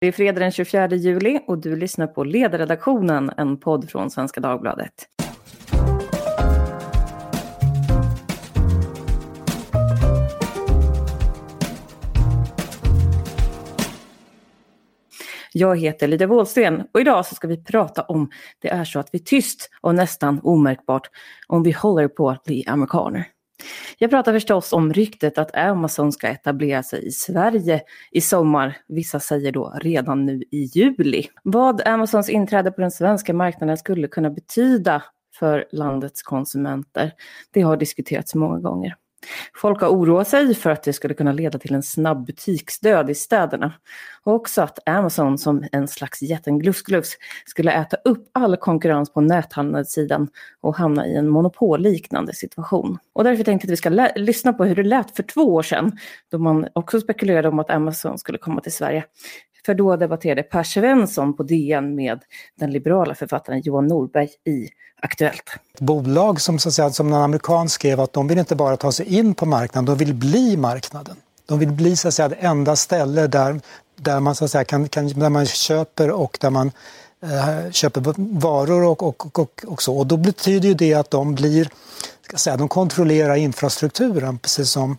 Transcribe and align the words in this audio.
Det 0.00 0.06
är 0.06 0.12
fredag 0.12 0.40
den 0.40 0.52
24 0.52 0.88
juli 0.88 1.40
och 1.46 1.58
du 1.58 1.76
lyssnar 1.76 2.06
på 2.06 2.24
Ledarredaktionen, 2.24 3.30
en 3.36 3.60
podd 3.60 3.90
från 3.90 4.10
Svenska 4.10 4.40
Dagbladet. 4.40 4.92
Jag 15.52 15.78
heter 15.80 16.08
Lydia 16.08 16.26
Wåhlsten 16.26 16.82
och 16.92 17.00
idag 17.00 17.26
så 17.26 17.34
ska 17.34 17.48
vi 17.48 17.64
prata 17.64 18.02
om 18.02 18.30
det 18.58 18.68
är 18.68 18.84
så 18.84 18.98
att 18.98 19.08
vi 19.12 19.18
tyst 19.18 19.70
och 19.80 19.94
nästan 19.94 20.40
omärkbart 20.42 21.10
om 21.46 21.62
vi 21.62 21.72
håller 21.72 22.08
på 22.08 22.30
att 22.30 22.44
bli 22.44 22.64
amerikaner. 22.66 23.26
Jag 23.98 24.10
pratar 24.10 24.32
förstås 24.32 24.72
om 24.72 24.92
ryktet 24.92 25.38
att 25.38 25.56
Amazon 25.56 26.12
ska 26.12 26.28
etablera 26.28 26.82
sig 26.82 27.06
i 27.06 27.10
Sverige 27.10 27.80
i 28.10 28.20
sommar. 28.20 28.76
Vissa 28.88 29.20
säger 29.20 29.52
då 29.52 29.78
redan 29.80 30.26
nu 30.26 30.42
i 30.50 30.64
juli. 30.64 31.26
Vad 31.42 31.88
Amazons 31.88 32.28
inträde 32.28 32.70
på 32.70 32.80
den 32.80 32.90
svenska 32.90 33.34
marknaden 33.34 33.76
skulle 33.76 34.08
kunna 34.08 34.30
betyda 34.30 35.02
för 35.38 35.66
landets 35.72 36.22
konsumenter, 36.22 37.12
det 37.52 37.60
har 37.60 37.76
diskuterats 37.76 38.34
många 38.34 38.58
gånger. 38.58 38.96
Folk 39.54 39.80
har 39.80 39.88
oroat 39.88 40.28
sig 40.28 40.54
för 40.54 40.70
att 40.70 40.82
det 40.82 40.92
skulle 40.92 41.14
kunna 41.14 41.32
leda 41.32 41.58
till 41.58 41.74
en 41.74 41.82
snabb 41.82 42.26
butiksdöd 42.26 43.10
i 43.10 43.14
städerna. 43.14 43.72
Och 44.22 44.34
också 44.34 44.62
att 44.62 44.88
Amazon 44.88 45.38
som 45.38 45.64
en 45.72 45.88
slags 45.88 46.22
jätten 46.22 46.58
glufs-glufs 46.58 47.16
skulle 47.46 47.72
äta 47.72 47.96
upp 48.04 48.30
all 48.32 48.56
konkurrens 48.56 49.12
på 49.12 49.20
näthandelssidan 49.20 50.28
och 50.60 50.76
hamna 50.76 51.06
i 51.06 51.16
en 51.16 51.28
monopolliknande 51.28 52.34
situation. 52.34 52.98
Och 53.12 53.24
därför 53.24 53.44
tänkte 53.44 53.66
jag 53.66 53.68
att 53.68 53.72
vi 53.72 53.76
ska 53.76 54.20
lyssna 54.20 54.52
på 54.52 54.64
hur 54.64 54.74
det 54.74 54.82
lät 54.82 55.16
för 55.16 55.22
två 55.22 55.54
år 55.54 55.62
sedan 55.62 55.98
då 56.30 56.38
man 56.38 56.68
också 56.72 57.00
spekulerade 57.00 57.48
om 57.48 57.58
att 57.58 57.70
Amazon 57.70 58.18
skulle 58.18 58.38
komma 58.38 58.60
till 58.60 58.72
Sverige. 58.72 59.04
För 59.66 59.74
då 59.74 59.96
debatterade 59.96 60.42
Per 60.42 60.62
Svensson 60.62 61.36
på 61.36 61.42
DN 61.42 61.94
med 61.94 62.20
den 62.58 62.70
liberala 62.70 63.14
författaren 63.14 63.60
Johan 63.60 63.86
Norberg 63.86 64.28
i 64.44 64.68
Aktuellt. 65.00 65.50
Bolag 65.78 66.40
som, 66.40 66.58
så 66.58 66.68
att 66.68 66.74
säga, 66.74 66.90
som 66.90 67.06
en 67.06 67.14
amerikan 67.14 67.68
skrev 67.68 68.00
att 68.00 68.12
de 68.12 68.28
vill 68.28 68.38
inte 68.38 68.56
bara 68.56 68.76
ta 68.76 68.92
sig 68.92 69.18
in 69.18 69.34
på 69.34 69.46
marknaden, 69.46 69.84
de 69.84 69.96
vill 69.96 70.14
bli 70.14 70.56
marknaden. 70.56 71.16
De 71.46 71.58
vill 71.58 71.72
bli 71.72 71.96
så 71.96 72.08
att 72.08 72.14
säga, 72.14 72.28
det 72.28 72.34
enda 72.34 72.76
ställe 72.76 73.26
där, 73.26 73.60
där, 73.96 74.20
man, 74.20 74.34
så 74.34 74.44
att 74.44 74.50
säga, 74.50 74.64
kan, 74.64 74.88
kan, 74.88 75.08
där 75.08 75.28
man 75.28 75.46
köper 75.46 76.10
och 76.10 76.38
där 76.40 76.50
man 76.50 76.72
eh, 77.22 77.70
köper 77.70 78.14
varor 78.40 78.84
och, 78.84 79.02
och, 79.02 79.38
och, 79.38 79.64
och, 79.66 79.82
så. 79.82 79.98
Och 79.98 80.06
då 80.06 80.16
betyder 80.16 80.68
ju 80.68 80.74
det 80.74 80.94
att 80.94 81.10
de 81.10 81.34
blir, 81.34 81.70
ska 82.22 82.36
säga, 82.36 82.56
de 82.56 82.68
kontrollerar 82.68 83.34
infrastrukturen 83.34 84.38
precis 84.38 84.70
som 84.70 84.98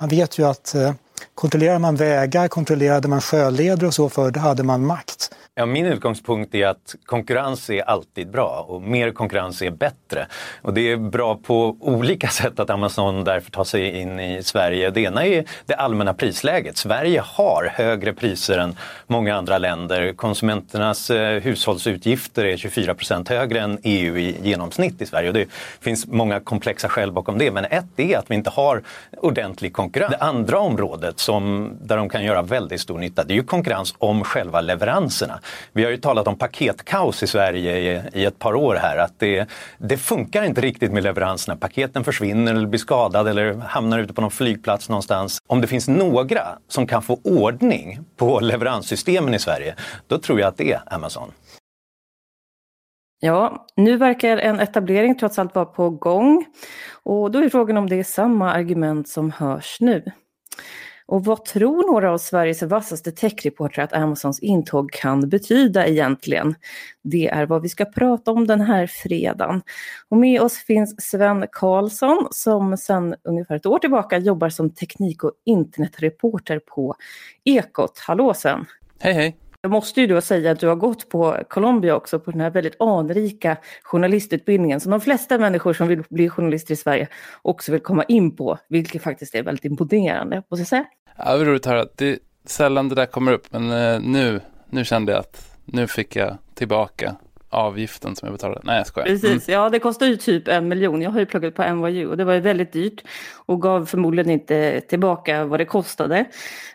man 0.00 0.08
vet 0.08 0.38
ju 0.38 0.46
att 0.46 0.74
eh, 0.74 0.92
kontrollerar 1.34 1.78
man 1.78 1.96
vägar, 1.96 2.48
kontrollerade 2.48 3.08
man 3.08 3.20
sjöleder 3.20 3.86
och 3.86 3.94
så 3.94 4.08
förr, 4.08 4.30
då 4.30 4.40
hade 4.40 4.62
man 4.62 4.86
makt. 4.86 5.13
Ja, 5.56 5.66
min 5.66 5.86
utgångspunkt 5.86 6.54
är 6.54 6.66
att 6.66 6.94
konkurrens 7.06 7.70
är 7.70 7.82
alltid 7.82 8.30
bra 8.30 8.66
och 8.68 8.82
mer 8.82 9.10
konkurrens 9.10 9.62
är 9.62 9.70
bättre. 9.70 10.26
Och 10.62 10.74
det 10.74 10.92
är 10.92 10.96
bra 10.96 11.36
på 11.36 11.76
olika 11.80 12.28
sätt 12.28 12.60
att 12.60 12.70
Amazon 12.70 13.24
därför 13.24 13.50
tar 13.50 13.64
sig 13.64 14.00
in 14.00 14.20
i 14.20 14.42
Sverige. 14.42 14.90
Det 14.90 15.00
ena 15.00 15.26
är 15.26 15.44
det 15.66 15.74
allmänna 15.74 16.14
prisläget. 16.14 16.76
Sverige 16.76 17.22
har 17.24 17.72
högre 17.74 18.12
priser 18.12 18.58
än 18.58 18.76
många 19.06 19.36
andra 19.36 19.58
länder. 19.58 20.12
Konsumenternas 20.12 21.10
eh, 21.10 21.42
hushållsutgifter 21.42 22.44
är 22.44 22.56
24% 22.56 23.28
högre 23.28 23.60
än 23.60 23.78
EU 23.82 24.18
i 24.18 24.36
genomsnitt 24.42 25.02
i 25.02 25.06
Sverige. 25.06 25.28
Och 25.28 25.34
det 25.34 25.48
finns 25.80 26.06
många 26.06 26.40
komplexa 26.40 26.88
skäl 26.88 27.12
bakom 27.12 27.38
det. 27.38 27.50
Men 27.50 27.64
ett 27.64 27.84
är 27.96 28.18
att 28.18 28.30
vi 28.30 28.34
inte 28.34 28.50
har 28.50 28.82
ordentlig 29.16 29.72
konkurrens. 29.72 30.10
Det 30.10 30.24
andra 30.24 30.58
området 30.58 31.18
som, 31.18 31.70
där 31.80 31.96
de 31.96 32.08
kan 32.08 32.24
göra 32.24 32.42
väldigt 32.42 32.80
stor 32.80 32.98
nytta 32.98 33.24
det 33.24 33.32
är 33.32 33.36
ju 33.36 33.44
konkurrens 33.44 33.94
om 33.98 34.24
själva 34.24 34.60
leveranserna. 34.60 35.40
Vi 35.72 35.84
har 35.84 35.90
ju 35.90 35.96
talat 35.96 36.28
om 36.28 36.38
paketkaos 36.38 37.22
i 37.22 37.26
Sverige 37.26 37.76
i, 37.78 38.20
i 38.20 38.24
ett 38.24 38.38
par 38.38 38.54
år 38.54 38.74
här. 38.74 38.96
Att 38.96 39.18
det, 39.18 39.48
det, 39.78 39.96
funkar 39.96 40.42
inte 40.42 40.60
riktigt 40.60 40.92
med 40.92 41.02
leveranserna. 41.02 41.56
Paketen 41.56 42.04
försvinner 42.04 42.54
eller 42.54 42.66
blir 42.66 42.78
skadade 42.78 43.30
eller 43.30 43.54
hamnar 43.54 43.98
ute 43.98 44.14
på 44.14 44.20
någon 44.20 44.30
flygplats 44.30 44.88
någonstans. 44.88 45.38
Om 45.46 45.60
det 45.60 45.66
finns 45.66 45.88
några 45.88 46.58
som 46.68 46.86
kan 46.86 47.02
få 47.02 47.20
ordning 47.24 48.00
på 48.16 48.40
leveranssystemen 48.40 49.34
i 49.34 49.38
Sverige, 49.38 49.74
då 50.06 50.18
tror 50.18 50.40
jag 50.40 50.48
att 50.48 50.56
det 50.56 50.72
är 50.72 50.94
Amazon. 50.94 51.32
Ja, 53.20 53.66
nu 53.76 53.96
verkar 53.96 54.36
en 54.36 54.60
etablering 54.60 55.18
trots 55.18 55.38
allt 55.38 55.54
vara 55.54 55.64
på 55.64 55.90
gång. 55.90 56.44
Och 57.02 57.30
då 57.30 57.38
är 57.38 57.48
frågan 57.48 57.76
om 57.76 57.88
det 57.88 57.96
är 57.96 58.04
samma 58.04 58.52
argument 58.52 59.08
som 59.08 59.30
hörs 59.30 59.76
nu. 59.80 60.02
Och 61.06 61.24
vad 61.24 61.44
tror 61.44 61.92
några 61.92 62.12
av 62.12 62.18
Sveriges 62.18 62.62
vassaste 62.62 63.12
techreportrar 63.12 63.84
att 63.84 63.92
Amazons 63.92 64.40
intåg 64.40 64.92
kan 64.92 65.28
betyda 65.28 65.86
egentligen? 65.86 66.54
Det 67.02 67.28
är 67.28 67.46
vad 67.46 67.62
vi 67.62 67.68
ska 67.68 67.84
prata 67.84 68.30
om 68.30 68.46
den 68.46 68.60
här 68.60 68.86
fredagen. 68.86 69.62
Och 70.08 70.16
med 70.16 70.40
oss 70.40 70.58
finns 70.58 70.94
Sven 70.98 71.46
Karlsson 71.52 72.28
som 72.30 72.76
sedan 72.76 73.14
ungefär 73.24 73.56
ett 73.56 73.66
år 73.66 73.78
tillbaka 73.78 74.18
jobbar 74.18 74.48
som 74.48 74.70
teknik 74.70 75.24
och 75.24 75.32
internetreporter 75.44 76.58
på 76.58 76.94
Ekot. 77.44 77.98
Hallå 77.98 78.34
Sven! 78.34 78.64
Hej 79.00 79.12
hej! 79.12 79.43
Jag 79.64 79.70
måste 79.70 80.00
ju 80.00 80.06
då 80.06 80.20
säga 80.20 80.50
att 80.50 80.60
du 80.60 80.68
har 80.68 80.76
gått 80.76 81.08
på 81.08 81.38
Colombia 81.48 81.96
också, 81.96 82.20
på 82.20 82.30
den 82.30 82.40
här 82.40 82.50
väldigt 82.50 82.80
anrika 82.80 83.56
journalistutbildningen 83.82 84.80
som 84.80 84.90
de 84.90 85.00
flesta 85.00 85.38
människor 85.38 85.72
som 85.72 85.88
vill 85.88 86.02
bli 86.10 86.28
journalister 86.28 86.74
i 86.74 86.76
Sverige 86.76 87.08
också 87.42 87.72
vill 87.72 87.80
komma 87.80 88.04
in 88.04 88.36
på, 88.36 88.58
vilket 88.68 89.02
faktiskt 89.02 89.34
är 89.34 89.42
väldigt 89.42 89.64
imponerande, 89.64 90.42
måste 90.50 90.60
jag 90.60 90.68
säga. 90.68 90.84
Ja, 91.16 91.32
det 91.32 91.38
var 91.38 91.44
roligt 91.44 91.66
att 91.66 91.72
höra. 91.72 91.86
Det 91.96 92.08
är 92.08 92.18
sällan 92.46 92.88
det 92.88 92.94
där 92.94 93.06
kommer 93.06 93.32
upp, 93.32 93.46
men 93.50 93.70
eh, 93.70 94.00
nu, 94.00 94.40
nu 94.70 94.84
kände 94.84 95.12
jag 95.12 95.18
att 95.18 95.58
nu 95.64 95.86
fick 95.86 96.16
jag 96.16 96.38
tillbaka 96.54 97.16
avgiften 97.54 98.16
som 98.16 98.26
jag 98.26 98.34
betalade. 98.34 98.60
Nej, 98.64 98.76
jag 98.76 98.86
skojar. 98.86 99.06
Precis, 99.06 99.48
mm. 99.48 99.60
ja 99.60 99.70
det 99.70 99.78
kostar 99.78 100.06
ju 100.06 100.16
typ 100.16 100.48
en 100.48 100.68
miljon. 100.68 101.02
Jag 101.02 101.10
har 101.10 101.20
ju 101.20 101.26
pluggat 101.26 101.54
på 101.54 101.74
NYU 101.74 102.06
och 102.06 102.16
det 102.16 102.24
var 102.24 102.32
ju 102.32 102.40
väldigt 102.40 102.72
dyrt 102.72 103.04
och 103.46 103.62
gav 103.62 103.86
förmodligen 103.86 104.30
inte 104.30 104.80
tillbaka 104.80 105.44
vad 105.44 105.60
det 105.60 105.64
kostade. 105.64 106.24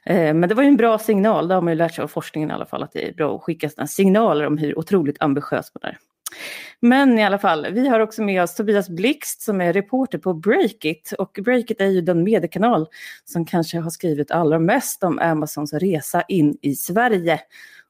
Eh, 0.06 0.34
men 0.34 0.50
det 0.50 0.56
var 0.56 0.64
ju 0.64 0.70
en 0.70 0.78
bra 0.78 0.98
signal, 0.98 1.48
det 1.48 1.54
har 1.54 1.62
man 1.62 1.74
ju 1.74 1.78
lärt 1.78 1.96
sig 1.96 2.04
av 2.04 2.08
forskningen 2.08 2.50
i 2.50 2.54
alla 2.54 2.66
fall, 2.66 2.84
att 2.84 2.92
det 2.92 3.08
är 3.08 3.14
bra 3.14 3.36
att 3.36 3.42
skicka 3.42 3.70
sådana 3.70 3.88
signaler 3.88 4.48
om 4.48 4.58
hur 4.58 4.80
otroligt 4.80 5.22
ambitiös 5.22 5.72
man 5.74 5.90
är. 5.92 5.98
Men 6.80 7.20
i 7.20 7.24
alla 7.24 7.38
fall, 7.38 7.68
vi 7.72 7.88
har 7.88 8.00
också 8.00 8.22
med 8.22 8.44
oss 8.44 8.56
Tobias 8.56 8.90
Blixt 8.90 9.42
som 9.42 9.62
är 9.62 9.74
reporter 9.74 10.18
på 10.18 10.34
Breakit. 10.34 11.14
Och 11.18 11.40
Breakit 11.44 11.82
är 11.82 11.86
ju 11.86 12.02
den 12.02 12.24
mediekanal 12.24 12.88
som 13.26 13.46
kanske 13.46 13.80
har 13.80 13.90
skrivit 13.90 14.32
allra 14.32 14.60
mest 14.60 15.04
om 15.04 15.20
Amazons 15.20 15.74
resa 15.74 16.22
in 16.22 16.58
i 16.62 16.76
Sverige 16.76 17.40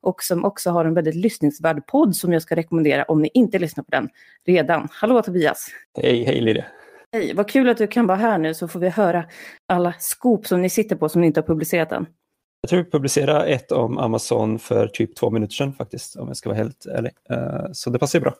och 0.01 0.23
som 0.23 0.45
också 0.45 0.69
har 0.69 0.85
en 0.85 0.93
väldigt 0.93 1.15
lyssningsvärd 1.15 1.87
podd 1.87 2.15
som 2.15 2.33
jag 2.33 2.41
ska 2.41 2.55
rekommendera 2.55 3.03
om 3.03 3.21
ni 3.21 3.29
inte 3.33 3.59
lyssnar 3.59 3.83
på 3.83 3.91
den 3.91 4.09
redan. 4.47 4.87
Hallå 4.91 5.21
Tobias! 5.21 5.67
Hej, 6.01 6.23
hej 6.23 6.41
Lydia! 6.41 6.65
Hej, 7.11 7.33
vad 7.33 7.49
kul 7.49 7.69
att 7.69 7.77
du 7.77 7.87
kan 7.87 8.07
vara 8.07 8.17
här 8.17 8.37
nu 8.37 8.53
så 8.53 8.67
får 8.67 8.79
vi 8.79 8.89
höra 8.89 9.25
alla 9.67 9.93
skop 9.99 10.47
som 10.47 10.61
ni 10.61 10.69
sitter 10.69 10.95
på 10.95 11.09
som 11.09 11.21
ni 11.21 11.27
inte 11.27 11.39
har 11.39 11.47
publicerat 11.47 11.91
än. 11.91 12.05
Jag 12.61 12.69
tror 12.69 12.83
vi 12.83 12.89
publicerade 12.89 13.45
ett 13.45 13.71
om 13.71 13.97
Amazon 13.97 14.59
för 14.59 14.87
typ 14.87 15.15
två 15.15 15.29
minuter 15.29 15.53
sedan 15.53 15.73
faktiskt, 15.73 16.15
om 16.15 16.27
jag 16.27 16.37
ska 16.37 16.49
vara 16.49 16.57
helt 16.57 16.85
ärlig. 16.85 17.11
Eh, 17.29 17.65
så 17.71 17.89
det 17.89 17.99
passar 17.99 18.19
ju 18.19 18.23
bra. 18.23 18.33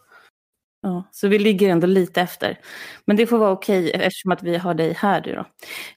Ja, 0.82 1.10
så 1.12 1.28
vi 1.28 1.40
ligger 1.40 1.70
ändå 1.70 1.88
lite 1.88 2.22
efter. 2.22 2.60
Men 3.06 3.18
det 3.18 3.28
får 3.28 3.38
vara 3.38 3.52
okej 3.52 3.92
eftersom 3.92 4.32
att 4.32 4.44
vi 4.44 4.58
har 4.58 4.74
dig 4.74 4.94
här. 4.94 5.22
Då. 5.22 5.46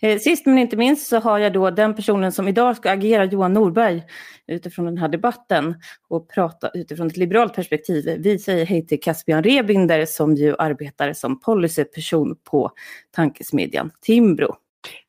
Eh, 0.08 0.18
sist 0.18 0.46
men 0.46 0.58
inte 0.58 0.76
minst 0.76 1.06
så 1.06 1.18
har 1.18 1.38
jag 1.38 1.52
då 1.52 1.70
den 1.70 1.94
personen 1.94 2.32
som 2.32 2.48
idag 2.48 2.76
ska 2.76 2.90
agera, 2.90 3.24
Johan 3.24 3.52
Norberg, 3.52 4.02
utifrån 4.46 4.84
den 4.84 4.98
här 4.98 5.08
debatten 5.08 5.74
och 6.08 6.30
prata 6.30 6.70
utifrån 6.74 7.06
ett 7.06 7.16
liberalt 7.16 7.54
perspektiv. 7.54 8.16
Vi 8.18 8.38
säger 8.38 8.66
hej 8.66 8.86
till 8.86 9.00
Caspian 9.00 9.42
Rebinder 9.42 10.06
som 10.06 10.34
ju 10.34 10.54
arbetar 10.58 11.12
som 11.12 11.40
policyperson 11.40 12.36
på 12.50 12.70
tankesmedjan 13.10 13.90
Timbro. 14.00 14.54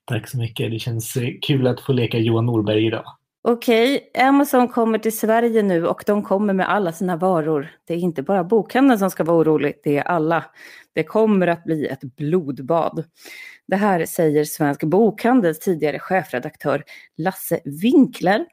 Tack 0.06 0.28
så 0.28 0.38
mycket. 0.38 0.72
Det 0.72 0.80
känns 0.80 1.16
eh, 1.16 1.30
kul 1.42 1.68
att 1.68 1.82
få 1.82 1.94
leka 1.94 2.18
Johan 2.18 2.46
Norberg 2.46 2.88
idag. 2.88 3.06
Okej, 3.46 4.12
Amazon 4.18 4.68
kommer 4.68 4.98
till 4.98 5.18
Sverige 5.18 5.64
nu 5.64 5.88
och 5.88 6.04
de 6.06 6.24
kommer 6.24 6.54
med 6.54 6.70
alla 6.70 6.92
sina 6.92 7.18
varor. 7.18 7.72
Det 7.88 7.94
är 7.94 7.98
inte 7.98 8.24
bara 8.24 8.44
bokhandeln 8.44 9.00
som 9.00 9.10
ska 9.10 9.24
vara 9.24 9.38
orolig, 9.38 9.74
det 9.84 9.98
är 9.98 10.04
alla. 10.04 10.46
Det 10.94 11.04
kommer 11.04 11.48
att 11.48 11.64
bli 11.64 11.88
ett 11.88 12.02
blodbad. 12.02 13.04
Det 13.68 13.76
här 13.76 14.06
säger 14.06 14.44
Svensk 14.44 14.84
Bokhandels 14.84 15.60
tidigare 15.60 16.00
chefredaktör 16.00 16.84
Lasse 17.18 17.60
Winkler. 17.66 18.46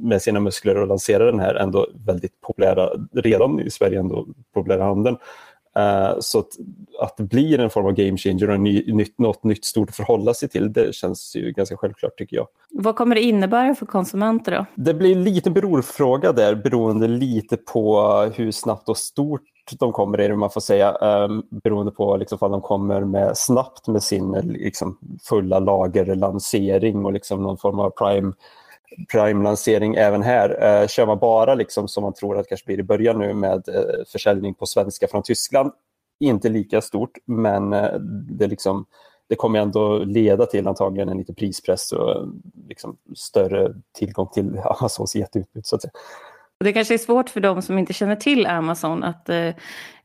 med 0.00 0.22
sina 0.22 0.40
muskler 0.40 0.76
och 0.76 0.86
lanserar 0.86 1.26
den 1.26 1.40
här 1.40 1.54
ändå 1.54 1.86
väldigt 2.06 2.40
populära, 2.40 2.90
redan 3.12 3.60
i 3.60 3.70
Sverige 3.70 3.98
ändå 3.98 4.26
populära 4.54 4.84
handeln. 4.84 5.16
Uh, 5.78 6.20
så 6.20 6.38
att, 6.38 6.48
att 7.00 7.16
det 7.16 7.22
blir 7.22 7.60
en 7.60 7.70
form 7.70 7.86
av 7.86 7.92
game 7.92 8.16
changer 8.16 8.50
och 8.50 8.60
ny, 8.60 8.92
nytt, 8.92 9.18
något 9.18 9.44
nytt 9.44 9.64
stort 9.64 9.88
att 9.88 9.96
förhålla 9.96 10.34
sig 10.34 10.48
till, 10.48 10.72
det 10.72 10.94
känns 10.94 11.36
ju 11.36 11.52
ganska 11.52 11.76
självklart 11.76 12.18
tycker 12.18 12.36
jag. 12.36 12.46
Vad 12.70 12.96
kommer 12.96 13.14
det 13.14 13.22
innebära 13.22 13.74
för 13.74 13.86
konsumenter 13.86 14.52
då? 14.52 14.66
Det 14.74 14.94
blir 14.94 15.14
lite 15.14 15.50
berorfråga 15.50 16.32
där 16.32 16.54
beroende 16.54 17.08
lite 17.08 17.56
på 17.56 18.00
hur 18.34 18.50
snabbt 18.50 18.88
och 18.88 18.96
stort 18.96 19.42
de 19.78 19.92
kommer 19.92 20.18
är 20.18 20.28
det 20.28 20.36
man 20.36 20.50
får 20.50 20.60
säga, 20.60 20.92
um, 20.92 21.46
beroende 21.50 21.92
på 21.92 22.16
liksom, 22.16 22.38
om 22.40 22.50
de 22.50 22.60
kommer 22.60 23.00
med 23.00 23.36
snabbt 23.36 23.88
med 23.88 24.02
sin 24.02 24.32
liksom, 24.32 24.98
fulla 25.28 25.58
lagerlansering 25.58 27.04
och 27.04 27.12
liksom, 27.12 27.42
någon 27.42 27.58
form 27.58 27.78
av 27.78 27.90
prime 27.90 28.32
Prime-lansering 29.12 29.94
även 29.94 30.22
här. 30.22 30.50
Uh, 30.82 30.86
kör 30.88 31.06
man 31.06 31.18
bara 31.18 31.54
liksom 31.54 31.88
som 31.88 32.02
man 32.02 32.14
tror 32.14 32.36
att 32.36 32.44
det 32.44 32.48
kanske 32.48 32.66
blir 32.66 32.78
i 32.78 32.82
början 32.82 33.18
nu 33.18 33.34
med 33.34 33.68
uh, 33.68 34.04
försäljning 34.12 34.54
på 34.54 34.66
svenska 34.66 35.08
från 35.08 35.22
Tyskland, 35.22 35.72
inte 36.20 36.48
lika 36.48 36.80
stort, 36.80 37.10
men 37.26 37.72
uh, 37.72 37.98
det, 38.28 38.46
liksom, 38.46 38.86
det 39.28 39.34
kommer 39.34 39.58
ändå 39.58 39.98
leda 39.98 40.46
till 40.46 40.68
antagligen 40.68 41.08
en 41.08 41.18
liten 41.18 41.34
prispress 41.34 41.92
och 41.92 42.28
liksom, 42.68 42.96
större 43.16 43.74
tillgång 43.98 44.28
till 44.34 44.58
Amazons 44.64 45.16
jätteutbud. 45.16 45.66
Så 45.66 45.76
att 45.76 45.82
säga. 45.82 45.92
Det 46.60 46.72
kanske 46.72 46.94
är 46.94 46.98
svårt 46.98 47.30
för 47.30 47.40
de 47.40 47.62
som 47.62 47.78
inte 47.78 47.92
känner 47.92 48.16
till 48.16 48.46
Amazon 48.46 49.04
att 49.04 49.28
eh, 49.28 49.50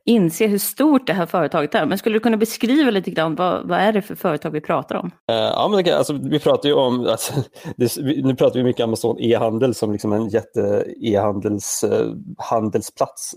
inse 0.09 0.47
hur 0.47 0.57
stort 0.57 1.07
det 1.07 1.13
här 1.13 1.25
företaget 1.25 1.75
är. 1.75 1.85
Men 1.85 1.97
skulle 1.97 2.15
du 2.15 2.19
kunna 2.19 2.37
beskriva 2.37 2.91
lite 2.91 3.11
grann 3.11 3.35
vad, 3.35 3.67
vad 3.67 3.79
är 3.79 3.93
det 3.93 4.01
för 4.01 4.15
företag 4.15 4.51
vi 4.51 4.61
pratar 4.61 4.95
om? 4.95 5.05
Uh, 5.05 5.37
ja, 5.37 5.67
men 5.67 5.93
alltså, 5.93 6.13
vi 6.13 6.39
pratar 6.39 6.69
ju 6.69 6.75
om, 6.75 6.99
alltså, 7.09 7.33
det, 7.75 7.97
nu 7.97 8.35
pratar 8.35 8.59
vi 8.59 8.63
mycket 8.63 8.83
Amazon 8.83 9.19
e-handel 9.19 9.75
som 9.75 9.91
liksom 9.91 10.13
en 10.13 10.29
jätte 10.29 10.85
e-handels 11.01 11.85
uh, 12.43 12.81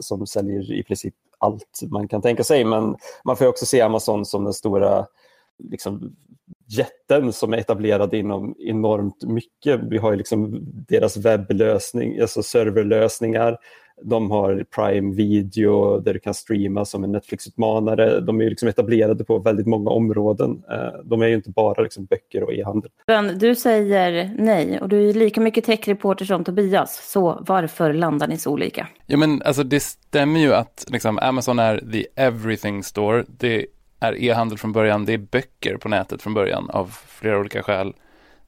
som 0.00 0.26
säljer 0.26 0.72
i 0.72 0.82
princip 0.82 1.14
allt 1.38 1.80
man 1.90 2.08
kan 2.08 2.22
tänka 2.22 2.44
sig. 2.44 2.64
Men 2.64 2.96
man 3.24 3.36
får 3.36 3.46
också 3.46 3.66
se 3.66 3.80
Amazon 3.80 4.24
som 4.24 4.44
den 4.44 4.52
stora 4.52 5.06
liksom, 5.70 6.16
jätten 6.78 7.32
som 7.32 7.52
är 7.52 7.58
etablerad 7.58 8.14
inom 8.14 8.54
enormt 8.58 9.24
mycket. 9.24 9.80
Vi 9.90 9.98
har 9.98 10.10
ju 10.10 10.16
liksom 10.16 10.60
deras 10.88 11.16
webblösning, 11.16 12.20
alltså 12.20 12.42
serverlösningar. 12.42 13.58
De 14.04 14.30
har 14.30 14.64
Prime 14.74 15.14
Video 15.14 15.98
där 15.98 16.14
du 16.14 16.20
kan 16.20 16.34
streama 16.34 16.84
som 16.84 17.04
en 17.04 17.12
Netflix-utmanare. 17.12 18.20
De 18.20 18.40
är 18.40 18.50
liksom 18.50 18.68
etablerade 18.68 19.24
på 19.24 19.38
väldigt 19.38 19.66
många 19.66 19.90
områden. 19.90 20.62
Eh, 20.70 21.00
de 21.04 21.22
är 21.22 21.26
ju 21.26 21.34
inte 21.34 21.50
bara 21.50 21.82
liksom 21.82 22.04
böcker 22.04 22.42
och 22.42 22.52
e-handel. 22.52 22.90
Men 23.06 23.38
du 23.38 23.54
säger 23.54 24.30
nej 24.38 24.80
och 24.80 24.88
du 24.88 25.10
är 25.10 25.14
lika 25.14 25.40
mycket 25.40 25.64
techreporter 25.64 26.24
som 26.24 26.44
Tobias. 26.44 27.10
Så 27.12 27.44
varför 27.46 27.92
landar 27.92 28.28
ni 28.28 28.38
så 28.38 28.50
olika? 28.50 28.88
Ja, 29.06 29.16
men 29.16 29.42
alltså 29.42 29.62
det 29.62 29.80
stämmer 29.80 30.40
ju 30.40 30.54
att 30.54 30.84
liksom, 30.88 31.18
Amazon 31.18 31.58
är 31.58 31.78
the 31.92 32.06
everything 32.16 32.82
store. 32.82 33.24
Det 33.38 33.66
är 34.02 34.22
e-handel 34.22 34.58
från 34.58 34.72
början. 34.72 35.04
Det 35.04 35.12
är 35.12 35.18
böcker 35.18 35.76
på 35.76 35.88
nätet 35.88 36.22
från 36.22 36.34
början 36.34 36.70
av 36.70 36.96
flera 37.06 37.38
olika 37.38 37.62
skäl. 37.62 37.94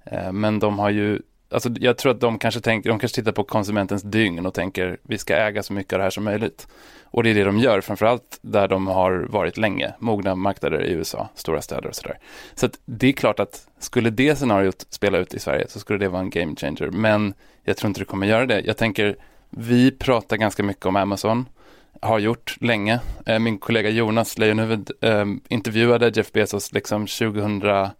Eh, 0.05 0.33
men 0.33 0.59
de 0.59 0.79
har 0.79 0.91
ju, 0.91 1.21
alltså 1.51 1.71
jag 1.81 1.99
tror 1.99 2.13
att 2.13 2.21
de 2.21 2.39
kanske 2.39 2.61
tänker, 2.61 2.91
de 2.91 2.99
kanske 2.99 3.17
tittar 3.17 3.33
på 3.33 3.45
konsumentens 3.45 4.03
dygn 4.03 4.47
och 4.47 4.55
tänker 4.55 4.99
vi 5.03 5.19
ska 5.19 5.37
äga 5.37 5.63
så 5.63 5.73
mycket 5.73 5.93
av 5.93 5.99
det 5.99 6.03
här 6.03 6.11
som 6.11 6.25
möjligt. 6.25 6.69
Och 7.05 7.23
det 7.23 7.31
är 7.31 7.35
det 7.35 7.45
de 7.45 7.59
gör, 7.59 7.81
framförallt 7.81 8.39
där 8.43 8.69
de 8.69 8.87
har 8.87 9.27
varit 9.31 9.57
länge, 9.57 9.93
mogna 9.99 10.35
marknader 10.35 10.85
i 10.85 10.93
USA, 10.93 11.29
stora 11.35 11.63
städer 11.63 11.89
och 11.89 11.95
sådär. 11.95 12.19
Så 12.55 12.67
att 12.67 12.79
det 12.85 13.07
är 13.09 13.13
klart 13.13 13.41
att 13.41 13.69
skulle 13.79 14.11
det 14.11 14.37
scenariot 14.37 14.87
spela 14.91 15.19
ut 15.19 15.35
i 15.35 15.39
Sverige 15.39 15.69
så 15.69 15.79
skulle 15.79 15.99
det 15.99 16.09
vara 16.09 16.23
en 16.23 16.31
game 16.31 16.57
changer. 16.57 16.91
Men 16.91 17.35
jag 17.63 17.77
tror 17.77 17.89
inte 17.89 18.01
det 18.01 18.05
kommer 18.05 18.27
göra 18.27 18.47
det. 18.47 18.61
Jag 18.61 18.77
tänker, 18.77 19.17
vi 19.51 19.91
pratar 19.91 20.37
ganska 20.37 20.63
mycket 20.63 20.87
om 20.87 20.97
Amazon 20.97 21.47
har 22.01 22.19
gjort 22.19 22.57
länge. 22.61 23.01
Eh, 23.27 23.39
min 23.39 23.59
kollega 23.59 23.91
Jonas 23.91 24.39
Leijonhufvud 24.39 24.91
eh, 25.01 25.25
intervjuade 25.49 26.13
Jeff 26.15 26.33
Bezos 26.33 26.73
liksom 26.73 27.07
2001 27.07 27.95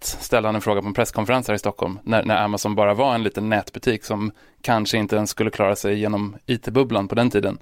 ställde 0.00 0.48
han 0.48 0.54
en 0.54 0.60
fråga 0.60 0.82
på 0.82 0.88
en 0.88 0.94
presskonferens 0.94 1.48
här 1.48 1.54
i 1.54 1.58
Stockholm 1.58 1.98
när, 2.02 2.24
när, 2.24 2.36
Amazon 2.36 2.74
bara 2.74 2.94
var 2.94 3.14
en 3.14 3.22
liten 3.22 3.48
nätbutik 3.48 4.04
som 4.04 4.32
kanske 4.62 4.98
inte 4.98 5.16
ens 5.16 5.30
skulle 5.30 5.50
klara 5.50 5.76
sig 5.76 5.98
genom 5.98 6.36
IT-bubblan 6.46 7.08
på 7.08 7.14
den 7.14 7.30
tiden. 7.30 7.58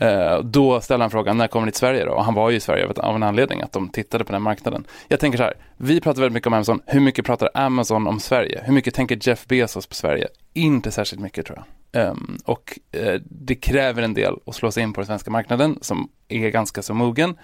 Eh, 0.00 0.38
då 0.40 0.80
ställde 0.80 1.02
han 1.02 1.10
frågan, 1.10 1.38
när 1.38 1.46
kommer 1.46 1.66
ni 1.66 1.72
till 1.72 1.78
Sverige 1.78 2.04
då? 2.04 2.12
Och 2.12 2.24
han 2.24 2.34
var 2.34 2.50
ju 2.50 2.56
i 2.56 2.60
Sverige 2.60 2.88
av 2.96 3.16
en 3.16 3.22
anledning, 3.22 3.62
att 3.62 3.72
de 3.72 3.88
tittade 3.88 4.24
på 4.24 4.32
den 4.32 4.42
marknaden. 4.42 4.84
Jag 5.08 5.20
tänker 5.20 5.38
så 5.38 5.44
här, 5.44 5.54
vi 5.76 6.00
pratar 6.00 6.20
väldigt 6.20 6.34
mycket 6.34 6.46
om 6.46 6.52
Amazon. 6.52 6.80
Hur 6.86 7.00
mycket 7.00 7.26
pratar 7.26 7.50
Amazon 7.54 8.06
om 8.06 8.20
Sverige? 8.20 8.62
Hur 8.64 8.72
mycket 8.72 8.94
tänker 8.94 9.28
Jeff 9.28 9.46
Bezos 9.46 9.86
på 9.86 9.94
Sverige? 9.94 10.28
Inte 10.52 10.90
särskilt 10.90 11.22
mycket 11.22 11.46
tror 11.46 11.58
jag. 11.58 11.75
Um, 11.96 12.38
och 12.44 12.78
uh, 12.96 13.20
det 13.24 13.54
kräver 13.54 14.02
en 14.02 14.14
del 14.14 14.34
att 14.46 14.54
slå 14.54 14.70
sig 14.70 14.82
in 14.82 14.92
på 14.92 15.00
den 15.00 15.06
svenska 15.06 15.30
marknaden 15.30 15.78
som 15.80 16.08
är 16.28 16.50
ganska 16.50 16.82
så 16.82 16.94
mogen. 16.94 17.36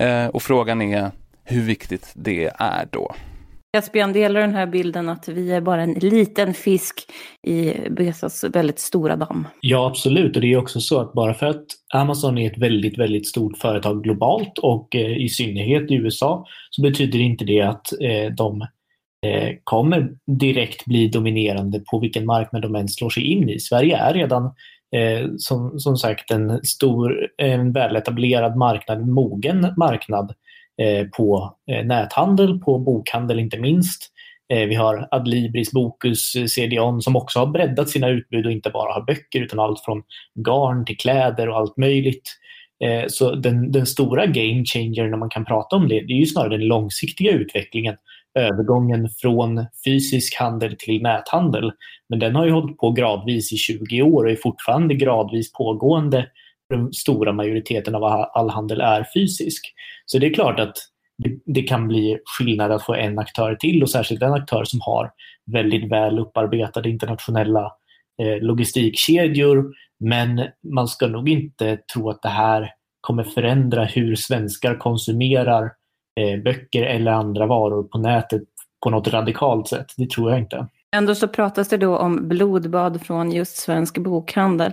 Uh, 0.00 0.26
och 0.26 0.42
frågan 0.42 0.82
är 0.82 1.10
hur 1.44 1.62
viktigt 1.62 2.12
det 2.14 2.50
är 2.58 2.88
då. 2.90 3.14
Caspian 3.72 4.12
delar 4.12 4.40
den 4.40 4.54
här 4.54 4.66
bilden 4.66 5.08
att 5.08 5.28
vi 5.28 5.52
är 5.52 5.60
bara 5.60 5.82
en 5.82 5.92
liten 5.92 6.54
fisk 6.54 7.10
i 7.46 7.74
Bezos 7.90 8.44
väldigt 8.44 8.78
stora 8.78 9.16
damm. 9.16 9.46
Ja, 9.60 9.86
absolut. 9.86 10.36
Och 10.36 10.42
det 10.42 10.52
är 10.52 10.56
också 10.56 10.80
så 10.80 11.00
att 11.00 11.12
bara 11.12 11.34
för 11.34 11.46
att 11.46 11.64
Amazon 11.94 12.38
är 12.38 12.50
ett 12.50 12.58
väldigt, 12.58 12.98
väldigt 12.98 13.26
stort 13.26 13.58
företag 13.58 14.02
globalt 14.02 14.58
och 14.58 14.96
eh, 14.96 15.16
i 15.16 15.28
synnerhet 15.28 15.90
i 15.90 15.94
USA 15.94 16.46
så 16.70 16.82
betyder 16.82 17.18
inte 17.18 17.44
det 17.44 17.60
att 17.60 17.92
eh, 17.92 18.34
de 18.36 18.66
Eh, 19.26 19.56
kommer 19.64 20.08
direkt 20.26 20.84
bli 20.84 21.08
dominerande 21.08 21.80
på 21.90 21.98
vilken 21.98 22.26
marknad 22.26 22.62
de 22.62 22.74
än 22.74 22.88
slår 22.88 23.10
sig 23.10 23.22
in 23.22 23.48
i. 23.48 23.60
Sverige 23.60 23.96
är 23.96 24.14
redan 24.14 24.44
eh, 24.96 25.28
som, 25.38 25.80
som 25.80 25.96
sagt 25.96 26.30
en 26.30 26.64
stor, 26.64 27.28
en 27.36 27.72
väletablerad 27.72 28.56
marknad, 28.56 28.98
en 28.98 29.12
mogen 29.12 29.74
marknad 29.76 30.34
eh, 30.82 31.06
på 31.06 31.56
eh, 31.70 31.86
näthandel, 31.86 32.58
på 32.58 32.78
bokhandel 32.78 33.38
inte 33.38 33.58
minst. 33.58 34.12
Eh, 34.52 34.68
vi 34.68 34.74
har 34.74 35.08
Adlibris, 35.10 35.72
Bokus, 35.72 36.32
CDON 36.48 37.02
som 37.02 37.16
också 37.16 37.38
har 37.38 37.46
breddat 37.46 37.88
sina 37.88 38.08
utbud 38.08 38.46
och 38.46 38.52
inte 38.52 38.70
bara 38.70 38.92
har 38.92 39.06
böcker 39.06 39.40
utan 39.40 39.58
allt 39.58 39.84
från 39.84 40.02
garn 40.34 40.84
till 40.84 40.96
kläder 40.96 41.48
och 41.48 41.56
allt 41.56 41.76
möjligt. 41.76 42.36
Eh, 42.84 43.04
så 43.08 43.34
den, 43.34 43.72
den 43.72 43.86
stora 43.86 44.26
game 44.26 44.64
changer 44.64 45.08
när 45.08 45.16
man 45.16 45.30
kan 45.30 45.44
prata 45.44 45.76
om 45.76 45.88
det, 45.88 46.00
det 46.00 46.12
är 46.12 46.20
ju 46.20 46.26
snarare 46.26 46.56
den 46.56 46.66
långsiktiga 46.66 47.32
utvecklingen 47.32 47.96
övergången 48.38 49.08
från 49.08 49.66
fysisk 49.84 50.36
handel 50.38 50.76
till 50.76 51.02
näthandel. 51.02 51.72
Men 52.08 52.18
den 52.18 52.34
har 52.36 52.46
ju 52.46 52.52
hållit 52.52 52.78
på 52.78 52.90
gradvis 52.90 53.52
i 53.52 53.56
20 53.56 54.02
år 54.02 54.24
och 54.24 54.30
är 54.30 54.36
fortfarande 54.36 54.94
gradvis 54.94 55.52
pågående. 55.52 56.26
Den 56.68 56.92
stora 56.92 57.32
majoriteten 57.32 57.94
av 57.94 58.04
all 58.04 58.50
handel 58.50 58.80
är 58.80 59.06
fysisk. 59.14 59.74
Så 60.06 60.18
det 60.18 60.26
är 60.26 60.34
klart 60.34 60.60
att 60.60 60.76
det, 61.46 61.62
kan 61.62 61.88
bli 61.88 62.18
skillnad 62.24 62.72
att 62.72 62.84
få 62.84 62.94
en 62.94 63.18
aktör 63.18 63.54
till 63.54 63.82
och 63.82 63.90
särskilt 63.90 64.22
en 64.22 64.32
aktör 64.32 64.64
som 64.64 64.80
har 64.82 65.10
väldigt 65.52 65.92
väl 65.92 66.18
upparbetade 66.18 66.90
internationella 66.90 67.72
eh, 68.22 68.42
logistikkedjor. 68.42 69.72
Men 70.00 70.42
man 70.74 70.88
ska 70.88 71.06
nog 71.06 71.28
inte 71.28 71.78
tro 71.94 72.10
att 72.10 72.22
det 72.22 72.28
här 72.28 72.70
kommer 73.00 73.24
förändra 73.24 73.84
hur 73.84 74.16
svenskar 74.16 74.76
konsumerar 74.76 75.70
böcker 76.44 76.82
eller 76.82 77.12
andra 77.12 77.46
varor 77.46 77.82
på 77.82 77.98
nätet 77.98 78.42
på 78.82 78.90
något 78.90 79.08
radikalt 79.08 79.68
sätt. 79.68 79.86
Det 79.96 80.10
tror 80.10 80.30
jag 80.30 80.40
inte. 80.40 80.66
Ändå 80.92 81.14
så 81.14 81.28
pratas 81.28 81.68
det 81.68 81.76
då 81.76 81.96
om 81.96 82.28
blodbad 82.28 83.02
från 83.02 83.32
just 83.32 83.56
svensk 83.56 83.98
bokhandel. 83.98 84.72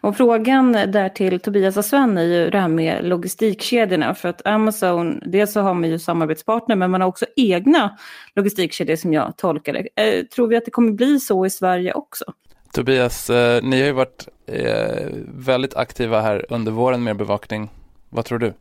Och 0.00 0.16
frågan 0.16 0.72
där 0.72 1.08
till 1.08 1.40
Tobias 1.40 1.76
och 1.76 1.84
Sven 1.84 2.18
är 2.18 2.22
ju 2.22 2.50
det 2.50 2.58
här 2.58 2.68
med 2.68 3.04
logistikkedjorna. 3.04 4.14
För 4.14 4.28
att 4.28 4.46
Amazon, 4.46 5.20
dels 5.26 5.52
så 5.52 5.60
har 5.60 5.74
man 5.74 5.90
ju 5.90 5.98
samarbetspartner 5.98 6.76
men 6.76 6.90
man 6.90 7.00
har 7.00 7.08
också 7.08 7.26
egna 7.36 7.98
logistikkedjor 8.34 8.96
som 8.96 9.12
jag 9.12 9.36
tolkar 9.36 9.72
det. 9.72 9.88
Eh, 10.02 10.24
tror 10.24 10.46
vi 10.46 10.56
att 10.56 10.64
det 10.64 10.70
kommer 10.70 10.92
bli 10.92 11.20
så 11.20 11.46
i 11.46 11.50
Sverige 11.50 11.92
också? 11.92 12.24
Tobias, 12.72 13.30
eh, 13.30 13.62
ni 13.62 13.80
har 13.80 13.86
ju 13.86 13.92
varit 13.92 14.28
eh, 14.46 15.06
väldigt 15.34 15.76
aktiva 15.76 16.20
här 16.20 16.46
under 16.48 16.72
våren 16.72 17.02
med 17.02 17.16
bevakning. 17.16 17.70
Vad 18.08 18.24
tror 18.24 18.38
du? 18.38 18.52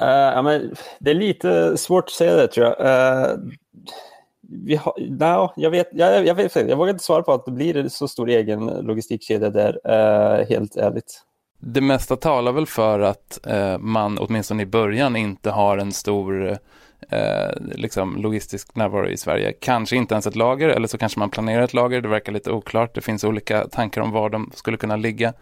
Uh, 0.00 0.06
ja, 0.06 0.42
men 0.42 0.74
det 0.98 1.10
är 1.10 1.14
lite 1.14 1.76
svårt 1.76 2.04
att 2.04 2.10
säga 2.10 2.36
det 2.36 2.48
tror 2.48 2.66
jag. 2.66 2.80
Uh, 2.80 3.38
vi 4.66 4.76
har, 4.76 4.94
no, 4.98 5.52
jag, 5.56 5.70
vet, 5.70 5.88
jag, 5.92 6.26
jag, 6.26 6.34
vet, 6.34 6.56
jag 6.56 6.76
vågar 6.76 6.92
inte 6.92 7.04
svara 7.04 7.22
på 7.22 7.32
att 7.32 7.44
det 7.44 7.52
blir 7.52 7.88
så 7.88 8.08
stor 8.08 8.28
egen 8.28 8.66
logistikkedja 8.66 9.50
där, 9.50 9.80
uh, 9.86 10.48
helt 10.48 10.76
ärligt. 10.76 11.22
Det 11.58 11.80
mesta 11.80 12.16
talar 12.16 12.52
väl 12.52 12.66
för 12.66 13.00
att 13.00 13.38
man 13.78 14.18
åtminstone 14.18 14.62
i 14.62 14.66
början 14.66 15.16
inte 15.16 15.50
har 15.50 15.78
en 15.78 15.92
stor 15.92 16.58
liksom 17.60 18.16
logistisk 18.16 18.76
närvaro 18.76 19.08
i 19.08 19.16
Sverige. 19.16 19.52
Kanske 19.52 19.96
inte 19.96 20.14
ens 20.14 20.26
ett 20.26 20.36
lager 20.36 20.68
eller 20.68 20.88
så 20.88 20.98
kanske 20.98 21.18
man 21.18 21.30
planerar 21.30 21.62
ett 21.62 21.74
lager. 21.74 22.00
Det 22.00 22.08
verkar 22.08 22.32
lite 22.32 22.50
oklart. 22.50 22.94
Det 22.94 23.00
finns 23.00 23.24
olika 23.24 23.68
tankar 23.68 24.00
om 24.00 24.10
var 24.10 24.30
de 24.30 24.50
skulle 24.54 24.76
kunna 24.76 24.96
ligga. 24.96 25.32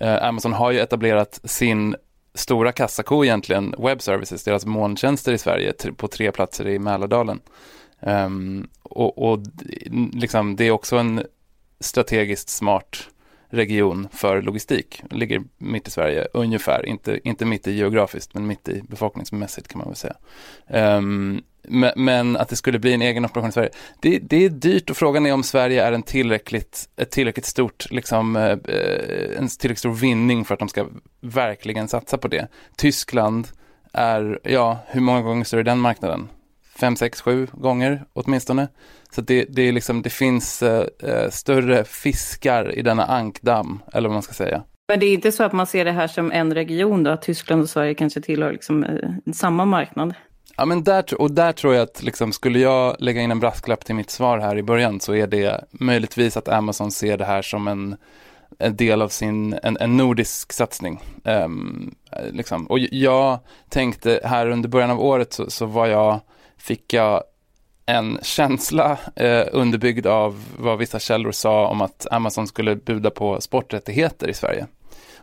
Amazon 0.00 0.52
har 0.52 0.70
ju 0.70 0.80
etablerat 0.80 1.40
sin 1.44 1.96
stora 2.34 2.72
kassako 2.72 3.24
egentligen, 3.24 3.74
Web 3.78 4.02
Services, 4.02 4.44
deras 4.44 4.66
molntjänster 4.66 5.32
i 5.32 5.38
Sverige 5.38 5.72
på 5.96 6.08
tre 6.08 6.32
platser 6.32 6.68
i 6.68 6.78
Mälardalen. 6.78 7.40
Um, 8.00 8.68
och, 8.82 9.32
och 9.32 9.38
liksom, 10.12 10.56
det 10.56 10.64
är 10.64 10.70
också 10.70 10.96
en 10.96 11.22
strategiskt 11.80 12.48
smart 12.48 13.08
region 13.48 14.08
för 14.12 14.42
logistik. 14.42 15.02
Ligger 15.10 15.42
mitt 15.58 15.88
i 15.88 15.90
Sverige 15.90 16.26
ungefär, 16.32 16.86
inte, 16.86 17.28
inte 17.28 17.44
mitt 17.44 17.66
i 17.66 17.72
geografiskt 17.72 18.34
men 18.34 18.46
mitt 18.46 18.68
i 18.68 18.82
befolkningsmässigt 18.82 19.68
kan 19.68 19.78
man 19.78 19.88
väl 19.88 19.96
säga. 19.96 20.16
Um, 20.96 21.42
men 21.96 22.36
att 22.36 22.48
det 22.48 22.56
skulle 22.56 22.78
bli 22.78 22.92
en 22.92 23.02
egen 23.02 23.24
operation 23.24 23.48
i 23.48 23.52
Sverige, 23.52 23.70
det, 24.00 24.18
det, 24.18 24.44
är 24.44 24.48
dyrt 24.48 24.90
och 24.90 24.96
frågan 24.96 25.26
är 25.26 25.32
om 25.32 25.42
Sverige 25.42 25.84
är 25.84 25.92
en 25.92 26.02
tillräckligt, 26.02 26.88
ett 26.96 27.10
tillräckligt 27.10 27.46
stort, 27.46 27.90
liksom, 27.90 28.36
eh, 28.36 28.42
eh 28.42 29.38
en 29.38 29.48
tillräckligt 29.48 29.78
stor 29.78 29.94
vinning 29.94 30.44
för 30.44 30.54
att 30.54 30.60
de 30.60 30.68
ska 30.68 30.86
verkligen 31.20 31.88
satsa 31.88 32.18
på 32.18 32.28
det. 32.28 32.48
Tyskland 32.76 33.48
är, 33.92 34.40
ja, 34.42 34.78
hur 34.86 35.00
många 35.00 35.22
gånger 35.22 35.44
större 35.44 35.62
den 35.62 35.78
marknaden? 35.78 36.28
Fem, 36.76 36.96
sex, 36.96 37.20
sju 37.20 37.46
gånger 37.52 38.04
åtminstone. 38.12 38.68
Så 39.10 39.20
det, 39.20 39.44
det, 39.48 39.62
är 39.62 39.72
liksom, 39.72 40.02
det 40.02 40.10
finns 40.10 40.62
eh, 40.62 40.86
eh, 41.02 41.30
större 41.30 41.84
fiskar 41.84 42.78
i 42.78 42.82
denna 42.82 43.04
ankdamm, 43.04 43.82
eller 43.92 44.08
vad 44.08 44.14
man 44.14 44.22
ska 44.22 44.32
säga. 44.32 44.62
Men 44.88 45.00
det 45.00 45.06
är 45.06 45.14
inte 45.14 45.32
så 45.32 45.44
att 45.44 45.52
man 45.52 45.66
ser 45.66 45.84
det 45.84 45.92
här 45.92 46.06
som 46.06 46.32
en 46.32 46.54
region 46.54 47.02
då, 47.02 47.10
att 47.10 47.22
Tyskland 47.22 47.62
och 47.62 47.68
Sverige 47.68 47.94
kanske 47.94 48.20
tillhör 48.20 48.52
liksom, 48.52 48.84
eh, 48.84 49.32
samma 49.32 49.64
marknad? 49.64 50.14
Ja, 50.56 50.64
men 50.64 50.84
där, 50.84 51.20
och 51.20 51.30
där 51.30 51.52
tror 51.52 51.74
jag 51.74 51.82
att 51.82 52.02
liksom, 52.02 52.32
skulle 52.32 52.58
jag 52.58 52.96
lägga 52.98 53.20
in 53.20 53.30
en 53.30 53.40
brasklapp 53.40 53.84
till 53.84 53.94
mitt 53.94 54.10
svar 54.10 54.38
här 54.38 54.58
i 54.58 54.62
början 54.62 55.00
så 55.00 55.14
är 55.14 55.26
det 55.26 55.64
möjligtvis 55.70 56.36
att 56.36 56.48
Amazon 56.48 56.90
ser 56.90 57.18
det 57.18 57.24
här 57.24 57.42
som 57.42 57.68
en, 57.68 57.96
en 58.58 58.76
del 58.76 59.02
av 59.02 59.08
sin, 59.08 59.58
en, 59.62 59.76
en 59.76 59.96
nordisk 59.96 60.52
satsning. 60.52 61.00
Um, 61.24 61.94
liksom. 62.30 62.66
Och 62.66 62.78
jag 62.78 63.38
tänkte 63.68 64.20
här 64.24 64.46
under 64.46 64.68
början 64.68 64.90
av 64.90 65.00
året 65.00 65.32
så, 65.32 65.50
så 65.50 65.66
var 65.66 65.86
jag, 65.86 66.20
fick 66.56 66.92
jag 66.92 67.22
en 67.86 68.18
känsla 68.22 68.98
eh, 69.16 69.44
underbyggd 69.52 70.06
av 70.06 70.44
vad 70.58 70.78
vissa 70.78 70.98
källor 70.98 71.32
sa 71.32 71.66
om 71.66 71.80
att 71.80 72.06
Amazon 72.10 72.46
skulle 72.46 72.76
buda 72.76 73.10
på 73.10 73.40
sporträttigheter 73.40 74.28
i 74.28 74.34
Sverige. 74.34 74.66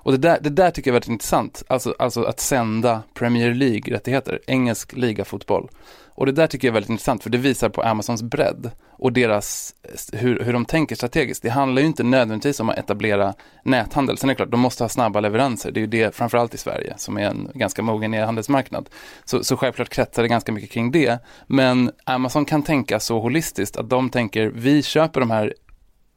Och 0.04 0.12
det 0.12 0.18
där, 0.18 0.40
det 0.42 0.50
där 0.50 0.72
tycker 0.72 0.90
jag 0.90 0.94
är 0.94 0.96
väldigt 0.96 1.10
intressant, 1.10 1.64
alltså, 1.68 1.96
alltså 2.00 2.24
att 2.24 2.40
sända 2.40 3.04
Premier 3.14 3.54
League-rättigheter, 3.54 4.40
engelsk 4.48 4.94
ligafotboll. 4.94 5.70
Och 6.14 6.26
det 6.26 6.32
där 6.32 6.48
tycker 6.48 6.68
jag 6.68 6.72
är 6.72 6.74
väldigt 6.74 6.90
intressant 6.90 7.24
för 7.24 7.30
det 7.30 7.38
visar 7.38 7.70
på 7.70 7.82
Amazons 7.82 8.24
bredd 8.24 8.72
och 8.92 9.14
deras, 9.14 9.76
hur, 10.14 10.40
hur 10.40 10.54
de 10.54 10.66
tänker 10.66 10.96
strategiskt. 10.96 11.44
Det 11.44 11.50
handlar 11.50 11.82
ju 11.82 11.88
inte 11.88 12.04
nödvändigtvis 12.04 12.60
om 12.60 12.70
att 12.70 12.78
etablera 12.78 13.34
näthandel. 13.64 14.18
Sen 14.18 14.30
är 14.30 14.34
det 14.34 14.36
klart, 14.36 14.52
de 14.52 14.60
måste 14.60 14.84
ha 14.84 14.90
snabba 14.90 15.20
leveranser. 15.20 15.72
Det 15.72 15.80
är 15.80 15.82
ju 15.82 15.88
det, 15.88 16.16
framförallt 16.16 16.54
i 16.54 16.58
Sverige, 16.58 16.94
som 16.98 17.18
är 17.18 17.22
en 17.22 17.52
ganska 17.54 17.82
mogen 17.82 18.14
e-handelsmarknad. 18.14 18.90
Så, 19.26 19.44
så 19.44 19.58
självklart 19.58 19.90
kretsar 19.90 20.22
det 20.22 20.30
ganska 20.30 20.52
mycket 20.52 20.72
kring 20.72 20.92
det. 20.92 21.20
Men 21.48 21.92
Amazon 22.04 22.46
kan 22.46 22.64
tänka 22.64 23.00
så 23.00 23.20
holistiskt 23.20 23.78
att 23.78 23.90
de 23.90 24.10
tänker, 24.10 24.52
vi 24.56 24.84
köper 24.84 25.20
de 25.20 25.32
här 25.32 25.54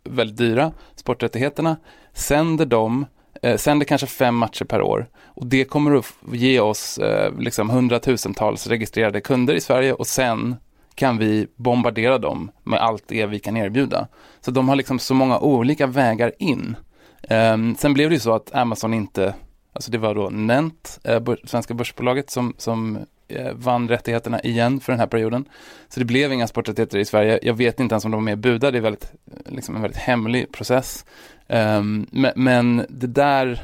väldigt 0.04 0.36
dyra 0.36 0.72
sporträttigheterna, 0.94 1.76
sänder 2.12 2.66
dem 2.66 3.06
eh, 3.44 3.56
sänder 3.56 3.86
kanske 3.86 4.06
fem 4.06 4.34
matcher 4.34 4.64
per 4.64 4.82
år. 4.82 5.06
Och 5.24 5.46
det 5.46 5.64
kommer 5.64 5.98
att 5.98 6.06
ge 6.32 6.60
oss 6.60 6.98
eh, 6.98 7.38
liksom 7.38 7.70
hundratusentals 7.70 8.66
registrerade 8.66 9.20
kunder 9.20 9.54
i 9.54 9.60
Sverige 9.60 9.92
och 9.92 10.06
sen 10.06 10.56
kan 10.94 11.18
vi 11.18 11.46
bombardera 11.56 12.18
dem 12.18 12.50
med 12.62 12.80
allt 12.80 13.04
det 13.06 13.26
vi 13.26 13.38
kan 13.38 13.56
erbjuda. 13.56 14.08
Så 14.40 14.50
de 14.50 14.68
har 14.68 14.76
liksom 14.76 14.98
så 14.98 15.14
många 15.14 15.38
olika 15.38 15.86
vägar 15.86 16.32
in. 16.38 16.76
Eh, 17.22 17.56
sen 17.78 17.94
blev 17.94 18.10
det 18.10 18.14
ju 18.14 18.20
så 18.20 18.34
att 18.34 18.54
Amazon 18.54 18.94
inte, 18.94 19.34
alltså 19.72 19.90
det 19.90 19.98
var 19.98 20.14
då 20.14 20.30
Nent, 20.30 21.00
eh, 21.04 21.22
svenska 21.44 21.74
börsbolaget 21.74 22.30
som, 22.30 22.54
som 22.58 22.98
eh, 23.28 23.52
vann 23.52 23.88
rättigheterna 23.88 24.40
igen 24.40 24.80
för 24.80 24.92
den 24.92 25.00
här 25.00 25.06
perioden. 25.06 25.44
Så 25.88 26.00
det 26.00 26.06
blev 26.06 26.32
inga 26.32 26.46
sporträttigheter 26.46 26.98
i 26.98 27.04
Sverige. 27.04 27.38
Jag 27.42 27.54
vet 27.54 27.80
inte 27.80 27.92
ens 27.92 28.04
om 28.04 28.10
de 28.10 28.16
var 28.16 28.24
med 28.24 28.38
budade. 28.38 28.70
det 28.70 28.78
är 28.78 28.82
väldigt, 28.82 29.12
liksom 29.46 29.76
en 29.76 29.82
väldigt 29.82 30.00
hemlig 30.00 30.52
process. 30.52 31.04
Um, 31.48 32.06
men, 32.34 32.86
det 32.88 33.06
där 33.06 33.62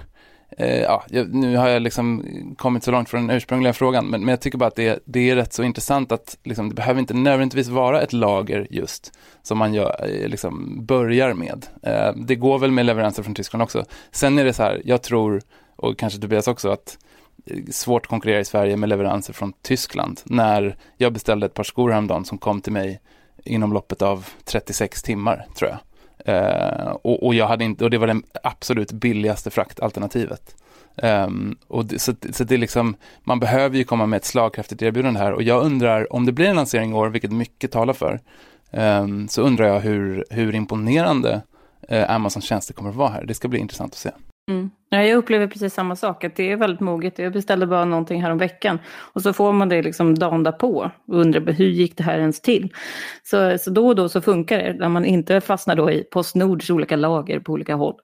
eh, 0.58 0.80
ja, 0.80 1.04
nu 1.28 1.56
har 1.56 1.68
jag 1.68 1.82
liksom 1.82 2.24
kommit 2.58 2.84
så 2.84 2.90
långt 2.90 3.08
från 3.08 3.26
den 3.26 3.36
ursprungliga 3.36 3.72
frågan, 3.72 4.06
men, 4.06 4.20
men 4.20 4.28
jag 4.28 4.40
tycker 4.40 4.58
bara 4.58 4.66
att 4.66 4.76
det, 4.76 5.02
det 5.04 5.30
är 5.30 5.36
rätt 5.36 5.52
så 5.52 5.62
intressant 5.62 6.12
att 6.12 6.38
liksom, 6.44 6.68
det 6.68 6.74
behöver 6.74 7.00
inte 7.00 7.14
nödvändigtvis 7.14 7.68
vara 7.68 8.02
ett 8.02 8.12
lager 8.12 8.66
just 8.70 9.12
som 9.42 9.58
man 9.58 9.74
gör, 9.74 10.06
eh, 10.08 10.28
liksom, 10.28 10.84
börjar 10.86 11.34
med. 11.34 11.66
Eh, 11.82 12.12
det 12.16 12.34
går 12.34 12.58
väl 12.58 12.70
med 12.70 12.86
leveranser 12.86 13.22
från 13.22 13.34
Tyskland 13.34 13.62
också. 13.62 13.84
Sen 14.10 14.38
är 14.38 14.44
det 14.44 14.52
så 14.52 14.62
här, 14.62 14.82
jag 14.84 15.02
tror, 15.02 15.42
och 15.76 15.98
kanske 15.98 16.20
Tobias 16.20 16.48
också, 16.48 16.70
att 16.70 16.98
eh, 17.46 17.56
svårt 17.70 18.02
att 18.02 18.08
konkurrera 18.08 18.40
i 18.40 18.44
Sverige 18.44 18.76
med 18.76 18.88
leveranser 18.88 19.32
från 19.32 19.52
Tyskland. 19.62 20.20
När 20.24 20.76
jag 20.96 21.12
beställde 21.12 21.46
ett 21.46 21.54
par 21.54 21.64
skor 21.64 21.90
häromdagen 21.90 22.24
som 22.24 22.38
kom 22.38 22.60
till 22.60 22.72
mig 22.72 23.00
inom 23.44 23.72
loppet 23.72 24.02
av 24.02 24.26
36 24.44 25.02
timmar, 25.02 25.46
tror 25.54 25.70
jag. 25.70 25.78
Uh, 26.30 26.90
och, 27.02 27.26
och, 27.26 27.34
jag 27.34 27.46
hade 27.46 27.64
inte, 27.64 27.84
och 27.84 27.90
det 27.90 27.98
var 27.98 28.06
det 28.06 28.22
absolut 28.42 28.92
billigaste 28.92 29.50
fraktalternativet. 29.50 30.56
Um, 31.02 31.56
och 31.68 31.84
det, 31.84 31.98
så, 31.98 32.14
så 32.32 32.44
det 32.44 32.54
är 32.54 32.58
liksom, 32.58 32.96
man 33.24 33.40
behöver 33.40 33.76
ju 33.76 33.84
komma 33.84 34.06
med 34.06 34.16
ett 34.16 34.24
slagkraftigt 34.24 34.82
erbjudande 34.82 35.20
här 35.20 35.32
och 35.32 35.42
jag 35.42 35.64
undrar 35.64 36.12
om 36.12 36.26
det 36.26 36.32
blir 36.32 36.46
en 36.46 36.56
lansering 36.56 36.90
i 36.90 36.94
år, 36.94 37.08
vilket 37.08 37.32
mycket 37.32 37.72
talar 37.72 37.94
för, 37.94 38.20
um, 38.70 39.28
så 39.28 39.42
undrar 39.42 39.66
jag 39.66 39.80
hur, 39.80 40.24
hur 40.30 40.54
imponerande 40.54 41.42
uh, 41.92 42.10
Amazons 42.10 42.44
tjänster 42.44 42.74
kommer 42.74 42.90
att 42.90 42.96
vara 42.96 43.10
här. 43.10 43.24
Det 43.24 43.34
ska 43.34 43.48
bli 43.48 43.58
intressant 43.58 43.92
att 43.92 43.98
se. 43.98 44.10
Mm. 44.50 44.70
Nej, 44.92 45.08
jag 45.08 45.16
upplever 45.16 45.46
precis 45.46 45.74
samma 45.74 45.96
sak, 45.96 46.24
att 46.24 46.36
det 46.36 46.52
är 46.52 46.56
väldigt 46.56 46.80
moget. 46.80 47.18
Jag 47.18 47.32
beställde 47.32 47.66
bara 47.66 47.84
någonting 47.84 48.22
här 48.22 48.30
om 48.30 48.38
veckan 48.38 48.78
och 48.88 49.22
så 49.22 49.32
får 49.32 49.52
man 49.52 49.68
det 49.68 49.82
liksom 49.82 50.18
dagen 50.18 50.42
därpå 50.42 50.90
och 51.06 51.20
undrar 51.20 51.52
hur 51.52 51.68
gick 51.68 51.96
det 51.96 52.02
här 52.02 52.18
ens 52.18 52.40
till? 52.40 52.72
Så, 53.22 53.58
så 53.58 53.70
då 53.70 53.86
och 53.86 53.96
då 53.96 54.08
så 54.08 54.20
funkar 54.20 54.58
det, 54.58 54.72
när 54.72 54.88
man 54.88 55.04
inte 55.04 55.40
fastnar 55.40 55.76
då 55.76 55.90
i 55.90 56.04
Postnords 56.04 56.70
olika 56.70 56.96
lager 56.96 57.40
på 57.40 57.52
olika 57.52 57.74
håll 57.74 57.94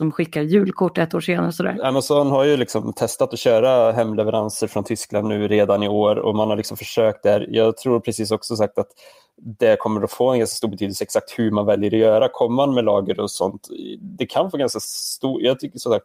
som 0.00 0.12
skickar 0.12 0.42
julkort 0.42 0.98
ett 0.98 1.14
år 1.14 1.20
senare. 1.20 1.52
Sådär. 1.52 1.78
Amazon 1.82 2.30
har 2.30 2.44
ju 2.44 2.56
liksom 2.56 2.92
testat 2.92 3.32
att 3.32 3.38
köra 3.38 3.92
hemleveranser 3.92 4.66
från 4.66 4.84
Tyskland 4.84 5.28
nu 5.28 5.48
redan 5.48 5.82
i 5.82 5.88
år 5.88 6.16
och 6.16 6.34
man 6.36 6.48
har 6.48 6.56
liksom 6.56 6.76
försökt 6.76 7.22
där. 7.22 7.46
Jag 7.50 7.76
tror 7.76 8.00
precis 8.00 8.30
också 8.30 8.56
sagt 8.56 8.78
att 8.78 8.88
det 9.36 9.76
kommer 9.76 10.02
att 10.02 10.12
få 10.12 10.30
en 10.30 10.38
ganska 10.38 10.54
stor 10.54 10.68
betydelse 10.68 11.04
exakt 11.04 11.38
hur 11.38 11.50
man 11.50 11.66
väljer 11.66 11.90
att 11.90 11.98
göra. 11.98 12.28
Kommer 12.28 12.56
man 12.56 12.74
med 12.74 12.84
lager 12.84 13.20
och 13.20 13.30
sånt, 13.30 13.68
det 14.00 14.26
kan 14.26 14.50
få 14.50 14.56
ganska 14.56 14.80
stor... 14.80 15.42
Jag 15.42 15.60
tycker 15.60 15.78
sådär, 15.78 16.00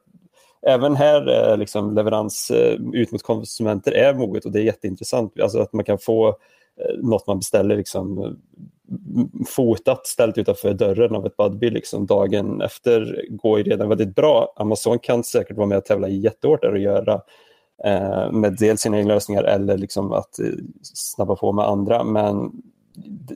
även 0.67 0.95
här 0.95 1.21
är 1.27 1.57
liksom 1.57 1.95
leverans 1.95 2.51
eh, 2.51 2.77
ut 2.93 3.11
mot 3.11 3.23
konsumenter 3.23 3.91
är 3.91 4.13
moget 4.13 4.45
och 4.45 4.51
det 4.51 4.59
är 4.59 4.63
jätteintressant. 4.63 5.39
Alltså 5.39 5.59
att 5.59 5.73
man 5.73 5.85
kan 5.85 5.97
få 5.97 6.27
eh, 6.27 6.97
något 6.97 7.27
man 7.27 7.37
beställer 7.37 7.77
liksom, 7.77 8.37
fotat 9.47 10.07
ställt 10.07 10.37
utanför 10.37 10.73
dörren 10.73 11.15
av 11.15 11.25
ett 11.25 11.37
Budbee 11.37 11.69
liksom, 11.69 12.05
dagen 12.05 12.61
efter 12.61 13.25
går 13.29 13.57
ju 13.57 13.63
redan 13.63 13.89
väldigt 13.89 14.15
bra. 14.15 14.53
Amazon 14.55 14.99
kan 14.99 15.23
säkert 15.23 15.57
vara 15.57 15.67
med 15.67 15.77
och 15.77 15.85
tävla 15.85 16.07
jättehårt 16.07 16.61
där 16.61 16.71
och 16.71 16.79
göra 16.79 17.21
eh, 17.83 18.31
med 18.31 18.55
dels 18.59 18.81
sina 18.81 18.97
egna 18.97 19.13
lösningar 19.13 19.43
eller 19.43 19.77
liksom 19.77 20.13
att 20.13 20.39
eh, 20.39 20.45
snabba 20.93 21.35
på 21.35 21.51
med 21.51 21.65
andra. 21.65 22.03
Men 22.03 22.51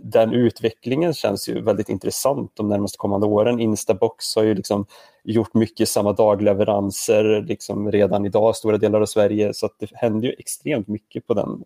den 0.03 0.33
utvecklingen 0.33 1.13
känns 1.13 1.49
ju 1.49 1.61
väldigt 1.61 1.89
intressant 1.89 2.51
de 2.53 2.67
närmaste 2.67 2.97
kommande 2.97 3.27
åren. 3.27 3.59
Instabox 3.59 4.35
har 4.35 4.43
ju 4.43 4.55
liksom 4.55 4.85
gjort 5.23 5.53
mycket 5.53 5.89
samma 5.89 6.13
dagleveranser 6.13 7.45
liksom 7.47 7.91
redan 7.91 8.25
idag, 8.25 8.55
stora 8.55 8.77
delar 8.77 9.01
av 9.01 9.05
Sverige, 9.05 9.53
så 9.53 9.69
det 9.79 9.89
händer 9.93 10.27
ju 10.27 10.33
extremt 10.37 10.87
mycket 10.87 11.27
på 11.27 11.33
den 11.33 11.63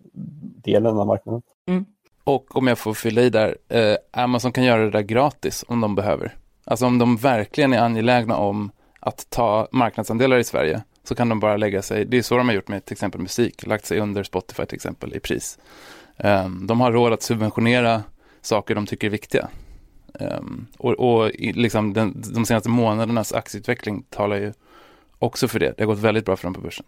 delen 0.63 0.97
av 0.97 1.07
marknaden. 1.07 1.41
Mm. 1.67 1.85
Och 2.23 2.57
om 2.57 2.67
jag 2.67 2.77
får 2.77 2.93
fylla 2.93 3.21
i 3.21 3.29
där, 3.29 3.57
eh, 3.69 3.95
Amazon 4.11 4.51
kan 4.51 4.63
göra 4.63 4.83
det 4.83 4.89
där 4.89 5.01
gratis 5.01 5.65
om 5.67 5.81
de 5.81 5.95
behöver. 5.95 6.35
Alltså 6.65 6.85
om 6.85 6.97
de 6.97 7.17
verkligen 7.17 7.73
är 7.73 7.79
angelägna 7.79 8.37
om 8.37 8.71
att 8.99 9.29
ta 9.29 9.67
marknadsandelar 9.71 10.37
i 10.37 10.43
Sverige 10.43 10.83
så 11.03 11.15
kan 11.15 11.29
de 11.29 11.39
bara 11.39 11.57
lägga 11.57 11.81
sig, 11.81 12.05
det 12.05 12.17
är 12.17 12.21
så 12.21 12.37
de 12.37 12.47
har 12.47 12.55
gjort 12.55 12.67
med 12.67 12.85
till 12.85 12.93
exempel 12.93 13.21
musik, 13.21 13.65
lagt 13.65 13.85
sig 13.85 13.99
under 13.99 14.23
Spotify 14.23 14.65
till 14.65 14.75
exempel 14.75 15.15
i 15.15 15.19
pris. 15.19 15.59
Um, 16.17 16.67
de 16.67 16.81
har 16.81 16.91
råd 16.91 17.13
att 17.13 17.21
subventionera 17.21 18.03
saker 18.41 18.75
de 18.75 18.85
tycker 18.85 19.07
är 19.07 19.11
viktiga. 19.11 19.47
Um, 20.13 20.67
och, 20.77 20.91
och 20.91 21.31
liksom 21.39 21.93
den, 21.93 22.21
de 22.33 22.45
senaste 22.45 22.69
månadernas 22.69 23.33
aktieutveckling 23.33 24.03
talar 24.09 24.35
ju 24.35 24.53
också 25.19 25.47
för 25.47 25.59
det. 25.59 25.73
Det 25.77 25.83
har 25.83 25.87
gått 25.87 25.99
väldigt 25.99 26.25
bra 26.25 26.35
för 26.35 26.43
dem 26.43 26.53
på 26.53 26.61
börsen. 26.61 26.85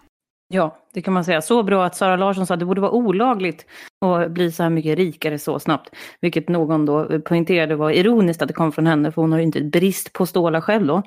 Ja, 0.47 0.77
det 0.95 1.01
kan 1.01 1.13
man 1.13 1.25
säga. 1.25 1.41
Så 1.41 1.63
bra 1.63 1.85
att 1.85 1.95
Sara 1.95 2.15
Larsson 2.15 2.47
sa 2.47 2.53
att 2.53 2.59
det 2.59 2.65
borde 2.65 2.81
vara 2.81 2.91
olagligt 2.91 3.65
att 4.01 4.31
bli 4.31 4.51
så 4.51 4.63
här 4.63 4.69
mycket 4.69 4.97
rikare 4.97 5.39
så 5.39 5.59
snabbt. 5.59 5.89
Vilket 6.21 6.49
någon 6.49 6.85
då 6.85 7.19
poängterade 7.19 7.75
var 7.75 7.91
ironiskt 7.91 8.41
att 8.41 8.47
det 8.47 8.53
kom 8.53 8.71
från 8.71 8.87
henne, 8.87 9.11
för 9.11 9.21
hon 9.21 9.31
har 9.31 9.39
ju 9.39 9.45
inte 9.45 9.61
brist 9.61 10.13
på 10.13 10.25
stålar 10.25 10.61
själv 10.61 10.87
då. 10.87 11.03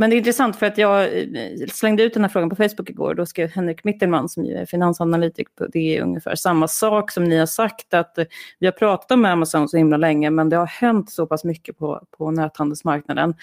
Men 0.00 0.10
det 0.10 0.16
är 0.16 0.18
intressant 0.18 0.56
för 0.56 0.66
att 0.66 0.78
jag 0.78 1.02
eh, 1.02 1.26
slängde 1.68 2.02
ut 2.02 2.14
den 2.14 2.22
här 2.22 2.28
frågan 2.28 2.50
på 2.50 2.56
Facebook 2.56 2.90
igår. 2.90 3.14
Då 3.14 3.26
skrev 3.26 3.50
Henrik 3.50 3.84
Mittelman 3.84 4.28
som 4.28 4.44
ju 4.44 4.54
är 4.54 4.66
finansanalytiker 4.66 5.68
det 5.72 5.96
är 5.96 6.02
ungefär 6.02 6.34
samma 6.34 6.68
sak 6.68 7.10
som 7.10 7.24
ni 7.24 7.36
har 7.36 7.46
sagt 7.46 7.94
att 7.94 8.18
eh, 8.18 8.24
vi 8.58 8.66
har 8.66 8.72
pratat 8.72 9.10
om 9.10 9.24
Amazon 9.24 9.68
så 9.68 9.76
himla 9.76 9.96
länge 9.96 10.30
men 10.30 10.48
det 10.48 10.56
har 10.56 10.66
hänt 10.66 11.10
så 11.10 11.26
pass 11.26 11.44
mycket 11.44 11.78
på, 11.78 12.02
på 12.18 12.30
näthandelsmarknaden. 12.30 13.34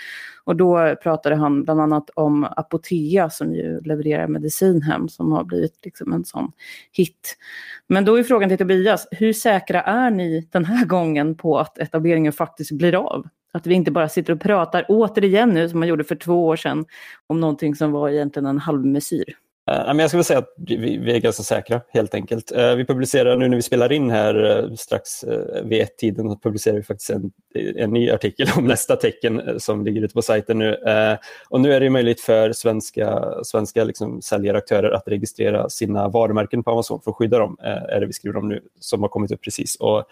Och 0.43 0.55
då 0.55 0.95
pratade 1.03 1.36
han 1.36 1.63
bland 1.63 1.81
annat 1.81 2.10
om 2.13 2.48
Apotea 2.55 3.29
som 3.29 3.53
ju 3.53 3.81
levererar 3.81 4.27
medicin 4.27 4.81
hem 4.81 5.10
som 5.10 5.31
har 5.31 5.43
blivit 5.43 5.55
liksom 5.84 6.14
en 6.14 6.26
sån 6.26 6.52
hit. 6.92 7.38
Men 7.88 8.06
då 8.06 8.16
är 8.16 8.24
frågan 8.24 8.50
till 8.50 8.58
Tobias, 8.58 9.08
hur 9.12 9.34
säkra 9.34 9.82
är 9.82 10.12
ni 10.12 10.48
den 10.52 10.66
här 10.66 10.86
gången 10.86 11.36
på 11.36 11.60
att 11.60 11.78
etableringen 11.78 12.34
faktiskt 12.34 12.72
blir 12.72 12.96
av? 12.96 13.28
Att 13.52 13.68
vi 13.68 13.74
inte 13.74 13.92
bara 13.92 14.10
sitter 14.10 14.34
och 14.34 14.42
pratar 14.42 14.86
återigen 14.90 15.50
nu 15.50 15.70
som 15.70 15.80
man 15.80 15.88
gjorde 15.88 16.04
för 16.04 16.16
två 16.16 16.46
år 16.48 16.56
sedan 16.56 16.86
om 17.28 17.40
någonting 17.40 17.76
som 17.76 17.92
var 17.92 18.10
egentligen 18.10 18.46
en 18.46 18.60
halvmesyr. 18.60 19.36
Eh, 19.72 19.98
jag 19.98 20.10
skulle 20.10 20.24
säga 20.24 20.39
att 20.39 20.53
vi, 20.57 21.12
är 21.15 21.19
ganska 21.19 21.43
säkra 21.43 21.81
helt 21.89 22.13
enkelt. 22.13 22.51
Eh, 22.51 22.75
vi 22.75 22.86
publicerar 22.86 23.38
nu 23.38 23.48
när 23.48 23.55
vi 23.55 23.62
spelar 23.62 23.91
in 23.91 24.10
här 24.10 24.63
uh, 24.63 24.75
strax 24.75 25.24
vid 25.63 25.81
ett 25.81 25.98
tiden 25.98 26.39
publicerar 26.39 26.75
vi 26.75 26.84
faktiskt 26.84 27.10
en, 27.10 27.31
en 27.75 27.91
ny 27.91 28.12
artikel 28.12 28.48
om 28.57 28.67
nästa 28.67 28.95
tecken 28.95 29.60
som 29.60 29.86
ligger 29.86 30.01
ute 30.01 30.13
på 30.13 30.22
sajten 30.22 30.60
nu. 30.60 30.77
och 31.50 31.62
nu 31.62 31.74
är 31.74 31.79
det 31.79 31.89
möjligt 31.89 32.22
för 32.22 32.53
svenska, 32.53 33.34
svenska 33.43 33.84
liksom, 33.84 34.22
säljaraktörer 34.22 34.91
att 34.91 35.07
registrera 35.07 35.69
sina 35.69 36.07
varumärken 36.10 36.63
på 36.63 36.72
Amazon 36.72 37.01
för 37.03 37.12
att 37.12 37.17
skydda 37.17 37.39
dem, 37.39 37.57
är 37.62 38.00
det 38.00 38.05
vi 38.05 38.13
skriver 38.13 38.38
om 38.38 38.50
nu, 38.50 38.62
som 38.79 39.01
har 39.01 39.10
kommit 39.10 39.31
upp 39.31 39.41
precis. 39.41 39.75
Och 39.75 40.03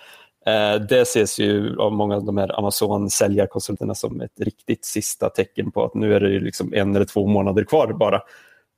det 0.90 1.02
ses 1.02 1.40
ju 1.40 1.80
av 1.80 1.92
många 1.92 2.16
av 2.16 2.26
de 2.26 2.38
här 2.38 2.60
Amazon-säljarkonsulterna 2.60 3.96
som 3.96 4.22
ett 4.22 4.40
riktigt 4.40 4.86
sista 4.86 5.30
tecken 5.30 5.72
på 5.72 5.86
att 5.86 5.94
nu 5.94 6.16
är 6.16 6.20
det 6.20 6.40
liksom 6.40 6.74
en 6.74 6.96
eller 6.96 7.06
två 7.06 7.28
månader 7.28 7.64
kvar 7.64 7.94
bara. 7.94 8.22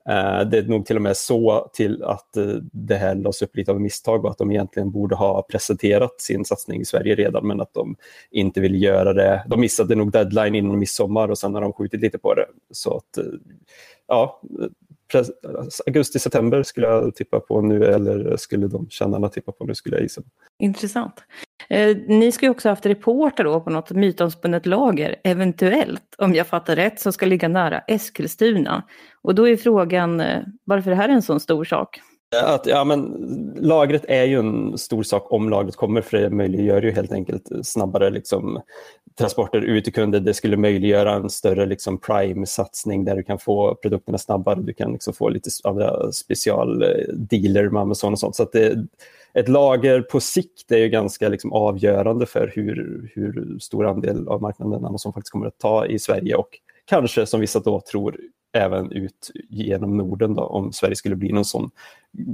Eh, 0.10 0.42
det 0.50 0.58
är 0.58 0.64
nog 0.68 0.86
till 0.86 0.96
och 0.96 1.02
med 1.02 1.18
så 1.18 1.70
till 1.74 2.04
att 2.04 2.38
eh, 2.38 2.48
det 2.72 2.96
här 2.96 3.16
lades 3.16 3.42
upp 3.42 3.56
lite 3.56 3.72
av 3.72 3.82
misstag 3.82 4.26
och 4.26 4.32
att 4.32 4.38
de 4.38 4.52
egentligen 4.52 4.92
borde 4.92 5.16
ha 5.16 5.42
presenterat 5.42 6.22
sin 6.22 6.46
satsning 6.46 6.82
i 6.82 6.86
Sverige 6.86 7.16
redan 7.16 7.48
men 7.48 7.62
att 7.62 7.74
de 7.74 7.96
inte 8.32 8.62
vill 8.62 8.84
göra 8.84 9.14
det. 9.14 9.46
De 9.48 9.60
missade 9.60 9.96
nog 9.96 10.12
deadline 10.12 10.56
innan 10.56 10.80
midsommar 10.80 11.28
och 11.28 11.38
sen 11.38 11.54
har 11.54 11.62
de 11.62 11.74
skjutit 11.74 12.02
lite 12.02 12.18
på 12.18 12.34
det. 12.34 12.46
Så 12.72 12.98
att, 12.98 13.18
eh, 13.18 13.24
ja, 14.08 14.42
augusti-september 15.86 16.64
skulle 16.64 16.88
jag 16.88 17.16
tippa 17.16 17.40
på 17.40 17.62
nu 17.62 17.86
eller 17.86 18.38
skulle 18.38 18.68
de 18.68 18.90
kännarna 18.90 19.30
tippa 19.30 19.52
på 19.52 19.66
nu 19.66 19.76
skulle 19.76 19.96
jag 19.96 20.04
gissa. 20.04 20.22
Intressant. 20.60 21.14
Eh, 21.70 21.98
ni 22.08 22.32
ska 22.32 22.46
ju 22.46 22.50
också 22.50 22.68
ha 22.68 22.72
haft 22.72 22.86
reporter 22.86 23.44
då 23.44 23.62
på 23.62 23.70
något 23.70 23.92
mytomspunnet 23.92 24.66
lager, 24.66 25.16
eventuellt, 25.24 26.16
om 26.18 26.34
jag 26.34 26.48
fattar 26.48 26.76
rätt, 26.76 27.00
som 27.00 27.14
ska 27.14 27.26
ligga 27.26 27.48
nära 27.48 27.80
Eskilstuna. 27.80 28.84
Och 29.22 29.36
då 29.36 29.48
är 29.48 29.58
frågan 29.58 30.20
eh, 30.20 30.42
varför 30.64 30.90
det 30.90 30.96
här 30.96 31.10
är 31.10 31.14
en 31.14 31.22
sån 31.22 31.40
stor 31.40 31.64
sak? 31.64 32.00
Att, 32.44 32.66
ja, 32.66 32.84
men, 32.84 33.02
lagret 33.60 34.06
är 34.08 34.24
ju 34.24 34.40
en 34.40 34.78
stor 34.78 35.04
sak 35.04 35.32
om 35.32 35.50
lagret 35.50 35.76
kommer 35.76 36.02
för 36.02 36.18
det 36.18 36.30
möjliggör 36.30 36.82
ju 36.82 36.92
helt 36.92 37.12
enkelt 37.12 37.50
snabbare 37.64 38.10
liksom, 38.10 38.62
transporter 39.18 39.62
ut 39.62 39.84
till 39.84 39.94
kunder. 39.94 40.20
Det 40.20 40.34
skulle 40.34 40.58
möjliggöra 40.58 41.14
en 41.14 41.30
större 41.30 41.66
liksom, 41.66 41.98
prime-satsning 41.98 43.06
där 43.06 43.16
du 43.16 43.24
kan 43.24 43.40
få 43.40 43.76
produkterna 43.76 44.18
snabbare. 44.18 44.60
Du 44.62 44.74
kan 44.74 44.94
liksom, 44.94 45.14
få 45.14 45.30
lite 45.30 45.50
andra 45.64 46.12
specialdealer 46.12 47.64
eh, 47.64 47.72
med 47.72 47.82
Amazon 47.82 48.14
och 48.14 48.20
sånt. 48.20 48.36
Så 48.36 48.44
att 48.44 48.52
det, 48.52 48.86
ett 49.36 49.50
lager 49.50 50.01
på 50.01 50.20
sikt 50.20 50.72
är 50.72 50.77
ju 50.77 50.89
ganska 50.89 51.30
liksom 51.30 51.54
avgörande 51.54 52.25
för 52.25 52.51
hur, 52.56 53.10
hur 53.15 53.60
stor 53.60 53.86
andel 53.86 54.27
av 54.27 54.42
marknaden 54.42 54.86
Amazon 54.86 55.13
faktiskt 55.13 55.32
kommer 55.32 55.48
att 55.48 55.60
ta 55.60 55.86
i 55.86 56.00
Sverige 56.00 56.36
och 56.36 56.50
kanske 56.86 57.25
som 57.25 57.39
vissa 57.39 57.60
då 57.60 57.82
tror 57.92 58.18
även 58.54 58.92
ut 58.92 59.32
genom 59.50 59.98
Norden 59.98 60.34
då, 60.34 60.44
om 60.44 60.74
Sverige 60.74 60.96
skulle 60.96 61.15
bli 61.15 61.32
någon 61.32 61.46
sån 61.46 61.70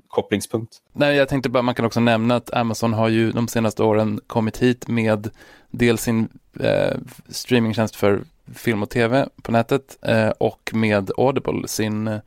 kopplingspunkt. 0.08 0.78
Nej, 0.94 1.16
jag 1.16 1.30
tänkte 1.30 1.50
bara 1.50 1.64
man 1.64 1.76
kan 1.76 1.86
också 1.86 2.00
nämna 2.00 2.36
att 2.36 2.54
Amazon 2.54 2.94
har 2.94 3.10
ju 3.10 3.32
de 3.32 3.48
senaste 3.48 3.84
åren 3.84 4.20
kommit 4.28 4.58
hit 4.58 4.88
med 4.88 5.30
dels 5.72 6.02
sin 6.02 6.28
eh, 6.60 6.98
streamingtjänst 7.30 7.96
för 7.96 8.22
film 8.54 8.84
och 8.84 8.90
tv 8.90 9.28
på 9.42 9.52
nätet 9.52 9.98
eh, 10.02 10.30
och 10.30 10.72
med 10.74 11.12
Audible, 11.18 11.68
sin 11.68 12.08
eh, 12.08 12.20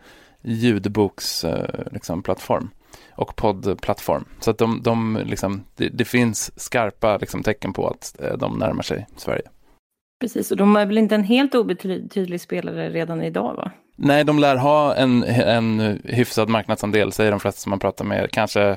ljudboksplattform. 0.43 1.83
Eh, 1.85 1.93
liksom, 1.93 2.71
och 3.11 3.37
poddplattform. 3.37 4.25
Så 4.41 4.51
att 4.51 4.59
de, 4.59 4.83
de 4.83 5.21
liksom, 5.25 5.65
det, 5.77 5.89
det 5.89 6.05
finns 6.05 6.61
skarpa 6.61 7.17
liksom, 7.17 7.43
tecken 7.43 7.73
på 7.73 7.89
att 7.89 8.21
eh, 8.21 8.37
de 8.37 8.59
närmar 8.59 8.83
sig 8.83 9.07
Sverige. 9.17 9.49
Precis, 10.21 10.51
och 10.51 10.57
de 10.57 10.77
är 10.77 10.87
väl 10.87 10.99
inte 10.99 11.15
en 11.15 11.25
helt 11.25 11.55
obetydlig 11.55 12.41
spelare 12.41 12.91
redan 12.91 13.23
idag 13.23 13.55
va? 13.55 13.71
Nej, 13.97 14.25
de 14.25 14.39
lär 14.39 14.57
ha 14.57 14.95
en, 14.95 15.25
en 15.25 16.01
hyfsad 16.05 16.49
marknadsandel, 16.49 17.13
säger 17.13 17.31
de 17.31 17.41
flesta 17.41 17.61
som 17.61 17.71
man 17.71 17.79
pratar 17.79 18.05
med. 18.05 18.31
Kanske, 18.31 18.77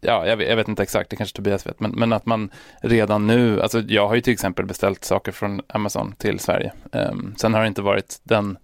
ja, 0.00 0.26
jag 0.26 0.36
vet, 0.36 0.48
jag 0.48 0.56
vet 0.56 0.68
inte 0.68 0.82
exakt, 0.82 1.10
det 1.10 1.16
kanske 1.16 1.36
Tobias 1.36 1.66
vet, 1.66 1.80
men, 1.80 1.90
men, 1.90 2.12
att 2.12 2.26
man 2.26 2.50
redan 2.80 3.26
nu, 3.26 3.62
alltså 3.62 3.80
jag 3.80 4.08
har 4.08 4.14
ju 4.14 4.20
till 4.20 4.32
exempel 4.32 4.66
beställt 4.66 5.04
saker 5.04 5.32
från 5.32 5.60
Amazon 5.66 6.14
till 6.18 6.38
Sverige. 6.38 6.72
Um, 6.92 7.34
sen 7.36 7.54
har 7.54 7.60
det 7.60 7.66
inte 7.68 7.82
varit 7.82 8.20
den 8.22 8.58